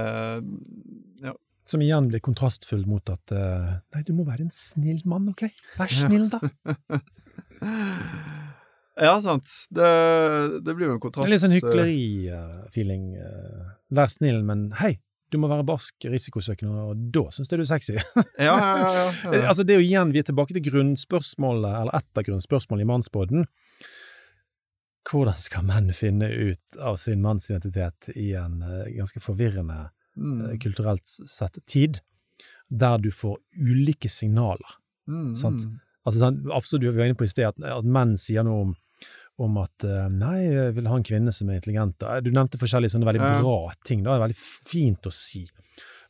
Ja. 1.23 1.35
Som 1.65 1.81
igjen 1.81 2.07
blir 2.11 2.21
kontrastfull 2.21 2.83
mot 2.85 3.09
at 3.09 3.31
uh, 3.33 3.79
Nei, 3.95 4.03
du 4.05 4.13
må 4.13 4.25
være 4.27 4.45
en 4.45 4.51
snill 4.53 4.99
mann, 5.09 5.25
OK? 5.31 5.47
Vær 5.79 5.89
snill, 5.89 6.27
da. 6.29 6.41
Ja, 8.95 9.17
sant. 9.19 9.49
Det, 9.75 9.87
det 10.63 10.75
blir 10.75 10.87
jo 10.87 10.93
en 10.95 11.01
kontrast. 11.03 11.25
Det 11.25 11.27
er 11.27 11.33
litt 11.33 11.43
sånn 11.43 11.55
hykleri-feeling. 11.57 13.09
eh, 13.19 13.65
vær 13.97 14.07
snill, 14.13 14.39
men 14.47 14.69
hei, 14.79 14.93
du 15.33 15.39
må 15.41 15.49
være 15.51 15.65
barsk, 15.67 16.07
risikosøkende, 16.07 16.85
og 16.93 17.01
da 17.11 17.25
syns 17.35 17.51
jeg 17.51 17.59
du 17.59 17.65
er 17.65 17.71
sexy. 17.73 17.97
Ja, 18.39 18.53
ja, 18.55 18.69
ja. 18.79 18.87
ja, 18.87 19.33
ja. 19.33 19.41
altså, 19.49 19.65
det 19.67 19.75
er 19.75 19.81
jo 19.81 19.87
igjen, 19.89 20.13
vi 20.15 20.21
er 20.23 20.29
tilbake 20.29 20.55
til 20.55 20.63
grunnspørsmålet, 20.69 21.73
eller 21.81 21.99
ett 21.99 22.21
av 22.21 22.27
grunnspørsmålene 22.29 22.87
i 22.87 22.91
Mannsbåten. 22.93 23.49
Hvordan 25.05 25.37
skal 25.37 25.65
menn 25.67 25.91
finne 25.93 26.27
ut 26.31 26.77
av 26.81 26.95
sin 26.97 27.21
mannsidentitet 27.21 28.09
i 28.17 28.31
en 28.39 28.61
eh, 28.65 28.91
ganske 28.97 29.21
forvirrende, 29.23 29.83
eh, 29.85 29.91
Mm, 30.15 30.59
kulturelt 30.63 31.03
sett 31.27 31.57
tid, 31.67 31.97
der 32.71 32.97
du 33.03 33.09
får 33.11 33.37
ulike 33.59 34.07
signaler? 34.09 34.77
mm, 35.09 35.35
sant. 35.35 35.65
mm. 35.65 35.79
Altså, 36.07 36.29
absolutt, 36.55 36.93
vi 36.93 36.97
var 37.01 37.05
inne 37.09 37.17
på 37.19 37.25
i 37.25 37.27
sted 37.27 37.47
at, 37.49 37.59
at 37.63 37.83
menn 37.83 38.15
sier 38.17 38.43
noe 38.47 38.61
om, 38.61 38.71
om 39.43 39.57
at 39.57 39.83
eh, 39.83 40.07
nei, 40.09 40.37
jeg 40.45 40.75
vil 40.77 40.87
ha 40.87 40.95
en 40.95 41.03
kvinne 41.03 41.33
som 41.35 41.49
er 41.51 41.59
intelligent. 41.59 41.99
Du 42.23 42.31
nevnte 42.31 42.57
forskjellige 42.61 42.93
sånne 42.95 43.09
veldig 43.09 43.21
Ja. 43.25 43.41
bra 43.41 43.73
ting, 43.83 44.03
da. 44.05 44.13
det 44.15 44.21
er 44.21 44.25
veldig 44.29 44.39
fint 44.71 45.05
å 45.09 45.11
si. 45.11 45.43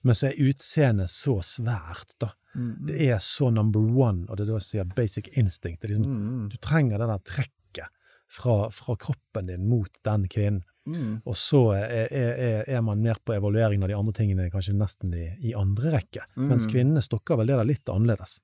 Men 0.05 0.13
så 0.13 0.27
er 0.29 0.37
utseendet 0.51 1.09
så 1.09 1.39
svært, 1.41 2.13
da. 2.21 2.29
Mm, 2.55 2.85
Det 2.87 3.01
er 3.09 3.17
så 3.17 3.49
number 3.51 3.79
one, 3.81 4.27
og 4.29 4.37
det 4.37 4.45
er 4.45 4.51
da 4.53 4.59
jeg 4.59 4.67
sier 4.69 4.85
basic 4.95 5.27
instinct. 5.35 5.81
Det 5.81 5.89
liksom, 5.89 6.05
mm, 6.05 6.49
du 6.53 6.57
trenger 6.61 6.99
det 7.01 7.07
der 7.09 7.23
trekket 7.25 7.89
fra, 8.31 8.69
fra 8.73 8.95
kroppen 8.99 9.51
din 9.51 9.67
mot 9.69 10.01
den 10.05 10.27
kvinnen. 10.31 10.63
Mm. 10.85 11.21
Og 11.25 11.33
så 11.37 11.59
er, 11.73 12.11
er, 12.13 12.59
er 12.69 12.81
man 12.85 13.01
mer 13.01 13.17
på 13.25 13.33
evalueringen 13.33 13.83
av 13.83 13.89
de 13.89 13.95
andre 13.97 14.13
tingene 14.13 14.51
kanskje 14.53 14.75
nesten 14.77 15.13
i, 15.17 15.31
i 15.49 15.53
andre 15.57 15.95
rekke. 15.95 16.27
Mm. 16.37 16.49
Mens 16.51 16.67
kvinnene 16.69 17.01
stokker 17.01 17.39
vel 17.39 17.49
det 17.49 17.57
der 17.57 17.69
litt 17.69 17.89
annerledes. 17.89 18.37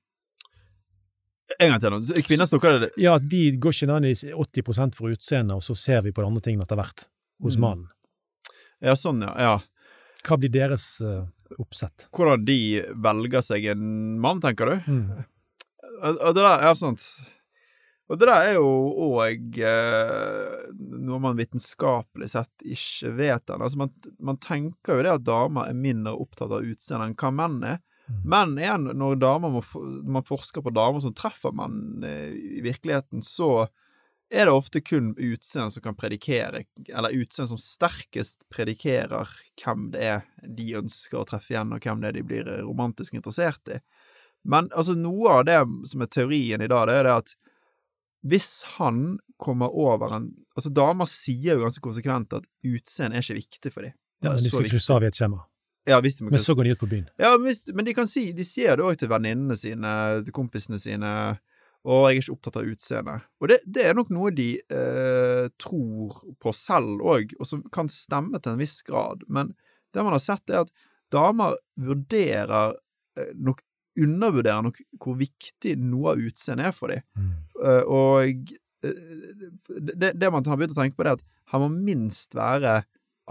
En 1.60 1.70
gang 1.74 1.82
til 1.82 1.92
nå. 1.92 1.98
Kvinner 2.26 2.48
stokker 2.48 2.78
det 2.80 2.88
Ja, 3.02 3.16
de 3.18 3.42
går 3.60 3.74
ikke 3.74 3.88
nødvendigvis 3.90 4.24
80 4.32 4.96
for 4.96 5.12
utseendet, 5.12 5.56
og 5.58 5.62
så 5.66 5.76
ser 5.78 6.02
vi 6.06 6.12
på 6.14 6.22
de 6.22 6.30
andre 6.30 6.42
tingene 6.44 6.66
etter 6.66 6.78
hvert 6.80 7.06
hos 7.42 7.58
Mm. 7.58 7.60
mannen. 7.60 7.88
Ja, 8.82 8.94
sånn, 8.98 9.22
ja. 9.22 9.32
ja. 9.38 9.54
Hva 10.26 10.38
blir 10.38 10.50
deres 10.54 10.86
uh, 11.02 11.26
oppsett? 11.58 12.08
Hvordan 12.14 12.44
de 12.46 12.58
velger 12.94 13.42
seg 13.42 13.66
en 13.74 14.18
mann, 14.22 14.40
tenker 14.42 14.70
du? 14.70 14.90
Mm. 14.90 15.24
Det 16.02 16.34
der, 16.34 16.62
ja, 16.66 16.72
sant. 16.78 17.04
Og 18.12 18.18
det 18.20 18.28
der 18.28 18.50
er 18.50 18.58
jo 18.58 18.68
òg 19.16 19.56
eh, 19.64 20.72
noe 21.00 21.20
man 21.22 21.38
vitenskapelig 21.38 22.28
sett 22.34 22.64
ikke 22.66 23.14
vet 23.16 23.48
ennå. 23.48 23.64
Altså, 23.64 23.78
man, 23.80 23.94
man 24.20 24.40
tenker 24.42 24.98
jo 24.98 25.06
det 25.06 25.14
at 25.14 25.24
damer 25.24 25.70
er 25.70 25.78
mindre 25.78 26.12
opptatt 26.20 26.52
av 26.52 26.66
utseende 26.66 27.08
enn 27.08 27.16
hva 27.16 27.30
menn 27.32 27.56
er. 27.70 27.78
Mm. 28.10 28.18
Men 28.28 28.52
igjen, 28.60 28.90
når 29.00 29.16
må, 29.40 29.62
man 30.12 30.26
forsker 30.28 30.60
på 30.60 30.74
damer 30.76 31.00
som 31.00 31.14
treffer 31.16 31.56
menn 31.56 32.04
eh, 32.04 32.36
i 32.58 32.60
virkeligheten, 32.66 33.24
så 33.24 33.64
er 34.32 34.48
det 34.48 34.52
ofte 34.52 34.84
kun 34.84 35.14
utseende 35.16 35.72
som 35.72 35.84
kan 35.84 35.96
predikere, 35.96 36.64
eller 36.92 37.16
utseende 37.16 37.54
som 37.54 37.60
sterkest 37.60 38.44
predikerer 38.52 39.28
hvem 39.60 39.88
det 39.92 40.04
er 40.04 40.22
de 40.44 40.70
ønsker 40.80 41.20
å 41.20 41.26
treffe 41.28 41.52
igjen, 41.52 41.72
og 41.72 41.84
hvem 41.84 42.04
det 42.04 42.12
er 42.12 42.18
de 42.18 42.28
blir 42.28 42.52
romantisk 42.60 43.16
interessert 43.16 43.72
i. 43.72 43.80
Men 44.44 44.68
altså, 44.76 44.96
noe 44.98 45.38
av 45.38 45.46
det 45.48 45.60
som 45.88 46.04
er 46.04 46.12
teorien 46.12 46.64
i 46.64 46.68
dag, 46.68 46.88
det 46.88 47.00
er 47.00 47.08
det 47.08 47.16
at 47.22 47.34
hvis 48.22 48.62
han 48.78 49.18
kommer 49.42 49.74
over 49.74 50.14
en 50.16 50.30
Altså, 50.52 50.68
damer 50.68 51.08
sier 51.08 51.56
jo 51.56 51.62
ganske 51.64 51.80
konsekvent 51.80 52.34
at 52.36 52.44
utseende 52.68 53.16
er 53.16 53.24
ikke 53.24 53.38
viktig 53.38 53.70
for 53.72 53.86
dem. 53.86 53.94
Ja, 54.20 54.34
men 54.34 54.42
de 54.44 54.50
skal 54.52 54.66
krysse 54.68 54.92
av 54.92 55.00
i 55.00 55.08
et 55.08 55.16
skjema. 55.16 55.38
Ja, 55.88 55.96
hvis 56.04 56.18
de 56.18 56.26
må 56.26 56.34
Men 56.34 56.42
så 56.44 56.54
går 56.54 56.68
de 56.68 56.74
ut 56.76 56.82
på 56.82 56.88
byen. 56.90 57.06
ja, 57.18 57.30
men, 57.38 57.46
hvis, 57.48 57.64
men 57.72 57.86
de 57.88 57.94
kan 57.96 58.06
si 58.06 58.26
De 58.36 58.44
sier 58.44 58.76
det 58.76 58.84
òg 58.84 59.00
til 59.00 59.08
venninnene 59.10 59.56
sine, 59.56 59.94
til 60.26 60.36
kompisene 60.36 60.78
sine. 60.82 61.12
Og 61.88 62.04
jeg 62.04 62.18
er 62.18 62.20
ikke 62.20 62.34
opptatt 62.36 62.60
av 62.60 62.68
utseendet. 62.70 63.24
Og 63.42 63.50
det, 63.50 63.58
det 63.66 63.88
er 63.88 63.96
nok 63.98 64.12
noe 64.14 64.30
de 64.36 64.50
eh, 64.60 65.48
tror 65.58 66.20
på 66.38 66.52
selv 66.54 67.02
òg, 67.02 67.32
og 67.40 67.48
som 67.48 67.64
kan 67.74 67.90
stemme 67.90 68.38
til 68.38 68.52
en 68.52 68.60
viss 68.60 68.76
grad. 68.86 69.24
Men 69.26 69.50
det 69.90 70.04
man 70.04 70.14
har 70.14 70.22
sett, 70.22 70.44
er 70.52 70.62
at 70.62 70.70
damer 71.10 71.56
vurderer 71.80 72.76
eh, 73.18 73.32
nok 73.34 73.64
Undervurderer 74.00 74.64
nok 74.64 74.78
hvor 75.02 75.18
viktig 75.20 75.74
noe 75.80 76.14
av 76.14 76.22
utseendet 76.22 76.70
er 76.70 76.76
for 76.76 76.92
dem. 76.92 77.04
Mm. 77.18 77.32
Eh, 77.62 77.82
og 77.84 78.54
eh, 78.86 79.02
det, 79.92 80.14
det 80.16 80.30
man 80.32 80.46
har 80.48 80.58
begynt 80.58 80.74
å 80.76 80.80
tenke 80.80 80.96
på, 80.96 81.04
det 81.04 81.12
er 81.12 81.20
at 81.20 81.26
han 81.52 81.64
må 81.64 81.68
minst 81.90 82.36
være 82.36 82.80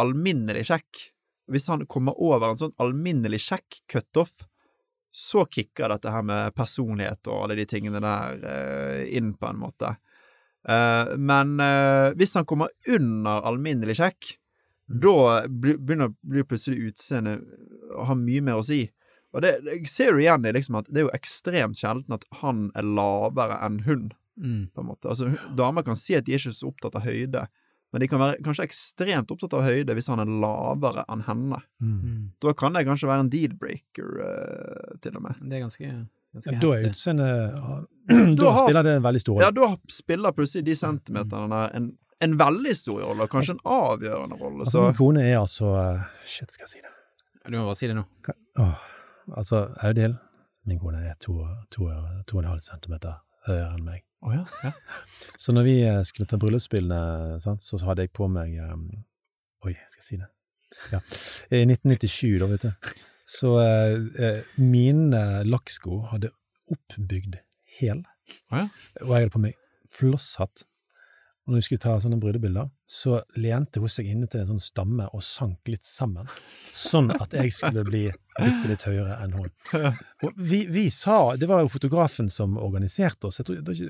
alminnelig 0.02 0.68
kjekk. 0.70 1.08
Hvis 1.52 1.68
han 1.72 1.88
kommer 1.90 2.16
over 2.22 2.52
en 2.52 2.62
sånn 2.62 2.76
alminnelig 2.82 3.42
kjekk 3.50 3.82
cutoff, 3.92 4.46
så 5.12 5.44
kicker 5.50 5.92
dette 5.92 6.14
her 6.14 6.24
med 6.24 6.54
personlighet 6.56 7.28
og 7.28 7.48
alle 7.48 7.58
de 7.60 7.66
tingene 7.68 8.00
der 8.00 8.46
eh, 8.48 9.02
inn, 9.18 9.34
på 9.36 9.50
en 9.50 9.60
måte. 9.66 9.98
Men 10.62 11.56
hvis 12.14 12.36
han 12.38 12.46
kommer 12.46 12.70
under 12.94 13.48
alminnelig 13.50 13.96
kjekk, 13.98 14.28
da 14.86 15.48
begynner 15.50 16.12
blir 16.22 16.46
plutselig 16.46 16.92
utseendet 16.92 17.42
å 17.98 18.06
ha 18.06 18.16
mye 18.18 18.44
mer 18.46 18.60
å 18.60 18.66
si. 18.66 18.84
Og 19.34 19.42
det, 19.46 19.52
jeg 19.66 19.88
ser 19.88 20.12
jo 20.12 20.18
igjen 20.20 20.46
i 20.46 20.52
liksom 20.52 20.76
at 20.82 20.90
det 20.92 21.02
er 21.02 21.06
jo 21.08 21.14
ekstremt 21.16 21.78
sjelden 21.80 22.12
at 22.18 22.26
han 22.42 22.70
er 22.76 22.84
lavere 22.84 23.60
enn 23.66 23.84
hun 23.88 24.10
Mm. 24.42 24.70
på 24.74 24.80
en 24.82 24.88
måte. 24.88 25.10
Altså, 25.12 25.28
damer 25.60 25.84
kan 25.86 25.94
si 26.00 26.16
at 26.16 26.24
de 26.26 26.34
er 26.34 26.40
ikke 26.40 26.54
så 26.56 26.70
opptatt 26.72 26.96
av 26.96 27.04
høyde, 27.04 27.42
men 27.92 28.00
de 28.02 28.08
kan 28.08 28.18
være 28.22 28.40
kanskje 28.42 28.64
ekstremt 28.64 29.30
opptatt 29.30 29.54
av 29.54 29.62
høyde 29.68 29.94
hvis 29.94 30.08
han 30.10 30.22
er 30.24 30.26
lavere 30.26 31.04
enn 31.12 31.22
henne. 31.28 31.60
Mm. 31.84 31.98
Mm. 32.02 32.22
Da 32.42 32.54
kan 32.58 32.74
det 32.74 32.86
kanskje 32.88 33.10
være 33.12 33.26
en 33.26 33.30
deal-breaker, 33.30 34.08
uh, 34.24 34.96
til 35.04 35.18
og 35.20 35.26
med. 35.28 35.36
Det 35.44 35.60
er 35.60 35.66
ganske, 35.68 35.90
ganske 36.34 36.54
Ja, 36.56 36.60
da 36.64 36.72
er 36.78 36.88
utseendet 36.90 37.60
Da 38.08 38.44
Da 38.44 38.52
har- 38.56 38.64
spiller 38.66 38.84
det 38.88 38.96
en 38.96 39.04
veldig 39.04 39.22
stor 39.22 39.36
rolle. 39.36 39.46
Ja, 39.46 39.52
da 39.52 39.94
spiller 40.00 40.32
plutselig 40.40 40.66
de 40.66 40.76
centimeterne 40.80 41.50
der 41.52 41.76
en, 41.78 41.92
en 42.22 42.38
veldig 42.40 42.76
stor 42.80 43.04
rolle, 43.04 43.28
og 43.28 43.30
kanskje 43.36 43.58
en 43.60 43.64
avgjørende 43.68 44.40
rolle. 44.42 44.60
Altså, 44.64 44.72
Så 44.80 44.86
min 44.88 44.98
kone 45.04 45.28
er 45.28 45.38
altså 45.44 45.76
eh, 45.84 46.02
Shit, 46.26 46.52
skal 46.56 46.66
jeg 46.66 46.74
si 46.78 46.82
det? 46.82 46.96
Du 47.52 47.58
må 47.60 47.68
bare 47.68 47.76
si 47.78 47.88
det 47.92 48.00
nå. 48.00 48.08
Åh, 48.64 48.88
altså, 49.38 49.68
Audhild, 49.84 50.16
min 50.66 50.80
kone 50.80 51.02
er 51.10 51.16
to, 51.20 51.40
to, 51.74 51.88
to 52.28 52.38
og 52.38 52.44
en 52.44 52.50
halv 52.52 52.62
centimeter 52.66 53.20
høyere 53.48 53.72
enn 53.76 53.86
meg. 53.86 54.04
Oh, 54.22 54.34
ja, 54.36 54.44
ja. 54.64 54.72
Så 55.42 55.54
når 55.56 55.66
vi 55.66 55.76
eh, 55.82 56.02
skulle 56.06 56.30
ta 56.30 56.38
bryllupsbildene, 56.38 57.40
sant, 57.42 57.64
så 57.66 57.80
hadde 57.88 58.06
jeg 58.06 58.14
på 58.14 58.28
meg 58.30 58.54
um, 58.62 58.84
Oi, 59.66 59.74
skal 59.90 60.02
jeg 60.02 60.06
si 60.06 60.20
det? 60.20 60.28
Ja. 60.94 61.00
I 61.54 61.64
1997, 61.66 62.38
da, 62.42 62.48
vet 62.50 62.68
du. 62.68 62.94
Så 63.30 63.56
eh, 63.64 63.98
eh, 64.22 64.54
mine 64.62 65.24
lakksko 65.48 66.04
hadde 66.14 66.32
oppbygd 66.72 67.40
hæl, 67.80 68.04
Oh, 68.54 68.62
ja. 68.62 68.68
og 69.02 69.10
jeg 69.12 69.26
hadde 69.26 69.34
på 69.34 69.42
meg 69.44 69.58
flosshatt. 69.92 70.62
Og 71.42 71.54
når 71.54 71.58
vi 71.58 71.66
skulle 71.66 71.82
ta 71.82 71.96
sånne 71.98 72.20
brudebilder, 72.22 72.68
så 72.86 73.16
lente 73.42 73.82
hun 73.82 73.90
seg 73.90 74.12
inne 74.12 74.28
til 74.30 74.44
en 74.44 74.52
sånn 74.52 74.62
stamme 74.62 75.08
og 75.10 75.24
sank 75.26 75.72
litt 75.72 75.88
sammen, 75.88 76.28
sånn 76.70 77.10
at 77.16 77.34
jeg 77.34 77.54
skulle 77.56 77.82
bli 77.88 78.04
bitte 78.38 78.70
litt 78.70 78.86
høyere 78.86 79.18
enn 79.24 79.34
hun. 79.40 79.50
Og 80.22 80.38
vi, 80.38 80.68
vi 80.70 80.86
sa, 80.94 81.34
det 81.42 81.50
var 81.50 81.64
jo 81.64 81.72
fotografen 81.74 82.30
som 82.30 82.60
organiserte 82.62 83.32
oss, 83.32 83.42
tror, 83.42 83.58
og, 83.58 83.82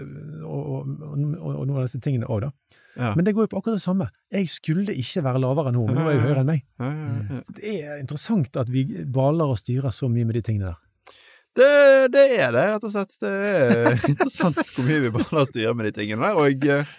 og, 0.47 0.93
og, 1.11 1.25
og 1.51 1.65
noen 1.67 1.81
av 1.81 1.89
disse 1.89 1.99
tingene 2.03 2.29
òg, 2.31 2.47
da. 2.47 2.79
Ja. 2.95 3.11
Men 3.15 3.27
det 3.27 3.33
går 3.35 3.45
jo 3.45 3.51
på 3.51 3.59
akkurat 3.59 3.79
det 3.79 3.83
samme. 3.83 4.07
Jeg 4.31 4.47
skulle 4.51 4.95
ikke 4.95 5.23
være 5.23 5.43
lavere 5.43 5.71
enn 5.71 5.79
hun, 5.79 5.91
men 5.91 6.01
hun 6.01 6.09
er 6.11 6.17
jo 6.17 6.23
høyere 6.25 6.41
enn 6.43 6.49
meg. 6.49 6.63
Ja, 6.79 6.89
ja, 6.91 7.11
ja. 7.35 7.43
Det 7.59 7.75
er 7.75 8.01
interessant 8.01 8.59
at 8.59 8.71
vi 8.71 8.85
baler 9.11 9.51
og 9.51 9.59
styrer 9.59 9.95
så 9.95 10.09
mye 10.11 10.27
med 10.27 10.39
de 10.39 10.43
tingene 10.47 10.71
der. 10.71 10.79
Det, 11.51 11.71
det 12.13 12.25
er 12.39 12.51
det, 12.55 12.65
rett 12.73 12.83
og 12.87 12.91
slett. 12.93 13.15
Det 13.19 13.31
er 13.31 13.95
interessant 14.11 14.59
hvor 14.59 14.87
mye 14.87 15.05
vi 15.05 15.13
baler 15.13 15.41
og 15.43 15.49
styrer 15.49 15.75
med 15.75 15.89
de 15.89 15.95
tingene 15.99 16.27
der, 16.27 16.39
og 16.39 16.67
eh, 16.67 16.93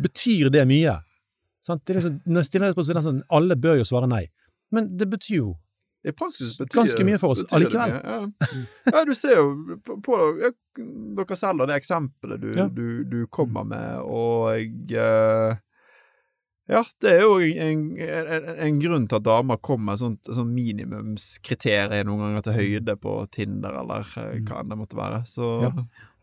Betyr 0.00 0.50
det 0.54 0.64
mye? 0.68 0.98
Sant? 1.64 1.84
Det 1.86 1.94
er 1.94 2.00
liksom, 2.00 2.16
når 2.26 2.42
jeg 2.42 2.50
stiller 2.50 2.72
det 2.72 2.78
på 2.78 2.84
sånn, 2.86 3.02
sånn, 3.04 3.20
alle 3.32 3.56
bør 3.56 3.78
jo 3.80 3.86
svare 3.88 4.08
nei. 4.10 4.24
Men 4.74 4.90
det 4.98 5.08
betyr 5.12 5.36
jo 5.38 5.52
i 6.04 6.12
praksis 6.12 6.58
betyr 6.58 6.82
Ganske 6.82 7.04
mye 7.08 7.18
for 7.20 7.32
oss 7.32 7.44
allikevel. 7.56 7.94
Ja. 7.96 8.16
ja, 8.92 9.04
du 9.08 9.14
ser 9.16 9.38
jo 9.38 9.76
på, 9.80 9.96
på 10.04 10.18
ja, 10.42 10.50
dere 11.16 11.38
selv 11.40 11.64
og 11.64 11.70
det 11.70 11.78
eksempelet 11.80 12.42
du, 12.42 12.50
Ja. 12.58 12.66
du, 12.68 13.04
du 13.08 13.22
kommer 13.32 13.64
med, 13.64 14.02
og 14.04 14.52
uh, 14.92 15.56
Ja, 16.68 16.82
det 17.00 17.10
er 17.14 17.24
jo 17.24 17.38
en, 17.40 17.86
en, 18.00 18.50
en 18.66 18.82
grunn 18.82 19.08
til 19.08 19.20
at 19.20 19.24
damer 19.24 19.60
kommer 19.64 19.92
med 19.94 20.02
sånt, 20.02 20.28
sånn 20.28 20.52
minimumskriterier 20.52 22.04
noen 22.04 22.26
ganger 22.26 22.46
til 22.46 22.58
høyde 22.60 22.98
på 23.00 23.16
Tinder, 23.32 23.80
eller 23.80 24.04
uh, 24.16 24.36
hva 24.44 24.60
enn 24.60 24.72
det 24.72 24.80
måtte 24.80 25.00
være. 25.00 25.24
Så 25.28 25.54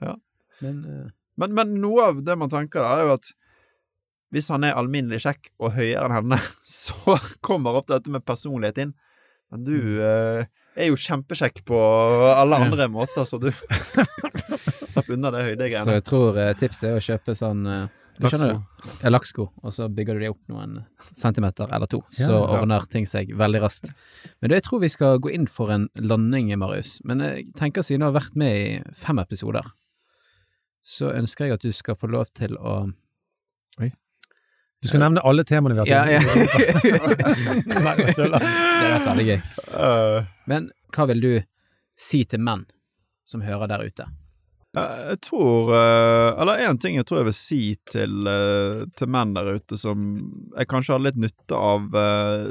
Ja. 0.01 0.15
Men 0.61 0.82
uh... 0.86 1.05
men, 1.41 1.53
men 1.57 1.78
noe 1.82 2.11
av 2.11 2.22
det 2.26 2.38
man 2.38 2.53
tenker 2.53 2.86
da, 2.86 2.99
er 2.99 3.07
jo 3.07 3.15
at 3.17 3.34
hvis 4.32 4.50
han 4.54 4.64
er 4.64 4.78
alminnelig 4.80 5.22
kjekk 5.26 5.52
og 5.60 5.74
høyere 5.76 6.08
enn 6.08 6.18
henne, 6.22 6.40
så 6.64 7.18
kommer 7.44 7.80
ofte 7.82 7.98
dette 7.98 8.14
med 8.14 8.26
personlighet 8.28 8.82
inn. 8.86 8.94
Men 9.52 9.66
du 9.68 9.76
eh, 10.00 10.46
er 10.80 10.88
jo 10.88 11.00
kjempekjekk 11.00 11.66
på 11.68 11.80
alle 12.32 12.60
Ja. 12.62 12.68
andre 12.70 12.88
måter, 12.92 13.26
så 13.28 13.40
du 13.42 13.50
slapp 14.92 15.10
unna 15.12 15.32
det 15.32 15.44
Så 15.74 15.98
jeg 15.98 16.06
tror 16.08 16.38
eh, 16.40 16.54
tipset 16.56 16.90
er 16.94 17.00
å 17.00 17.04
kjøpe 17.04 17.36
sånn 17.36 17.66
eh, 17.68 17.90
du 18.22 18.28
skjønner 18.30 18.54
du? 18.54 18.90
Ja, 19.02 19.10
lakksko, 19.12 19.48
og 19.64 19.74
så 19.74 19.88
bygger 19.90 20.18
du 20.18 20.24
de 20.26 20.30
opp 20.30 20.42
noen 20.52 20.78
centimeter 21.02 21.72
eller 21.74 21.90
to, 21.90 22.02
så 22.12 22.28
Ja, 22.28 22.38
ja. 22.38 22.60
ordner 22.62 22.86
ting 22.92 23.08
seg 23.10 23.32
veldig 23.38 23.62
raskt. 23.64 23.90
Men 24.40 24.52
du, 24.52 24.56
jeg 24.56 24.66
tror 24.68 24.82
vi 24.84 24.90
skal 24.94 25.20
gå 25.24 25.32
inn 25.34 25.48
for 25.50 25.72
en 25.74 25.88
landing, 25.98 26.52
Marius. 26.60 27.00
Men 27.08 27.24
jeg 27.26 27.48
tenker 27.58 27.82
siden 27.86 28.04
du 28.06 28.10
har 28.12 28.18
vært 28.20 28.38
med 28.38 28.58
i 28.60 28.68
fem 28.96 29.20
episoder, 29.24 29.66
så 30.86 31.12
ønsker 31.16 31.48
jeg 31.50 31.58
at 31.58 31.66
du 31.66 31.72
skal 31.74 31.98
få 31.98 32.10
lov 32.12 32.30
til 32.38 32.56
å 32.58 32.92
Du 34.82 34.88
skal 34.90 35.04
nevne 35.04 35.22
alle 35.22 35.44
temaene 35.46 35.76
vi 35.78 35.84
har 35.84 36.08
Ja, 36.10 36.22
tatt. 36.22 36.86
ja. 36.86 37.82
Nei, 37.86 37.94
jeg 38.02 38.16
tuller. 38.18 38.42
Det 38.42 38.88
har 38.88 38.96
vært 38.96 39.10
veldig 39.12 39.26
gøy. 39.28 39.38
Eh, 39.78 40.24
Men 40.50 40.72
hva 40.96 41.06
vil 41.12 41.22
du 41.22 41.32
si 42.02 42.24
til 42.26 42.42
menn 42.42 42.64
som 43.30 43.44
hører 43.46 43.70
der 43.70 43.84
ute? 43.86 44.08
Eh, 44.76 45.02
Jeg 45.12 45.20
tror 45.28 45.70
eh, 45.78 46.42
Eller 46.42 46.64
én 46.66 46.80
ting 46.82 46.96
jeg 46.98 47.06
tror 47.06 47.22
jeg 47.22 47.28
vil 47.30 47.38
si 47.38 47.60
til, 47.92 48.26
til 48.98 49.12
menn 49.14 49.36
der 49.38 49.52
ute 49.60 49.78
som 49.78 50.08
jeg 50.58 50.70
kanskje 50.72 50.96
hadde 50.98 51.10
litt 51.12 51.22
nytte 51.28 51.60
av 51.62 52.00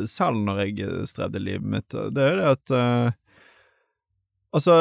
selv 0.09 0.45
når 0.47 0.63
jeg 0.69 1.09
strevde 1.11 1.41
i 1.43 1.47
livet 1.49 1.67
mitt, 1.75 1.89
det 2.15 2.29
er 2.31 2.39
det 2.45 2.53
at 2.55 3.17
Altså, 4.51 4.75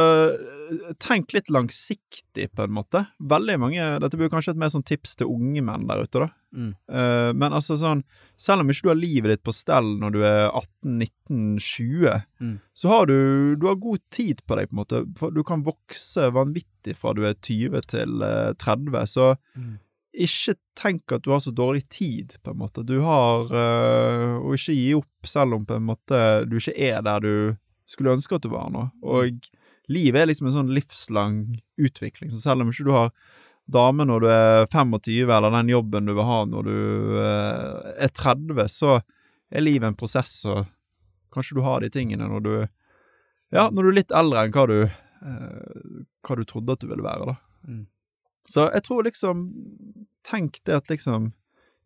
tenk 0.97 1.29
litt 1.35 1.49
langsiktig, 1.53 2.47
på 2.57 2.63
en 2.65 2.71
måte. 2.73 3.03
Veldig 3.21 3.57
mange 3.61 3.83
Dette 4.01 4.17
blir 4.17 4.31
kanskje 4.33 4.55
et 4.55 4.61
mer 4.63 4.71
sånn 4.73 4.81
tips 4.81 5.11
til 5.19 5.29
unge 5.29 5.61
menn 5.61 5.83
der 5.85 6.01
ute, 6.07 6.23
da. 6.23 6.29
Mm. 6.55 6.71
Uh, 6.89 7.29
men 7.37 7.53
altså 7.53 7.75
sånn 7.77 7.99
Selv 8.39 8.63
om 8.63 8.69
ikke 8.71 8.87
du 8.87 8.89
har 8.89 8.97
livet 8.97 9.29
ditt 9.35 9.43
på 9.45 9.53
stell 9.53 9.91
når 10.01 10.13
du 10.15 10.19
er 10.25 10.47
18-19-20, 11.29 12.23
Mm. 12.41 12.59
så 12.73 12.87
har 12.87 13.05
du, 13.05 13.55
du 13.55 13.67
har 13.67 13.75
god 13.75 13.99
tid 14.09 14.41
på 14.47 14.55
deg, 14.55 14.69
på 14.69 14.73
en 14.77 14.79
måte. 14.79 15.01
Du 15.35 15.43
kan 15.43 15.63
vokse 15.65 16.29
vanvittig 16.31 16.95
fra 16.95 17.13
du 17.13 17.25
er 17.27 17.33
20 17.35 17.81
til 17.91 18.21
eh, 18.23 18.53
30. 18.53 19.05
Så 19.07 19.35
Mm. 19.57 19.77
ikke 20.15 20.55
tenk 20.75 21.11
at 21.11 21.21
du 21.23 21.31
har 21.31 21.39
så 21.39 21.51
dårlig 21.51 21.87
tid, 21.89 22.37
på 22.43 22.51
en 22.51 22.57
måte. 22.57 22.85
Du 22.85 23.01
har 23.01 23.45
Og 24.41 24.53
ikke 24.55 24.73
gi 24.73 24.93
opp 24.95 25.25
selv 25.27 25.53
om 25.53 25.65
på 25.65 25.75
en 25.75 25.85
måte 25.85 26.47
du 26.49 26.55
ikke 26.57 26.77
er 26.79 27.01
der 27.01 27.19
du 27.19 27.57
skulle 27.85 28.15
ønske 28.15 28.35
at 28.35 28.41
du 28.41 28.49
var 28.49 28.69
nå. 28.71 28.91
Og 29.03 29.31
livet 29.89 30.21
er 30.21 30.25
liksom 30.27 30.47
en 30.47 30.53
sånn 30.53 30.73
livslang 30.73 31.59
utvikling, 31.77 32.29
så 32.31 32.37
selv 32.37 32.61
om 32.61 32.69
ikke 32.69 32.85
du 32.85 32.91
har 32.91 33.11
dame 33.71 34.05
når 34.07 34.23
du 34.23 34.27
er 34.31 34.65
25, 34.71 35.29
eller 35.29 35.53
den 35.53 35.71
jobben 35.71 36.09
du 36.09 36.15
vil 36.17 36.27
ha 36.27 36.39
når 36.49 36.67
du 36.67 36.75
øh, 37.21 37.89
er 38.05 38.11
30, 38.15 38.65
så 38.71 38.99
er 39.49 39.65
livet 39.65 39.87
en 39.89 39.97
prosess, 39.97 40.41
og 40.49 40.65
kanskje 41.33 41.59
du 41.59 41.63
har 41.65 41.81
de 41.81 41.91
tingene 41.93 42.29
når 42.29 42.45
du 42.45 42.53
Ja, 43.49 43.69
når 43.73 43.83
du 43.83 43.89
er 43.89 43.97
litt 43.97 44.11
eldre 44.13 44.43
enn 44.45 44.53
hva 44.53 44.65
du, 44.69 44.77
øh, 44.85 46.03
hva 46.25 46.35
du 46.37 46.43
trodde 46.45 46.75
at 46.75 46.83
du 46.83 46.89
ville 46.89 47.05
være, 47.05 47.31
da. 47.31 47.35
Mm. 47.65 47.87
Så 48.49 48.69
jeg 48.73 48.85
tror 48.87 49.03
liksom 49.05 49.49
Tenk 50.25 50.59
det 50.67 50.75
at 50.75 50.89
liksom 50.91 51.31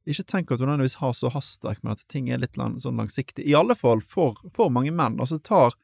Ikke 0.09 0.25
tenk 0.27 0.51
at 0.51 0.59
du 0.59 0.65
nødvendigvis 0.65 0.99
har 0.99 1.13
så 1.15 1.29
hastverk, 1.31 1.83
men 1.83 1.93
at 1.93 2.03
ting 2.11 2.29
er 2.29 2.41
litt 2.41 2.57
lang, 2.59 2.75
sånn 2.83 2.97
langsiktig. 2.99 3.45
I 3.47 3.55
alle 3.55 3.75
fall 3.79 4.01
for, 4.03 4.35
for 4.51 4.71
mange 4.73 4.91
menn. 4.91 5.15
Altså, 5.15 5.37
det 5.39 5.47
tar 5.47 5.77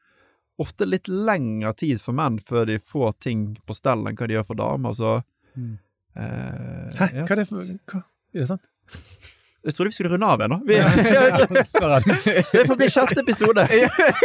ofte 0.60 0.84
litt 0.84 1.08
lengre 1.08 1.72
tid 1.72 2.02
for 2.02 2.12
menn 2.12 2.36
før 2.44 2.66
de 2.68 2.76
får 2.84 3.14
ting 3.24 3.46
på 3.64 3.76
stell 3.78 4.04
enn 4.04 4.18
hva 4.18 4.28
de 4.28 4.36
gjør 4.36 4.44
for 4.50 4.60
damer, 4.60 4.92
så 4.98 5.14
Mm. 5.56 5.78
Eh, 6.16 6.96
Hæ, 7.00 7.10
ja. 7.14 7.26
hva 7.26 7.36
er 7.36 7.42
det 7.42 7.46
for 7.50 7.60
hva? 7.92 8.02
Er 8.34 8.42
det 8.44 8.48
sant? 8.50 8.66
Jeg 9.60 9.74
trodde 9.76 9.90
vi 9.90 9.96
skulle 9.98 10.10
runde 10.14 10.24
av 10.24 10.40
igjen, 10.40 10.52
nå. 10.54 10.58
Vi, 10.64 10.76
ja, 10.78 10.86
det 12.54 12.62
får 12.64 12.78
bli 12.80 12.86
sjette 12.88 13.20
episode. 13.20 13.66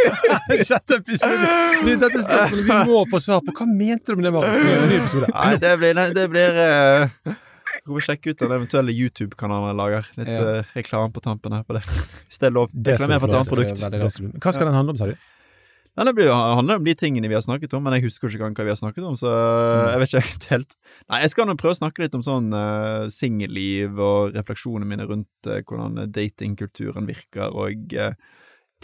Sjette 0.70 0.96
episode. 0.96 1.50
Dette 1.84 2.22
spørsmålet 2.24 2.62
vi 2.62 2.78
må 2.88 3.02
få 3.10 3.20
svar 3.20 3.42
på. 3.44 3.52
Hva 3.58 3.66
mente 3.68 4.16
du 4.16 4.22
med 4.22 4.32
det, 4.32 4.54
episode. 4.96 5.28
Nei, 5.34 5.50
det 5.60 5.74
blir, 5.82 6.00
det 6.16 6.24
blir 6.32 6.56
uh... 6.56 7.34
Jeg 7.66 7.84
får 7.84 8.06
sjekke 8.08 8.32
ut 8.32 8.40
den 8.46 8.56
eventuelle 8.56 8.96
YouTube-kanalen 8.96 9.74
jeg 9.74 9.78
lager. 9.82 10.08
Litt 10.22 10.32
Ja. 10.32 10.40
uh, 10.64 10.74
reklame 10.78 11.12
på 11.12 11.20
tampen 11.28 11.58
her 11.58 11.68
på 11.68 11.76
det. 11.76 11.84
Hvis 11.84 12.40
det 12.40 12.48
er 12.48 12.56
lov. 12.56 12.72
Reklamere 12.72 13.20
for 13.20 13.28
et 13.28 13.36
annet 13.42 13.52
produkt. 13.52 14.40
Hva 14.40 14.56
skal 14.56 14.70
den 14.70 14.78
handle 14.80 14.96
om, 14.96 15.02
sa 15.02 15.10
du? 15.12 15.18
Nei, 15.96 16.04
det 16.04 16.12
blir, 16.18 16.28
handler 16.28 16.76
om 16.80 16.84
de 16.84 16.92
tingene 16.98 17.28
vi 17.30 17.36
har 17.38 17.44
snakket 17.44 17.72
om, 17.78 17.82
men 17.86 17.94
jeg 17.96 18.04
husker 18.04 18.28
ikke 18.28 18.50
hva 18.52 18.64
vi 18.66 18.72
har 18.74 18.76
snakket 18.76 19.04
om, 19.08 19.14
så 19.16 19.30
jeg 19.32 20.00
vet 20.02 20.10
ikke 20.12 20.50
helt- 20.50 20.74
Nei, 21.08 21.20
jeg 21.22 21.30
skal 21.32 21.46
nå 21.48 21.54
prøve 21.56 21.72
å 21.72 21.78
snakke 21.80 22.02
litt 22.04 22.14
om 22.18 22.24
sånn 22.26 22.50
uh, 22.52 23.06
singelliv 23.12 23.96
og 23.98 24.34
refleksjonene 24.36 24.88
mine 24.90 25.06
rundt 25.08 25.48
uh, 25.48 25.62
hvordan 25.64 26.02
datingkulturen 26.12 27.08
virker, 27.08 27.48
og 27.48 27.94
uh, 27.96 28.12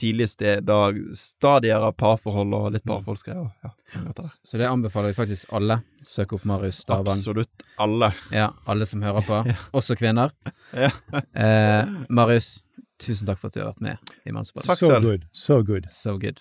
tidlige 0.00 0.30
steder, 0.32 0.96
stadier 1.20 1.84
av 1.84 1.92
parforhold 2.00 2.54
og 2.56 2.70
litt 2.72 2.86
parforholdsgreier. 2.88 3.50
Ja, 3.60 3.74
det. 4.16 4.24
Så 4.48 4.56
det 4.56 4.70
anbefaler 4.70 5.12
vi 5.12 5.18
faktisk 5.18 5.52
alle. 5.52 5.82
Søk 6.00 6.32
opp 6.38 6.46
Marius 6.48 6.78
Stavang. 6.80 7.12
Absolutt 7.20 7.66
alle. 7.76 8.08
Ja, 8.32 8.48
alle 8.72 8.88
som 8.88 9.04
hører 9.04 9.26
på. 9.28 9.42
Ja. 9.52 9.58
Også 9.76 9.98
kvinner. 10.00 10.32
Ja. 10.72 10.88
Eh, 11.36 11.92
Marius, 12.08 12.64
tusen 13.04 13.28
takk 13.28 13.36
for 13.42 13.52
at 13.52 13.58
du 13.58 13.60
har 13.66 13.74
vært 13.74 13.84
med 13.84 14.12
i 14.24 14.32
Mannsbåten. 14.32 14.72
So 14.80 14.96
good. 15.04 15.28
So 15.36 15.60
good. 15.60 15.90
So 15.92 16.16
good. 16.16 16.40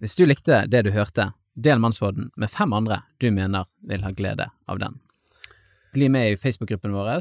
Hvis 0.00 0.16
du 0.16 0.24
likte 0.24 0.62
det 0.72 0.80
du 0.86 0.94
hørte, 0.94 1.32
del 1.54 1.78
Mannsbåten 1.78 2.30
med 2.40 2.50
fem 2.50 2.72
andre 2.72 3.02
du 3.20 3.28
mener 3.30 3.68
vil 3.84 4.04
ha 4.04 4.12
glede 4.16 4.46
av 4.64 4.78
den. 4.80 4.96
Bli 5.92 6.08
med 6.08 6.32
i 6.32 6.38
Facebook-gruppen 6.40 6.94
vår, 6.94 7.18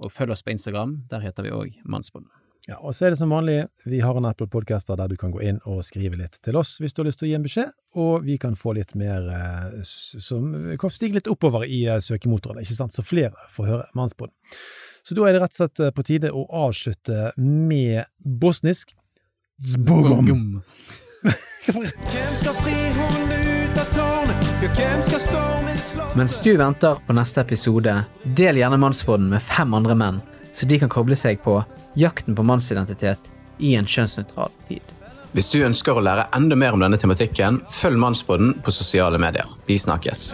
og 0.00 0.12
følg 0.12 0.32
oss 0.32 0.44
på 0.46 0.54
Instagram. 0.54 1.02
Der 1.10 1.20
heter 1.20 1.44
vi 1.44 1.52
òg 1.52 1.76
Mannsbåten. 1.84 2.30
Ja, 2.70 2.76
og 2.78 2.94
så 2.94 3.08
er 3.08 3.12
det 3.12 3.18
som 3.18 3.32
vanlig, 3.34 3.64
vi 3.90 3.98
har 4.00 4.16
en 4.16 4.28
Apple 4.28 4.46
Podcaster 4.46 4.96
der 4.96 5.10
du 5.10 5.16
kan 5.18 5.32
gå 5.34 5.40
inn 5.42 5.58
og 5.66 5.80
skrive 5.82 6.20
litt 6.20 6.38
til 6.46 6.54
oss 6.60 6.76
hvis 6.78 6.94
du 6.94 7.00
har 7.02 7.08
lyst 7.08 7.18
til 7.18 7.26
å 7.26 7.30
gi 7.32 7.36
en 7.40 7.44
beskjed, 7.44 7.72
og 7.98 8.22
vi 8.22 8.36
kan 8.38 8.54
få 8.56 8.76
litt 8.78 8.94
mer 8.96 9.26
eh, 9.34 9.80
som 9.82 10.52
kan 10.78 10.94
stige 10.94 11.18
litt 11.18 11.30
oppover 11.30 11.66
i 11.66 11.82
eh, 11.90 11.98
søkemotorene, 11.98 12.62
ikke 12.62 12.78
sant, 12.78 12.94
så 12.94 13.02
flere 13.02 13.50
får 13.50 13.68
høre 13.68 13.90
Mannsbåten. 13.98 14.36
Så 15.02 15.18
da 15.18 15.26
er 15.26 15.34
det 15.34 15.42
rett 15.42 15.56
og 15.56 15.64
slett 15.64 15.82
eh, 15.82 15.94
på 15.96 16.06
tide 16.06 16.30
å 16.30 16.46
avslutte 16.62 17.32
med 17.42 18.06
bosnisk 18.22 18.94
Zbogom. 19.62 20.62
Hvem 21.22 21.84
skal 22.34 22.54
fri 22.58 22.72
henne 22.72 23.36
ut 23.66 23.78
av 23.78 23.90
tårnet? 23.94 24.48
Ja, 24.62 24.70
hvem 24.74 25.02
skal 25.06 25.20
storme 25.22 25.74
slottet? 25.78 26.16
Mens 26.18 26.40
du 26.42 26.50
venter 26.58 26.98
på 27.06 27.14
neste 27.14 27.44
episode, 27.44 27.94
del 28.38 28.58
gjerne 28.58 28.78
Mannsbåten 28.82 29.28
med 29.30 29.42
fem 29.42 29.74
andre 29.78 29.94
menn, 29.98 30.18
så 30.52 30.66
de 30.66 30.80
kan 30.82 30.90
koble 30.90 31.16
seg 31.18 31.38
på 31.44 31.60
jakten 31.98 32.34
på 32.34 32.46
mannsidentitet 32.46 33.30
i 33.62 33.76
en 33.78 33.86
kjønnsnøytral 33.86 34.50
tid. 34.66 34.82
Hvis 35.32 35.48
du 35.52 35.62
ønsker 35.64 35.96
å 35.96 36.02
lære 36.04 36.26
enda 36.36 36.58
mer 36.58 36.74
om 36.76 36.82
denne 36.82 36.98
tematikken, 37.00 37.62
følg 37.72 38.02
Mannsbåten 38.02 38.56
på 38.64 38.74
sosiale 38.74 39.20
medier. 39.22 39.46
Vi 39.70 39.78
snakkes. 39.78 40.32